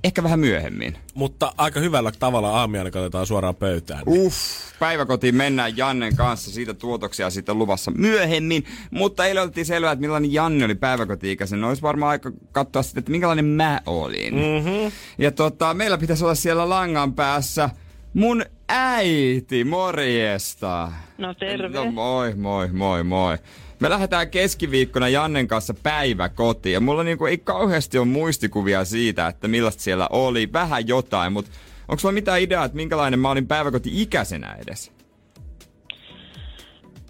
[0.05, 0.97] ehkä vähän myöhemmin.
[1.15, 4.03] Mutta aika hyvällä tavalla aamiaina katsotaan suoraan pöytään.
[4.07, 4.39] Uff,
[4.79, 6.51] päiväkotiin mennään Jannen kanssa.
[6.51, 8.65] Siitä tuotoksia sitten luvassa myöhemmin.
[8.91, 11.65] Mutta eilen otettiin selvää, että millainen Janne oli päiväkoti-ikäisen.
[11.65, 14.35] Olisi varmaan aika katsoa sitten, että minkälainen mä olin.
[14.35, 14.93] Mm-hmm.
[15.19, 17.71] Ja tota, meillä pitäisi olla siellä langan päässä
[18.15, 20.93] mun äiti, morjesta.
[21.19, 21.69] No terve.
[21.85, 23.39] No moi, moi, moi, moi.
[23.81, 29.49] Me lähdetään keskiviikkona Jannen kanssa päiväkotiin ja mulla niinku ei kauheasti ole muistikuvia siitä, että
[29.49, 30.53] millaista siellä oli.
[30.53, 31.51] Vähän jotain, mutta
[31.89, 34.93] onko sulla mitään ideaa, että minkälainen mä olin päiväkoti-ikäisenä edes?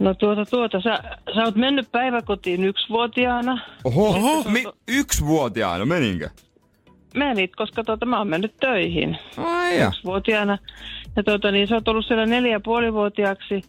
[0.01, 0.99] No tuota, tuota, sä,
[1.35, 3.61] sä oot mennyt päiväkotiin yksivuotiaana.
[3.85, 4.51] Oho, Oho.
[4.51, 6.29] Mi- yksivuotiaana, meninkö?
[7.15, 9.89] Menit, koska tuota, mä oon mennyt töihin Ai ja.
[9.89, 10.59] yksivuotiaana.
[11.17, 13.62] Ja tuota, niin sä oot ollut siellä neljä puolivuotiaaksi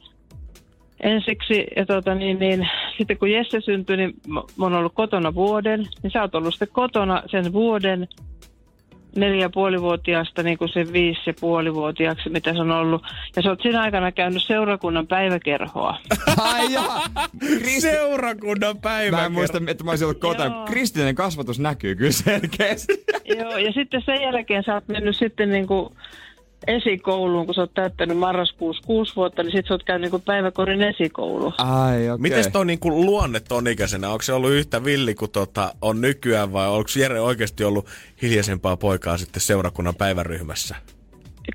[0.99, 1.67] ensiksi.
[1.75, 2.67] Ja tuota, niin, niin,
[2.97, 5.87] sitten kun Jesse syntyi, niin mä, mä oon ollut kotona vuoden.
[6.03, 8.07] Niin sä oot ollut sitten kotona sen vuoden
[9.15, 13.03] neljä ja puolivuotiaasta niin kuin se viisi ja puolivuotiaaksi, mitä se on ollut.
[13.35, 15.97] Ja sä oot siinä aikana käynyt seurakunnan päiväkerhoa.
[16.37, 16.67] Ai.
[17.39, 17.81] Kristi...
[17.81, 19.17] Seurakunnan päivä.
[19.17, 20.65] Mä en muista, että mä olisin ollut kotona.
[20.65, 22.93] Kristillinen kasvatus näkyy kyllä selkeästi.
[23.37, 25.89] Joo, ja sitten sen jälkeen sä oot mennyt sitten niin kuin
[26.67, 30.81] esikouluun, kun sä oot täyttänyt marraskuussa kuusi vuotta, niin sit sä oot käynyt niin päiväkorin
[30.81, 31.53] esikoulu.
[31.57, 32.09] Ai okei.
[32.09, 32.17] Okay.
[32.17, 34.09] Miten toi niinku luonne ton ikäisenä?
[34.09, 37.87] Onko se ollut yhtä villi kuin tota on nykyään vai onko Jere oikeasti ollut
[38.21, 40.75] hiljaisempaa poikaa sitten seurakunnan päiväryhmässä?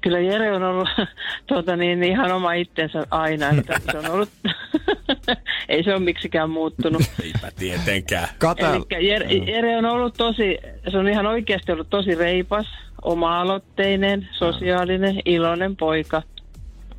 [0.02, 0.88] Kyllä Jere on ollut
[1.48, 3.48] tuota, niin, ihan oma itsensä aina.
[3.48, 4.28] Että se on ollut
[5.68, 7.02] Ei se ole miksikään muuttunut.
[7.24, 8.28] Eipä tietenkään.
[8.74, 10.58] Elikkä Jere, Jere on ollut tosi,
[10.90, 12.66] se on ihan oikeasti ollut tosi reipas,
[13.02, 16.22] oma-aloitteinen, sosiaalinen, iloinen poika.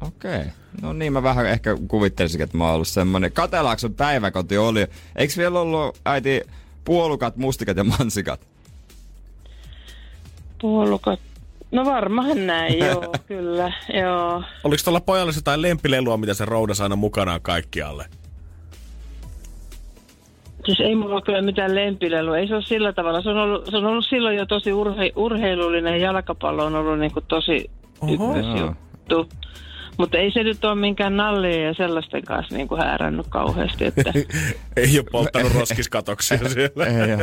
[0.08, 0.36] Okei.
[0.36, 0.46] Okay.
[0.82, 3.32] No niin, mä vähän ehkä kuvittelisin, että mä oon ollut semmonen.
[3.32, 4.88] Katelaakson päiväkoti oli.
[5.16, 6.42] Eikö vielä ollut äiti
[6.86, 8.48] puolukat, mustikat ja mansikat?
[10.62, 11.20] Puolukat.
[11.72, 14.44] No varmaan näin, joo, kyllä, joo.
[14.64, 18.06] Oliko tuolla pojalla jotain lempilelua, mitä se roudas aina mukanaan kaikkialle?
[20.66, 22.38] Siis ei mulla ole kyllä mitään lempilelua.
[22.38, 23.22] Ei se ole sillä tavalla.
[23.22, 26.02] Se on ollut, se on ollut silloin jo tosi urhe, urheilullinen.
[26.02, 27.72] Jalkapallo on ollut niin kuin tosi
[28.12, 29.30] ykkösjuttu.
[29.98, 33.86] Mutta ei se nyt ole minkään nallien ja sellaisten kanssa niin kuin häärännyt kauheasti.
[33.86, 34.14] Että...
[34.78, 36.86] Ei ole polttanut roskiskatoksia siellä.
[36.86, 37.18] Ei.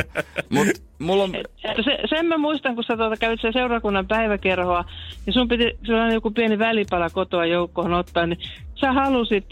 [0.49, 0.67] Mut
[0.99, 1.35] mulla on...
[1.35, 4.85] Että se, sen mä muistan, kun sä tuota, kävit sen seurakunnan päiväkerhoa,
[5.25, 8.39] niin sun piti sellainen joku pieni välipala kotoa joukkoon ottaa, niin
[8.75, 9.45] sä halusit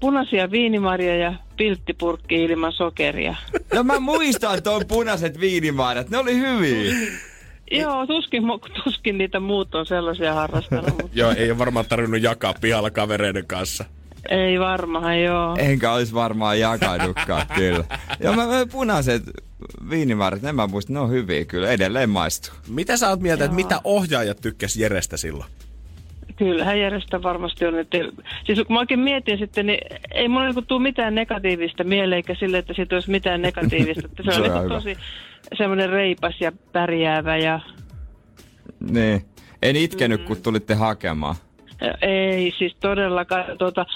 [0.00, 3.36] punaisia viinimarjoja ja pilttipurkki ilman sokeria.
[3.74, 6.94] No mä muistan tuon punaiset viinimarjat, ne oli hyviä.
[7.70, 8.42] Joo, tuskin,
[8.84, 10.90] tuskin niitä muut on sellaisia harrastanut.
[11.02, 13.84] mutta Joo, ei ole varmaan tarvinnut jakaa pihalla kavereiden kanssa.
[14.30, 15.56] ei varmaan, joo.
[15.58, 17.84] Enkä olisi varmaan jakanutkaan, kyllä.
[18.20, 19.22] Joo, mä, mä punaiset
[19.90, 22.54] viinimarjat, ne mä muistan, ne on hyviä kyllä, edelleen maistuu.
[22.68, 23.64] Mitä sä oot mieltä, että Joo.
[23.68, 25.50] mitä ohjaajat tykkäs Jerestä silloin?
[26.38, 27.78] Kyllähän järjestä varmasti on.
[27.78, 27.98] Että,
[28.44, 29.78] siis kun mä oikein mietin sitten, niin
[30.14, 34.02] ei mulla niinku tule mitään negatiivista mieleen, eikä sille, että siitä olisi mitään negatiivista.
[34.06, 34.74] Että se, Se on niinku hyvä.
[34.74, 34.96] tosi
[35.58, 37.60] semmoinen reipas ja pärjäävä ja
[38.90, 39.24] Niin.
[39.62, 41.36] En itkenyt, kun tulitte hakemaan.
[42.02, 43.86] Ei siis todellakaan, tuota,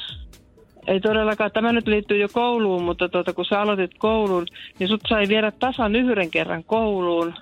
[0.87, 4.47] ei todellakaan, tämä nyt liittyy jo kouluun, mutta tuota, kun sä aloitit koulun,
[4.79, 7.35] niin sut sai viedä tasan yhden kerran kouluun,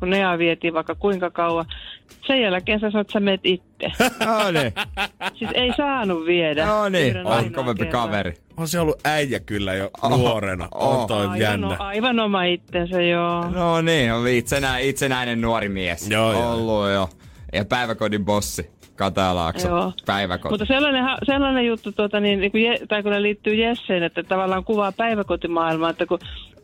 [0.00, 1.64] kun Nea vietiin vaikka kuinka kauan.
[2.26, 3.92] Sen jälkeen sä sanoit, että sä meet itse.
[4.26, 4.72] No niin,
[5.34, 6.66] Siis ei saanut viedä.
[6.66, 8.02] no niin, on kovempi kerran.
[8.02, 8.34] kaveri.
[8.56, 10.68] On se ollut äijä kyllä jo Oh, nuorena.
[10.74, 11.00] oh.
[11.00, 11.68] On toi Aivan, jännä.
[11.68, 13.50] o- aivan oma itsensä, joo.
[13.50, 16.10] No niin, on itsenä, itsenäinen nuori mies.
[16.10, 16.52] Joo, joo.
[16.52, 17.08] Ollut jo.
[17.52, 19.92] Ja päiväkodin bossi, Katalaakso, Joo.
[20.06, 20.52] päiväkoti.
[20.52, 24.22] Mutta sellainen, sellainen juttu, tuota, niin, niin kuin Je, tai kun ne liittyy Jesseen, että
[24.22, 26.18] tavallaan kuvaa päiväkotimaailmaa, että kun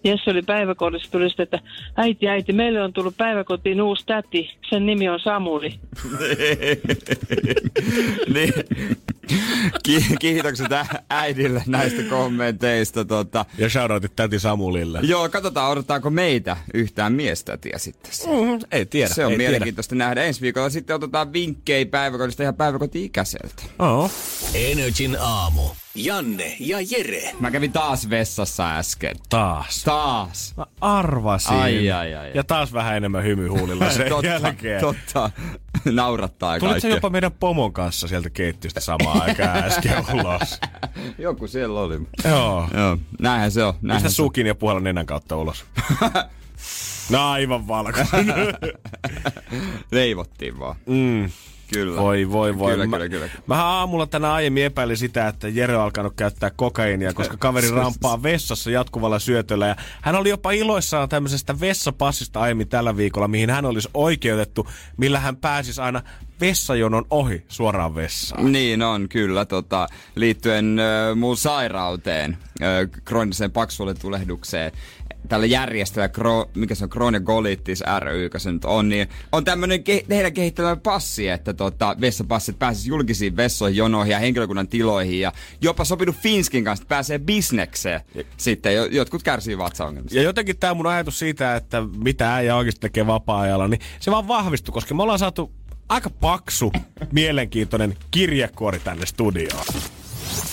[0.05, 1.61] Jesse oli päiväkodissa, tuli sitten, että
[1.97, 5.75] äiti, äiti, meille on tullut päiväkotiin uusi täti, sen nimi on Samuli.
[8.35, 8.53] niin.
[9.83, 10.67] Ki- kiitokset
[11.11, 13.05] äidille näistä kommenteista.
[13.05, 13.45] Tota.
[13.59, 15.01] Ja shoutoutit täti Samulille.
[15.03, 18.13] Joo, katsotaan, odottaako meitä yhtään miestätiä sitten.
[18.27, 19.15] Mm, ei tiedä.
[19.15, 20.25] Se on ei mielenkiintoista nähdä.
[20.25, 23.55] Ensi viikolla sitten otetaan vinkkejä päiväkodista ja päiväkoti-ikäiseltä.
[23.57, 23.73] Tiedä.
[23.79, 24.11] Oh.
[24.55, 25.63] Energin aamu.
[25.95, 27.33] Janne ja Jere.
[27.41, 29.17] Mä kävin taas vessassa äsken.
[29.29, 29.83] Taas.
[29.85, 30.55] Taas.
[30.57, 31.53] Mä arvasin.
[31.57, 32.31] Ai, ai, ai.
[32.35, 34.81] Ja taas vähän enemmän hymy huulilla sen totta, jälkeen.
[34.81, 35.31] totta.
[35.91, 36.91] Naurattaa Tulit sä kaikkea.
[36.97, 40.61] jopa meidän pomon kanssa sieltä keittiöstä samaan aikaan äsken ulos?
[41.19, 42.01] Joku siellä oli.
[42.25, 42.69] Joo.
[42.75, 43.75] Joo, näinhän se on.
[43.75, 44.27] Mistä Näinhän se on.
[44.27, 45.65] sukin ja puolen nenän kautta ulos?
[47.11, 48.37] no aivan valkoinen.
[49.91, 50.77] Leivottiin vaan.
[50.87, 51.31] mm.
[51.73, 52.01] Kyllä.
[52.01, 52.73] Voi, voi, voi.
[52.73, 53.29] Kyllä, mä, kyllä, kyllä.
[53.47, 58.23] Mä aamulla tänä aiemmin epäilin sitä, että Jere on alkanut käyttää kokaiinia, koska kaveri rampaa
[58.23, 59.67] vessassa jatkuvalla syötöllä.
[59.67, 65.21] Ja hän oli jopa iloissaan tämmöisestä vessapassista aiemmin tällä viikolla, mihin hän olisi oikeutettu, millä
[65.21, 66.03] hän pääsisi aina
[66.41, 68.53] vessajonon ohi suoraan vessaan.
[68.53, 69.45] Niin on, kyllä.
[69.45, 74.73] Tota, liittyen ö, mun sairauteen, ö, krooniseen paksuoletulehdukseen,
[75.29, 79.09] tällä järjestöllä, kro, mikä se on, Crohn ja Colitis ry, joka se nyt on, niin
[79.33, 84.69] on tämmönen ke, heidän kehittämä passi, että tota, vessapassit pääsisi julkisiin vessoihin, jonoihin ja henkilökunnan
[84.69, 88.01] tiloihin ja jopa sopinut Finskin kanssa, että pääsee bisnekseen.
[88.37, 90.19] Sitten jo, jotkut kärsii vatsaongelmista.
[90.19, 94.29] Ja jotenkin tämä mun ajatus siitä, että mitä äijä oikeasti tekee vapaa-ajalla, niin se vaan
[94.29, 95.53] vahvistui, koska me ollaan saatu
[95.89, 96.73] aika paksu,
[97.13, 99.67] mielenkiintoinen kirjekuori tänne studioon.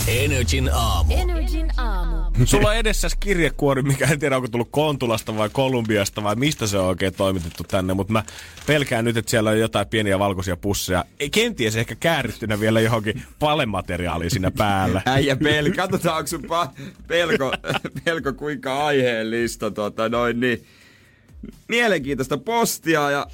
[0.08, 1.14] Energin aamu.
[1.18, 2.45] Energin aamu.
[2.45, 6.78] Sulla on edessä kirjekuori, mikä en tiedä onko tullut Kontulasta vai Kolumbiasta vai mistä se
[6.78, 8.24] on oikein toimitettu tänne, mutta mä
[8.68, 11.06] pelkään nyt, että siellä on jotain pieniä valkoisia pusseja.
[11.20, 15.02] Ei, kenties ehkä käärittynä vielä johonkin palemateriaaliin siinä päällä.
[15.06, 17.54] Äijä pelko, katsotaan onko sun pa- pelko,
[18.06, 20.66] pelko kuinka aiheellista, tota, noin niin.
[21.68, 23.28] Mielenkiintoista postia ja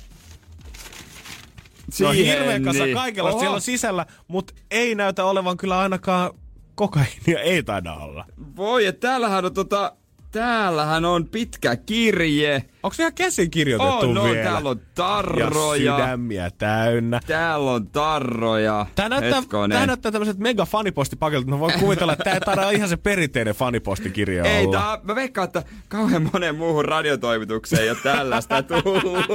[1.99, 3.21] No siihen, hirveän kasa niin.
[3.21, 3.39] Oho.
[3.39, 6.31] siellä on sisällä, mutta ei näytä olevan kyllä ainakaan
[6.75, 8.25] kokainia, ei taida olla.
[8.55, 9.93] Voi, että täällähän on tota,
[10.31, 12.63] täällähän on pitkä kirje.
[12.83, 14.43] Onko se ihan käsin kirjoitettu On, no, vielä?
[14.43, 15.97] täällä on Ja tarroja.
[15.97, 17.19] sydämiä täynnä.
[17.27, 18.85] Täällä on tarroja.
[18.95, 19.77] Tää näyttää, Hetkonen.
[19.77, 21.47] tää näyttää tämmöiset mega fanipostipaketit.
[21.47, 24.79] Mä voin kuvitella, että tää ei taida ihan se perinteinen fanipostikirja Ei, olla.
[24.79, 29.25] tää, mä veikkaan, että kauhean monen muuhun radiotoimitukseen ei ole tällaista tullut.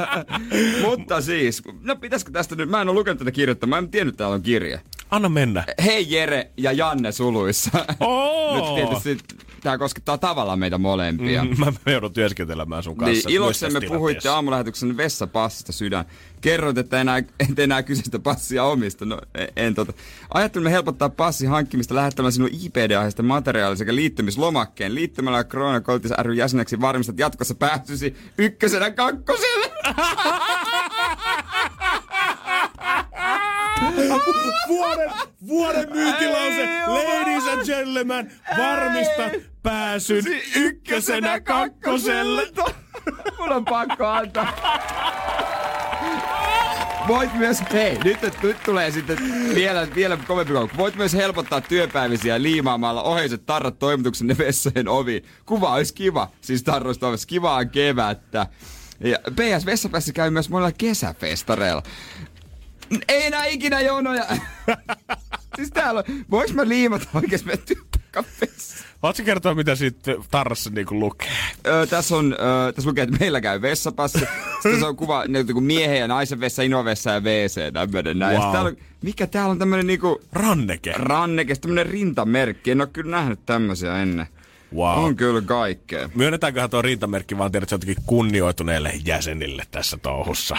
[0.84, 4.12] Mutta siis, no pitäisikö tästä nyt, mä en ole lukenut tätä kirjettä, mä en tiennyt,
[4.12, 4.80] että täällä on kirje.
[5.10, 5.64] Anna mennä.
[5.84, 7.70] Hei Jere ja Janne suluissa.
[8.00, 8.56] Oo!
[8.56, 11.44] Nyt tietysti tämä koskettaa tavallaan meitä molempia.
[11.44, 13.28] Mm, mä, joudun työskentelemään sun kanssa.
[13.28, 16.04] Niin, iloksemme puhuitte aamulähetyksen vessapassista sydän.
[16.40, 19.04] Kerroit, että enää, et enää kyseistä passia omista.
[19.04, 19.92] No, en, en tota.
[20.34, 24.94] Ajattelimme helpottaa passin hankkimista lähettämällä sinun IPD-aiheesta materiaalia sekä liittymislomakkeen.
[24.94, 29.70] Liittymällä Corona Koulutus ry jäseneksi varmistat jatkossa pääsysi ykkösenä kakkoselle.
[34.68, 35.10] Vuoden,
[35.48, 39.22] vuoden myyntilause, ladies and gentlemen, varmista
[39.62, 40.24] pääsyn
[40.56, 42.48] ykkösenä kakkoselle.
[43.38, 44.52] Mun on pakko antaa.
[47.08, 49.18] Voit myös, hei, nyt, nyt tulee sitten
[49.54, 50.76] vielä, vielä kovempi koukku.
[50.76, 55.24] Voit myös helpottaa työpäivisiä liimaamalla oheiset tarrat toimituksen vessojen oviin.
[55.46, 57.26] Kuva olisi kiva, siis tarroista ovessa.
[57.26, 58.46] Kivaa kevättä.
[59.00, 61.82] Ja PS Vessapäässä käy myös monella kesäfestareilla.
[63.08, 64.24] Ei enää ikinä jonoja.
[65.56, 67.64] siis täällä on, voiks mä liimata oikeesti meidän
[68.40, 68.86] vessaan?
[69.02, 71.28] Haluatko kertoa, mitä siitä tarrassa niinku lukee?
[71.66, 74.18] Öö, tässä, on, öö, tässä lukee, että meillä käy vessapassi.
[74.62, 78.38] Sitten se on kuva niin kuin miehen ja naisen vessa, inovessa ja WC, tämmönen näin.
[78.38, 78.52] Wow.
[78.52, 80.20] Täällä on, mikä täällä on tämmönen niinku...
[80.32, 80.92] Ranneke.
[80.96, 82.70] Ranneke, tämmönen rintamerkki.
[82.70, 84.26] En oo kyllä nähnyt tämmösiä ennen.
[84.74, 85.04] Wow.
[85.04, 86.10] On kyllä kaikkea.
[86.14, 90.56] Myönnetäänköhän tuo rintamerkki vaan tiedät, jotenkin kunnioituneille jäsenille tässä touhussa?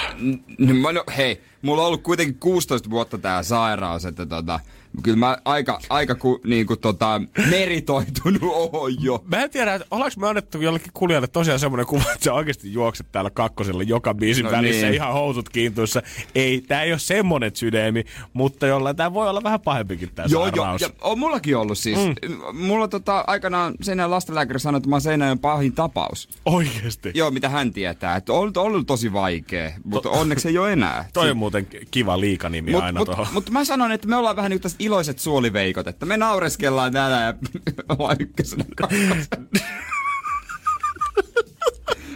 [0.58, 4.60] No, no, hei, mulla on ollut kuitenkin 16 vuotta tää sairaus, että tota,
[5.04, 9.24] kyllä mä aika, aika ku, niinku tota, meritoitunut oon jo.
[9.32, 12.74] Mä en tiedä, että ollaanko me annettu jollekin kuulijalle tosiaan semmoinen kuva, että sä oikeasti
[12.74, 14.94] juokset täällä kakkosella joka biisin No välissä niin.
[14.94, 16.02] ihan housut kiintuissa.
[16.36, 20.46] Ei, tää ei ole semmonen sydämi, mutta jollain tää voi olla vähän pahempikin tää Joo,
[20.46, 20.82] joo, sairaus.
[20.82, 22.00] ja on mullakin ollut siis.
[22.00, 22.38] Mm.
[22.54, 24.96] Mulla tota, aikanaan Seinäjön lastenlääkäri sanoi, että mä
[25.30, 26.30] oon pahin tapaus.
[26.46, 27.12] Oikeesti.
[27.14, 28.16] Joo, mitä hän tietää.
[28.16, 31.06] Että on ollut, ollut tosi vaikea, mutta onneksi ei ole enää.
[31.14, 33.28] Toi on muuten kiva liikanimi Mut, aina mut, tuohon.
[33.34, 36.94] mutta mä sanon, että me ollaan vähän niin kuin tästä iloiset suoliveikot, että me naureskellaan
[36.94, 37.34] täällä ja
[37.98, 38.66] ollaan ykkösenä.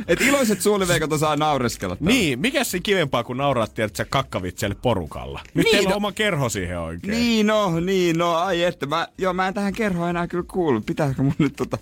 [0.08, 1.96] Et iloiset suoliveikot osaa naureskella.
[1.96, 2.12] täällä.
[2.14, 5.40] Niin, mikä se kivempaa kuin nauraa, tiedät sä kakkavitselle porukalla?
[5.54, 7.12] Nyt Niin, teillä on no- oma kerho siihen oikein.
[7.12, 10.82] Niin no, niin no, ai että mä, joo, mä en tähän kerhoa enää kyllä kuulu.
[10.82, 11.78] Pitääkö mun nyt tota,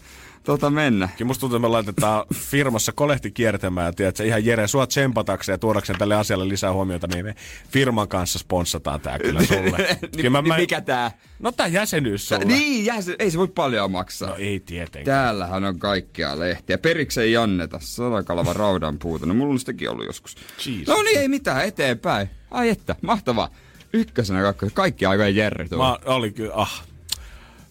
[0.50, 1.10] tota mennä?
[1.18, 5.58] Kyllä musta tuntuu, että me laitetaan firmassa kolehti kiertämään, tiedätkö, ihan Jere, sua tsempatakseen ja
[5.58, 7.36] tuodakseen tälle asialle lisää huomiota, niin me
[7.72, 9.78] firman kanssa sponssataan tää kyllä sulle.
[10.16, 11.12] Niin, niin mikä tää?
[11.40, 12.46] No tää jäsenyys sulle.
[12.46, 14.30] Niin, jää se, ei se voi paljon maksaa.
[14.30, 15.06] No ei tietenkään.
[15.06, 16.78] Täällähän on kaikkea lehtiä.
[16.78, 17.80] Periksi ei anneta.
[17.82, 19.26] Sadakalava raudan puuta.
[19.26, 20.36] No mulla on sitäkin ollut joskus.
[20.66, 20.88] Jesus.
[20.88, 21.66] No niin, ei mitään.
[21.66, 22.30] Eteenpäin.
[22.52, 23.50] Ai että, mahtavaa.
[23.94, 24.76] Ykkösenä kakkosen.
[24.76, 26.00] Kaikki aikojen Jerry tuolla.
[26.06, 26.89] Mä oli kyllä, ah.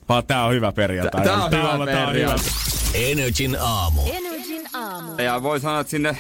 [0.08, 1.24] Mä, tää on hyvä perjantai.
[1.24, 2.06] Tää on hyvä tää on hyvä.
[2.06, 2.38] perjantai.
[2.94, 4.02] Energin aamu.
[4.12, 5.22] Energin aamu.
[5.22, 6.16] Ja voi sanoa, että sinne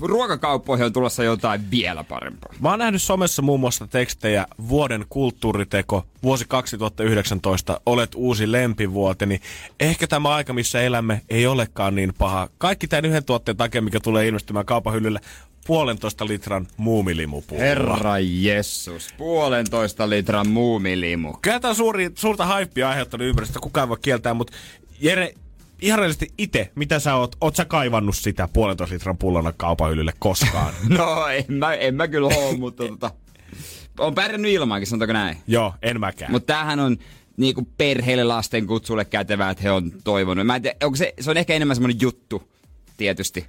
[0.00, 2.52] ruokakauppoihin on tulossa jotain vielä parempaa.
[2.60, 9.40] Mä oon nähnyt somessa muun muassa tekstejä vuoden kulttuuriteko, vuosi 2019, olet uusi lempivuoteni.
[9.80, 12.48] Ehkä tämä aika, missä elämme, ei olekaan niin paha.
[12.58, 15.20] Kaikki tämän yhden tuotteen takia, mikä tulee ilmestymään kaupan hyllylle,
[15.66, 17.62] puolentoista litran muumilimupulla.
[17.62, 19.14] Herra Jessus.
[19.18, 21.32] Puolentoista litran muumilimu.
[21.42, 24.52] Kyllä tämä on suuri, suurta haippia aiheuttanut ympäristöstä, kukaan voi kieltää, mutta
[25.00, 25.34] Jere,
[25.82, 30.12] ihan rehellisesti itse, mitä sä oot, oot sä kaivannut sitä puolentoista litran pullona kaupan hyllylle
[30.18, 30.74] koskaan?
[30.98, 33.10] No, en mä, en mä kyllä oo, mutta tota,
[33.98, 35.36] on pärjännyt ilmaankin, sanotaanko näin.
[35.46, 36.32] Joo, en mäkään.
[36.32, 36.96] Mutta tämähän on
[37.36, 40.46] niinku perheelle lasten kutsulle kätevää, että he on toivonut.
[40.46, 42.48] Mä en tiedä, onko se, se on ehkä enemmän semmoinen juttu,
[42.96, 43.46] tietysti.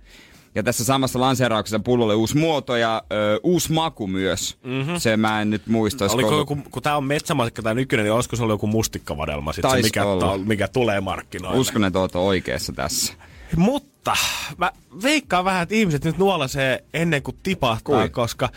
[0.55, 4.57] Ja tässä samassa lanseerauksessa pullolle uusi muoto ja ö, uusi maku myös.
[4.63, 4.97] Mm-hmm.
[4.97, 6.05] Se mä en nyt muista.
[6.05, 9.53] Oliko ollut- joku, kun tämä on metsämatikka tai nykyinen, niin olisiko se ollut joku mustikkavadelma
[9.53, 11.59] sit se, mikä, ta, mikä tulee markkinoille?
[11.59, 13.13] Uskon, että oot oikeassa tässä.
[13.55, 14.15] Mutta
[14.57, 14.71] mä
[15.03, 18.09] veikkaan vähän, että ihmiset nyt nuolasee ennen kuin tipahtaa, Kui?
[18.09, 18.49] koska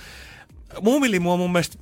[0.80, 1.78] muumilimu on mun mielestä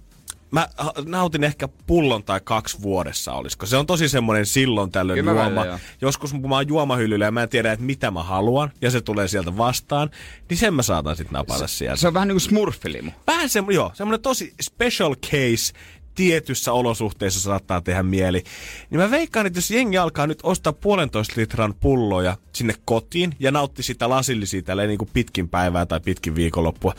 [0.50, 0.68] Mä
[1.04, 3.66] nautin ehkä pullon tai kaksi vuodessa, olisiko.
[3.66, 5.60] Se on tosi semmoinen silloin tällöin Kyllä juoma.
[5.60, 5.78] välillä.
[6.00, 9.00] Joskus kun mä oon juomahyllyllä ja mä en tiedä, että mitä mä haluan, ja se
[9.00, 10.10] tulee sieltä vastaan,
[10.48, 12.00] niin sen mä saatan sitten napata sieltä.
[12.00, 13.10] Se on vähän niin kuin smurfilimu.
[13.26, 15.72] Vähän semmoinen, joo, semmoinen tosi special case
[16.14, 18.42] tietyssä olosuhteissa saattaa tehdä mieli.
[18.90, 23.50] Niin mä veikkaan, että jos jengi alkaa nyt ostaa puolentoista litran pulloja sinne kotiin ja
[23.50, 26.94] nautti sitä lasillisia tälleen niin kuin pitkin päivää tai pitkin viikonloppua,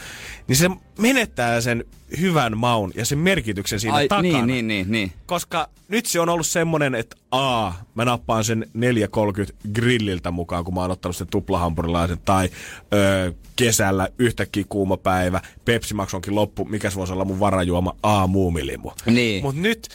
[0.47, 1.86] niin se menettää sen
[2.20, 4.22] hyvän maun ja sen merkityksen siinä Ai, takana.
[4.22, 5.12] niin, niin, niin, niin.
[5.26, 10.74] Koska nyt se on ollut semmonen, että A, mä nappaan sen 4.30 grilliltä mukaan, kun
[10.74, 12.50] mä oon ottanut sen tuplahampurilaisen, tai
[12.93, 17.96] öö, kesällä yhtäkkiä kuuma päivä, Pepsi Max onkin loppu, mikä se voisi olla mun varajuoma,
[18.04, 18.92] A, muumilimu.
[19.05, 19.43] Niin.
[19.43, 19.88] Mut nyt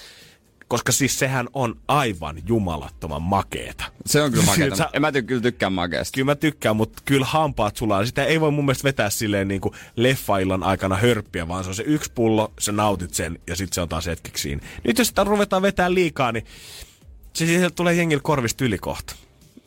[0.69, 3.85] Koska siis sehän on aivan jumalattoman makeeta.
[4.07, 4.77] Se on kyllä makeeta.
[4.77, 6.15] Sä- En mä ty- kyllä tykkään makeesta.
[6.15, 8.07] Kyllä mä tykkään, mutta kyllä hampaat sulaa.
[8.07, 11.75] Sitä ei voi mun mielestä vetää silleen niin kuin leffaillan aikana hörppiä, vaan se on
[11.77, 14.63] se yksi pullo, sä nautit sen ja sitten se on taas hetkeksi siinä.
[14.85, 16.45] Nyt jos sitä ruvetaan vetää liikaa, niin
[17.33, 19.15] se sieltä tulee jengillä korvista yli kohta.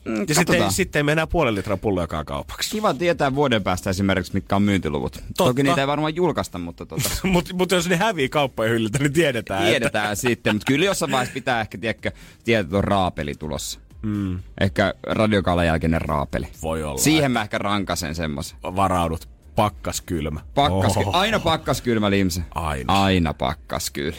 [0.07, 2.69] Mm, Ja sitten sitten ei mene enää puolen litran pullojakaan kaupaksi.
[2.71, 5.23] Kiva tietää vuoden päästä esimerkiksi, mitkä on myyntiluvut.
[5.37, 9.13] Toki niitä ei varmaan julkaista, mutta tota, Mutta mut jos ne hävii kauppojen hyllyltä, niin
[9.13, 9.65] tiedetään.
[9.65, 10.55] tiedetään sitten.
[10.55, 13.79] Mutta kyllä jossain vaiheessa pitää ehkä tietää, että on raapeli tulossa.
[14.01, 14.39] Mm.
[14.61, 16.47] Ehkä radiokaalan jälkeinen raapeli.
[16.61, 16.97] Voi olla.
[16.97, 18.55] Siihen mä ehkä rankasen semmoisen.
[18.55, 19.29] Että varaudut.
[19.55, 20.39] Pakkas kylmä.
[20.55, 21.11] Pakkas, Oho.
[21.17, 22.41] Aina pakkaskylmä limse.
[22.55, 23.03] Aina.
[23.03, 24.17] Aina pakkaskylmä.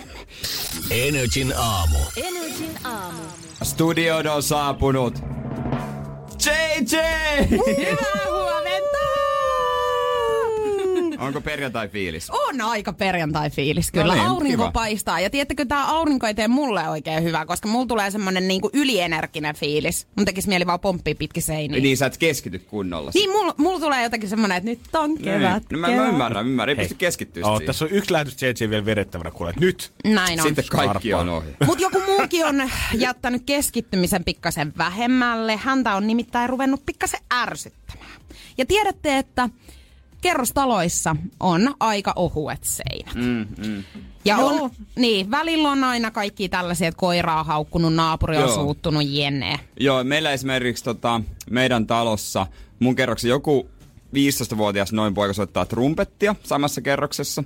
[0.91, 1.99] Energin aamu.
[2.17, 3.23] Energin aamu.
[3.63, 5.15] Studioon on saapunut
[6.39, 6.97] JJ!
[7.51, 8.58] Hyvää huomenta!
[11.19, 12.31] Onko perjantai-fiilis?
[12.31, 14.07] On aika perjantai-fiilis, kyllä.
[14.07, 14.73] No niin, aurinko kiva.
[14.73, 15.21] paistaa.
[15.21, 19.55] Ja tiedättekö, tämä aurinko ei tee mulle oikein hyvää, koska mulla tulee semmonen niinku ylienerginen
[19.57, 20.07] fiilis.
[20.17, 21.81] Mun tekisi mieli vaan pomppia pitkin seiniä.
[21.81, 23.11] Niin sä et keskity kunnolla.
[23.15, 25.63] Niin, mulla mul tulee jotenkin semmonen, että nyt on kevät.
[25.63, 25.65] Niin.
[25.73, 26.09] No mä, mä kevät.
[26.09, 26.77] ymmärrän, ymmärrän.
[26.79, 27.67] Ei pysty keskittyä Oh, siihen.
[27.67, 29.53] tässä on yksi lähetys JJ vielä vedettävänä, kuule.
[29.61, 29.93] Nyt!
[30.05, 30.47] Näin on.
[30.47, 31.47] Sitten kaikki on ohi.
[31.67, 35.57] Mutta joku muukin on jättänyt keskittymisen pikkasen vähemmälle.
[35.57, 38.11] Häntä on nimittäin ruvennut pikkasen ärsyttämään.
[38.59, 39.49] Ja tiedätte, että
[40.21, 43.15] kerrostaloissa on aika ohuet seinät.
[43.15, 43.85] Mm, mm.
[44.25, 48.55] Ja on, niin, välillä on aina kaikki tällaisia, että koira on haukkunut, naapuri on Joo.
[48.55, 49.61] suuttunut, jenne.
[49.81, 51.21] Joo, meillä esimerkiksi tota,
[51.51, 52.47] meidän talossa
[52.81, 53.71] mun kerroksen joku
[54.15, 57.45] 15-vuotias noin poika soittaa trumpettia samassa kerroksessa.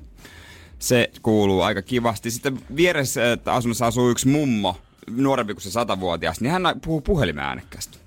[0.78, 2.30] Se kuuluu aika kivasti.
[2.30, 4.76] Sitten vieressä asunnossa asuu yksi mummo,
[5.10, 8.01] nuorempi kuin se satavuotias, niin hän puhuu puhelimen äänekkäästi.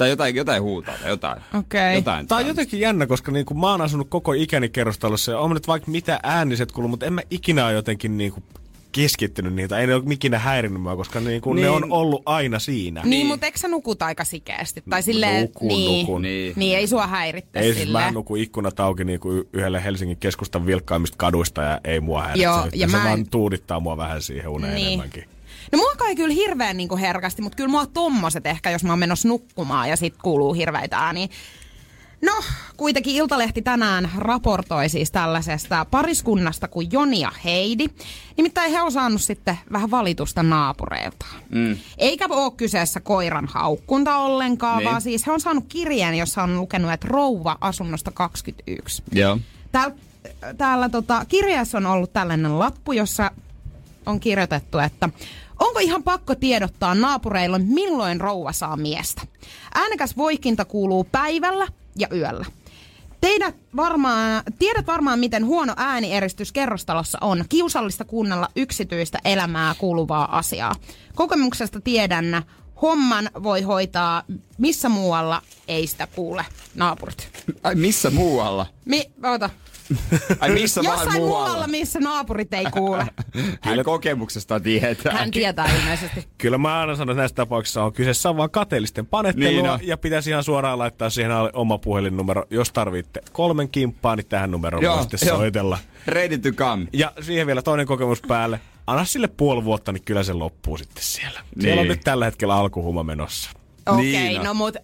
[0.00, 1.42] Tai jotain, jotain huutaa tai jotain.
[1.58, 1.94] Okei.
[1.94, 5.38] jotain Tämä on jotenkin jännä, koska niin kuin mä oon asunut koko ikäni kerrostalossa ja
[5.38, 8.44] on nyt vaikka mitä ääniset kuuluu, mutta en mä ikinä ole jotenkin niin kuin
[8.92, 9.78] keskittynyt niitä.
[9.78, 11.62] Ei ne ole ikinä häirinnyt mua, koska niin kuin niin.
[11.64, 13.00] ne on ollut aina siinä.
[13.00, 14.82] Niin, niin mutta eikö sä nukut aika sikeästi?
[14.90, 16.22] Tai silleen, Nukun, niin, nukun.
[16.22, 16.52] niin.
[16.56, 20.66] niin, ei sua häiritte Ei siis mä nuku ikkunat auki niin kuin yhdelle Helsingin keskustan
[20.66, 22.44] vilkkaimmista kaduista ja ei mua häiritse.
[22.44, 24.86] Joo, ja se mä en- vaan tuudittaa mua vähän siihen uneen Niin.
[24.86, 25.24] enemmänkin.
[25.72, 28.98] No mua kai kyllä hirveän niinku herkästi, mutta kyllä mua tommoset ehkä, jos mä oon
[28.98, 31.28] menossa nukkumaan ja sit kuuluu hirveitä ääniä.
[32.22, 32.32] No,
[32.76, 37.86] kuitenkin Iltalehti tänään raportoi siis tällaisesta pariskunnasta kuin Joni ja Heidi.
[38.36, 41.26] Nimittäin he on saanut sitten vähän valitusta naapureilta.
[41.48, 41.76] Mm.
[41.98, 44.90] Eikä ole kyseessä koiran haukkunta ollenkaan, Niin.
[44.90, 49.02] vaan siis he on saanut kirjeen, jossa on lukenut, että rouva asunnosta 21.
[49.12, 49.38] Joo.
[49.72, 49.94] Täällä,
[50.58, 53.30] täällä tota, kirjassa on ollut tällainen lappu, jossa
[54.06, 55.08] on kirjoitettu, että
[55.60, 59.22] onko ihan pakko tiedottaa naapureille, milloin rouva saa miestä.
[59.74, 62.44] Äänekäs voikinta kuuluu päivällä ja yöllä.
[63.20, 67.44] Teidät varmaan, tiedät varmaan, miten huono äänieristys kerrostalossa on.
[67.48, 70.74] Kiusallista kuunnella yksityistä elämää kuuluvaa asiaa.
[71.14, 72.42] Kokemuksesta tiedän,
[72.82, 74.22] homman voi hoitaa
[74.58, 77.28] missä muualla ei sitä kuule naapurit.
[77.62, 78.66] Ai missä muualla?
[78.84, 79.50] Mi- oota.
[80.40, 81.46] Ai missä Jossain muualla?
[81.48, 83.06] muualla, missä naapurit ei kuule.
[83.60, 85.12] Hän kokemuksesta tietää.
[85.12, 86.28] Hän tietää ilmeisesti.
[86.38, 89.78] Kyllä mä aina sanon, että näissä tapauksissa on kyseessä on vaan kateellisten panettelua Niin on.
[89.82, 92.44] ja pitäisi ihan suoraan laittaa siihen alle oma puhelinnumero.
[92.50, 95.78] Jos tarvitte kolmen kimppaa, niin tähän numeroon Joo, voi sitten soitella.
[96.06, 96.86] Ready to come.
[96.92, 98.60] Ja siihen vielä toinen kokemus päälle.
[98.86, 101.40] Anna sille puoli vuotta, niin kyllä se loppuu sitten siellä.
[101.40, 101.62] Niin.
[101.62, 101.90] Siellä on Niin.
[101.92, 103.50] nyt tällä hetkellä alkuhuma menossa.
[103.86, 104.76] Okei, Niin okay, no mut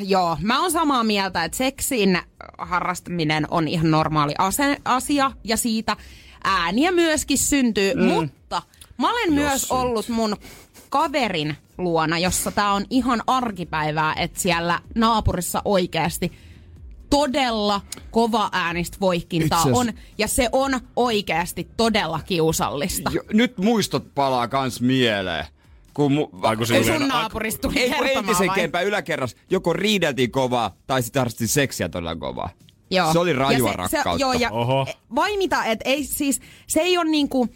[0.00, 2.18] joo, mä oon samaa mieltä, että seksin
[2.58, 5.96] harrastaminen on ihan normaali ase- asia ja siitä
[6.44, 8.04] ääniä myöskin syntyy, mm.
[8.04, 8.62] mutta
[8.98, 9.78] mä olen myös syntyy.
[9.78, 10.36] ollut mun
[10.88, 16.32] kaverin luona, jossa tää on ihan arkipäivää, että siellä naapurissa oikeasti
[17.10, 17.80] todella
[18.10, 23.10] kova äänistä voikintaa Itse on, ja se on oikeasti todella kiusallista.
[23.14, 25.46] Jo, nyt muistot palaa kans mieleen.
[25.96, 27.90] Kun mu- Vai kun Ei silloin- sun naapurista tuli ei
[28.70, 32.50] kun yläkerras joko riideltiin kovaa tai sitten harrastettiin seksiä todella kovaa.
[32.90, 33.12] Joo.
[33.12, 34.20] Se oli rajua Ja rakkautta.
[34.20, 34.86] joo, ja Oho.
[35.14, 37.48] vai mitä, et ei siis, se ei ole niinku,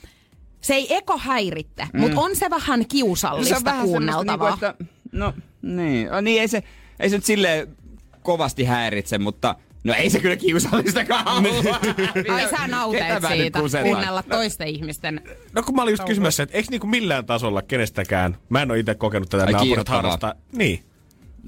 [0.60, 2.00] se ei eko häiritte, mm.
[2.00, 4.50] mutta on se vähän kiusallista se on vähän semmoista kuunneltavaa.
[4.50, 6.62] Niinku, että, no niin, niin ei se,
[7.00, 7.76] ei se nyt silleen
[8.22, 9.54] kovasti häiritse, mutta
[9.84, 12.34] no ei se kyllä kiusallistakaan ole.
[12.34, 15.20] Ai sä nauteet siitä, kuunnella toisten ihmisten.
[15.52, 18.78] No kun mä olin just kysymässä, että eikö niinku millään tasolla kenestäkään, mä en ole
[18.78, 20.34] itse kokenut tätä Ai naapurit harrastaa.
[20.52, 20.84] Niin.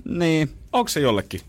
[0.04, 0.50] Niin.
[0.72, 1.40] Onko se jollekin?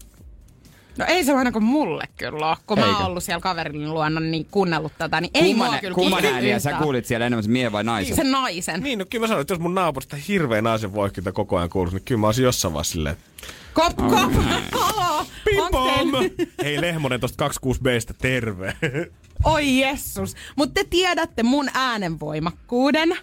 [0.98, 2.98] No ei se ainakaan mulle kyllä ole, kun mä Eikö?
[2.98, 6.74] oon ollut siellä kaverin luona niin kuunnellut tätä, niin ei mua kyllä kumman ääniä sä
[6.74, 8.15] kuulit siellä enemmän, se miehen vai naisen?
[8.15, 8.82] Sen naisen.
[8.82, 11.95] Niin, no kyllä mä sanoin, että jos mun naapurista hirveä naisen voikkinta koko ajan kuuluisi,
[11.98, 13.18] niin kyllä mä olisin jossain vaiheessa silleen,
[13.74, 14.34] Kop, kop,
[14.72, 18.74] haloo, Pim Hei Lehmonen tosta 26Bstä, terve.
[19.44, 20.36] Oi jessus.
[20.56, 23.18] Mutta te tiedätte mun äänenvoimakkuuden.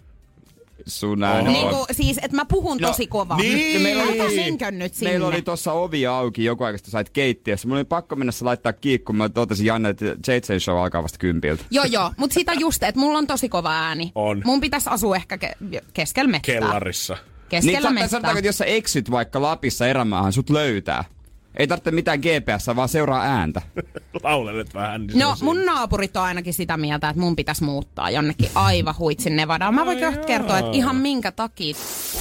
[0.86, 3.36] Sun ääni Niin kuin, siis, että mä puhun tosi kovaa.
[3.38, 3.82] niin.
[3.82, 5.10] meillä oli, Älä nyt sinne.
[5.10, 7.68] meillä oli tuossa ovi auki joku aika, sitten sait keittiössä.
[7.68, 11.02] Mulla oli pakko mennä se laittaa kiinni, kun mä totesin Janne, että JJ Show alkaa
[11.02, 11.64] vasta kympiltä.
[11.70, 14.12] Joo, joo, mutta sitä just, että mulla on tosi kova ääni.
[14.14, 14.42] On.
[14.44, 16.54] Mun pitäisi asua ehkä ke- keskellä mettää.
[16.54, 17.16] Kellarissa.
[17.48, 18.08] Keskellä niin, mettää.
[18.08, 21.04] sanotaanko, että jos sä eksyt vaikka Lapissa erämaahan, sut löytää.
[21.60, 23.62] Ei tarvitse mitään GPS, vaan seuraa ääntä.
[24.22, 25.06] Laulelet vähän.
[25.06, 29.36] Niin No, mun naapurit on ainakin sitä mieltä, että mun pitäisi muuttaa jonnekin aivan huitsin
[29.36, 29.74] Nevadaan.
[29.74, 31.74] Mä voin kohta kertoa, että ihan minkä takia.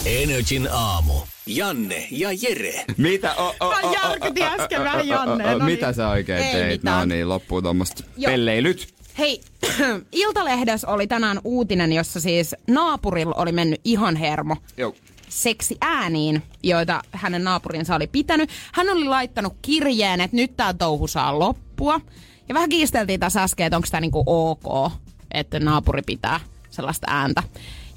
[0.05, 1.13] Energin aamu.
[1.45, 2.85] Janne ja Jere.
[2.97, 3.35] Mitä?
[3.35, 5.95] O, o, Mä järkytin äsken vähän Jannea, no Mitä niin.
[5.95, 6.83] sä oikein Ei teit?
[6.83, 7.09] No mitään.
[7.09, 8.93] niin, loppuu tuommoista pelleilyt.
[9.17, 9.41] Hei,
[10.11, 14.93] Iltalehdessä oli tänään uutinen, jossa siis naapurilla oli mennyt ihan hermo Joo.
[15.29, 18.49] Seksi ääniin, joita hänen naapurinsa oli pitänyt.
[18.73, 22.01] Hän oli laittanut kirjeen, että nyt tämä touhu saa loppua.
[22.49, 24.91] Ja vähän kiisteltiin tässä äsken, että onko tämä niinku ok,
[25.33, 26.39] että naapuri pitää
[26.69, 27.43] sellaista ääntä.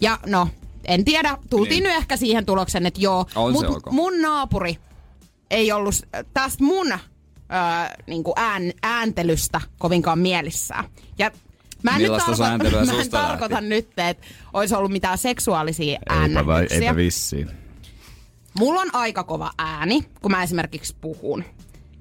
[0.01, 0.49] Ja no,
[0.85, 1.89] en tiedä, tultiin Niin.
[1.93, 3.27] nyt ehkä siihen tulokseen, että joo.
[3.35, 3.91] On se mut ok.
[3.93, 4.79] mun naapuri
[5.51, 5.95] ei ollut
[6.35, 6.99] tästä mun öö,
[8.07, 10.85] niinku ään, ääntelystä kovinkaan mielissään.
[11.19, 11.31] Ja
[11.83, 13.11] Mä en, nyt Millaista tarko- sääntelyä mä en lähti?
[13.11, 17.51] tarkoita nyt, että olisi ollut mitään seksuaalisia Eipä, vai, eipä vissiin.
[18.59, 21.45] Mulla on aika kova ääni, kun mä esimerkiksi puhun.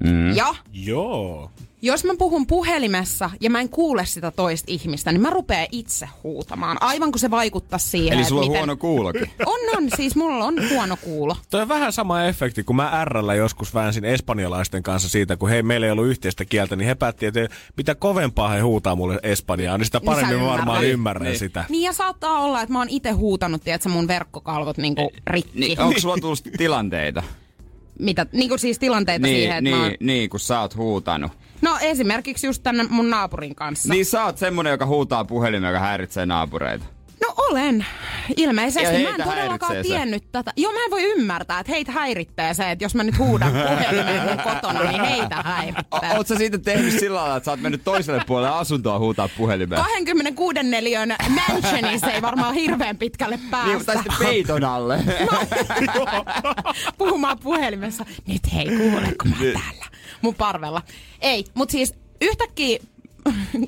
[0.04, 0.36] Mm.
[0.36, 1.52] Ja Joo.
[1.82, 6.10] jos mä puhun puhelimessa ja mä en kuule sitä toista ihmistä, niin mä rupean itse
[6.24, 6.78] huutamaan.
[6.82, 8.60] Aivan kun se vaikuttaa siihen, Eli että sulla on miten...
[8.60, 9.30] huono kuulokin.
[9.46, 9.90] On, on.
[9.96, 11.36] Siis mulla on huono kuulo.
[11.50, 15.64] Toi on vähän sama efekti, kun mä RL joskus väänsin espanjalaisten kanssa siitä, kun hei,
[15.64, 17.48] meillä ei ollut yhteistä kieltä, niin he päätti, että
[17.78, 21.40] mitä kovempaa he huutaa mulle espanjaa, niin sitä Niin paremmin mä varmaan ymmärrän Niin.
[21.40, 21.66] sitä.
[21.70, 25.60] Niin ja saattaa olla, että mä oon itse huutanut, tiedätkö, mun verkkokalvot niinku rikki.
[25.60, 27.24] Niin, onko sulla tullut tilanteita?
[28.02, 29.94] Mitä, niinku siis tilanteita Niin, siihen, että niin, mä oon...
[30.00, 31.32] niin, kun sä oot huutanut.
[31.62, 33.94] No esimerkiksi just tänne mun naapurin kanssa.
[33.94, 36.86] Niin sä oot semmonen, joka huutaa puhelimeen, joka häiritsee naapureita.
[37.22, 37.86] No olen.
[38.38, 39.04] Ilmeisesti.
[39.04, 39.88] Mä en todellakaan häiritsee se.
[39.88, 40.54] tiennyt tätä.
[40.58, 44.22] Joo, mä en voi ymmärtää, että heitä häiritsee se, että jos mä nyt huudan puhelimeen
[44.30, 46.10] mun kotona, niin heitä häiritsee.
[46.14, 49.30] O- Oot sä siitä tehnyt sillä lailla, että sä oot mennyt toiselle puolelle asuntoa huutaa
[49.38, 49.82] puhelimeen?
[49.82, 53.86] 26 neliön mansionissa ei varmaan hirveän pitkälle Niin, päästä.
[53.86, 55.00] tai sitten peiton alle.
[56.98, 58.06] puhumaan puhelimessa.
[58.28, 59.86] Nyt hei, kuule, kun mä oon täällä
[60.22, 60.82] mun parvella.
[61.22, 62.80] Ei, mutta siis yhtäkkiä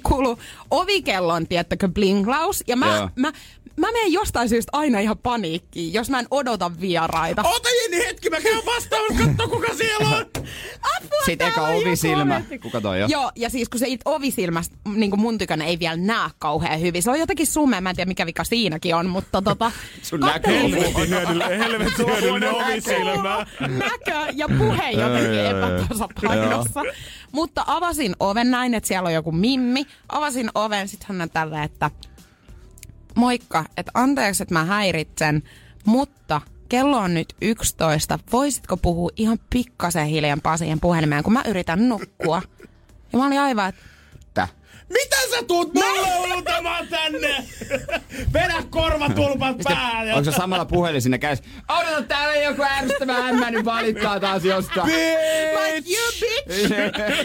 [0.03, 0.39] kuuluu
[0.74, 2.64] ovikellon, tiettäkö, blinklaus.
[2.68, 3.10] Ja mä, Joo.
[3.16, 3.32] mä,
[3.78, 7.41] mä menen jostain syystä aina ihan paniikkiin, jos mä en odota vieraita.
[7.41, 10.26] Ota Jenni hetki, mä käyn vastaamassa, katso kuka siellä on.
[11.26, 12.41] Sitten eka ovisilmä.
[12.62, 13.10] Kuka toi on?
[13.10, 17.04] Joo, ja siis kun se it ovisilmästä niin mun tykönä ei vielä näe kauhean hyvin.
[17.04, 19.72] Se on jotenkin sumea, mä en tiedä mikä vika siinäkin on, mutta tota...
[20.02, 23.45] Sun Helvetin hyödyllinen, helvetin hyödyllinen ovisilmä.
[23.60, 25.80] näkö ja puhe jotenkin Ai, ai, ai.
[25.80, 26.82] epätasapainossa.
[27.32, 29.86] Mutta avasin oven näin, että siellä on joku mimmi.
[30.10, 31.91] Avasin oven, sitten hän on tällä, että
[33.15, 35.44] moikka, että anteeksi, että mä häiritsen,
[35.85, 38.19] mutta kello on nyt 11.
[38.31, 42.41] Voisitko puhua ihan pikkasen hiljempaa siihen puhelimeen, kun mä yritän nukkua?
[43.14, 43.93] Ja mä olin aivan, että.
[44.94, 47.44] Mitä sä tuut mulle huutamaan tänne?
[48.34, 50.14] Vedä korvatulpat päälle.
[50.14, 51.44] Onko se samalla puhelin sinne kädessä?
[51.70, 54.88] Odota, täällä joku ärsyttävä ämmä nyt valittaa taas jostain.
[54.88, 56.72] like you bitch!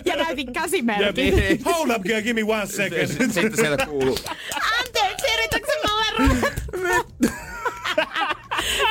[0.04, 1.36] ja näytin käsimerkin.
[1.36, 1.64] Niin.
[1.64, 3.06] Hold up, girl, give me one second.
[3.06, 4.18] Sitten sieltä kuuluu.
[4.78, 7.37] Anteeksi, yritätkö mulle ruveta?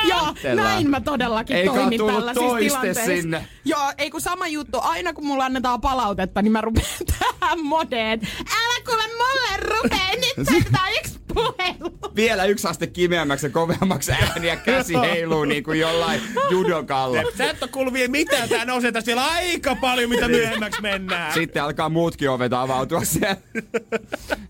[0.04, 3.04] Joo, näin mä todellakin Eikä toimin tällaisissa tilanteissa.
[3.04, 3.48] sinne.
[3.64, 4.78] Joo, ei kun sama juttu.
[4.82, 6.86] Aina kun mulla annetaan palautetta, niin mä rupean
[7.40, 8.20] tähän modeen.
[8.38, 11.98] Älä kuule mulle rupee, nyt soitetaan yksi puhelu.
[12.16, 17.22] Vielä yksi aste kimeämmäksi ja kovemmaksi ääni ja käsi heiluu niin kuin jollain judokalla.
[17.38, 21.34] Sä et oo kuullut vielä mitään, tää nousee tästä vielä aika paljon, mitä myöhemmäksi mennään.
[21.34, 23.36] Sitten alkaa muutkin ovet avautua siellä.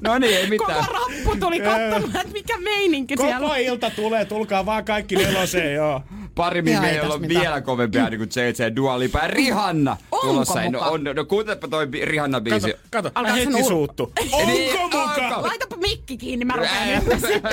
[0.01, 0.87] No niin, ei mitään.
[0.87, 5.75] Koko rappu tuli katsomaan, että mikä meininki siellä Koko ilta tulee, tulkaa vaan kaikki neloseen,
[5.75, 6.03] joo.
[6.39, 7.29] Pari mimmiä, ei mitään.
[7.43, 9.97] vielä kovempi ääni kuin JJ Dua Lipa ja Rihanna.
[10.11, 10.61] Onko tulossa.
[10.65, 10.85] No, muka?
[10.85, 12.61] on, no, kuuntelepa toi Rihanna biisi.
[12.71, 14.13] Kato, kato, Alkaa hetki sen ur- suuttu.
[14.47, 15.43] Niin, Onko muka?
[15.43, 17.51] Laitapa mikki kiinni, mä rupean nyt sitä.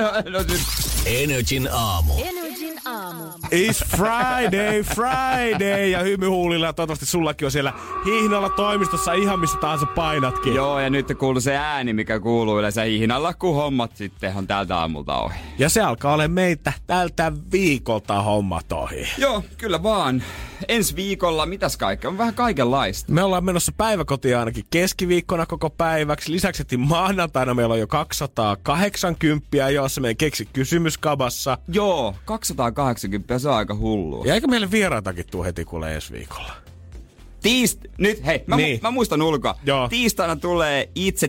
[0.00, 0.60] no, no, nyt.
[1.06, 2.12] Energin aamu.
[2.24, 3.24] Energin aamu.
[3.52, 6.72] It's Friday, Friday ja hymyhuulilla.
[6.72, 7.72] Toivottavasti sullakin on siellä
[8.06, 10.54] hihnalla toimistossa ihan missä tahansa painatkin.
[10.54, 14.76] Joo, ja nyt kuuluu se ääni, mikä kuuluu yleensä hihnalla, kun hommat sitten on tältä
[14.76, 15.38] aamulta ohi.
[15.58, 19.08] Ja se alkaa olla meitä tältä viikolta hommat ohi.
[19.18, 20.22] Joo, kyllä vaan.
[20.68, 22.10] Ensi viikolla, mitäs kaikkea?
[22.10, 23.12] On vähän kaikenlaista.
[23.12, 26.32] Me ollaan menossa päiväkotiin ainakin keskiviikkona koko päiväksi.
[26.32, 31.58] Lisäksi heti maanantaina meillä on jo 280, jossa meidän keksi kysymyskabassa.
[31.68, 34.24] Joo, 280, se on aika hullu.
[34.24, 36.52] Ja eikö meille vieraitakin tuu heti kuule ensi viikolla?
[37.42, 37.78] Tiist...
[37.98, 38.78] Nyt, hei, mä, Niin.
[38.78, 39.54] mu- mä muistan ulkoa.
[39.66, 39.88] Joo.
[39.88, 41.28] Tiistaina tulee itse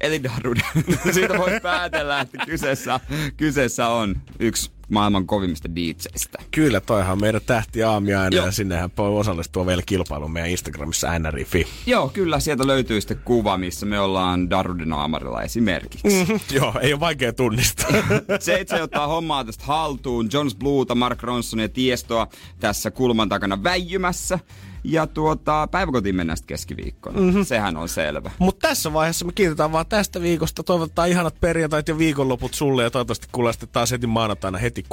[0.00, 0.56] elintahdun.
[1.12, 3.00] Siitä voi päätellä, että kyseessä,
[3.36, 6.38] kyseessä on yksi maailman kovimmista DJistä.
[6.50, 8.46] Kyllä, toihan on meidän tähti aamiaina Joo.
[8.46, 11.66] ja sinnehän voi osallistua vielä kilpailuun meidän Instagramissa nrifi.
[11.86, 16.08] Joo, kyllä sieltä löytyy sitten kuva, missä me ollaan Darudinaamarilla esimerkiksi.
[16.08, 16.40] Mm-hmm.
[16.50, 17.90] Joo, ei ole vaikea tunnistaa.
[18.40, 20.28] se itse ottaa hommaa tästä haltuun.
[20.32, 22.26] Jones Bluuta, Mark Ronson ja Tiestoa
[22.60, 24.38] tässä kulman takana väijymässä.
[24.84, 27.20] Ja tuota, päiväkotiin mennään sitten keskiviikkona.
[27.20, 27.44] Mm-hmm.
[27.44, 28.30] Sehän on selvä.
[28.38, 30.62] Mutta tässä vaiheessa me kiitetään vaan tästä viikosta.
[30.62, 34.84] Toivotetaan ihanat perjantait ja viikonloput sulle ja toivottavasti kuulee sitten taas heti maanantaina heti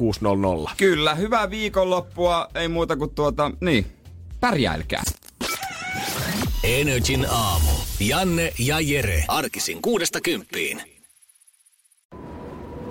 [0.65, 0.71] 6.00.
[0.77, 2.47] Kyllä, hyvää viikonloppua.
[2.55, 3.85] Ei muuta kuin tuota, niin,
[4.39, 5.03] pärjäilkää.
[6.63, 7.71] Energin aamu.
[7.99, 9.23] Janne ja Jere.
[9.27, 10.81] Arkisin kuudesta kymppiin.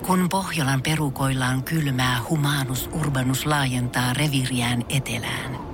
[0.06, 5.73] Kun Pohjolan perukoillaan kylmää, humanus urbanus laajentaa reviriään etelään.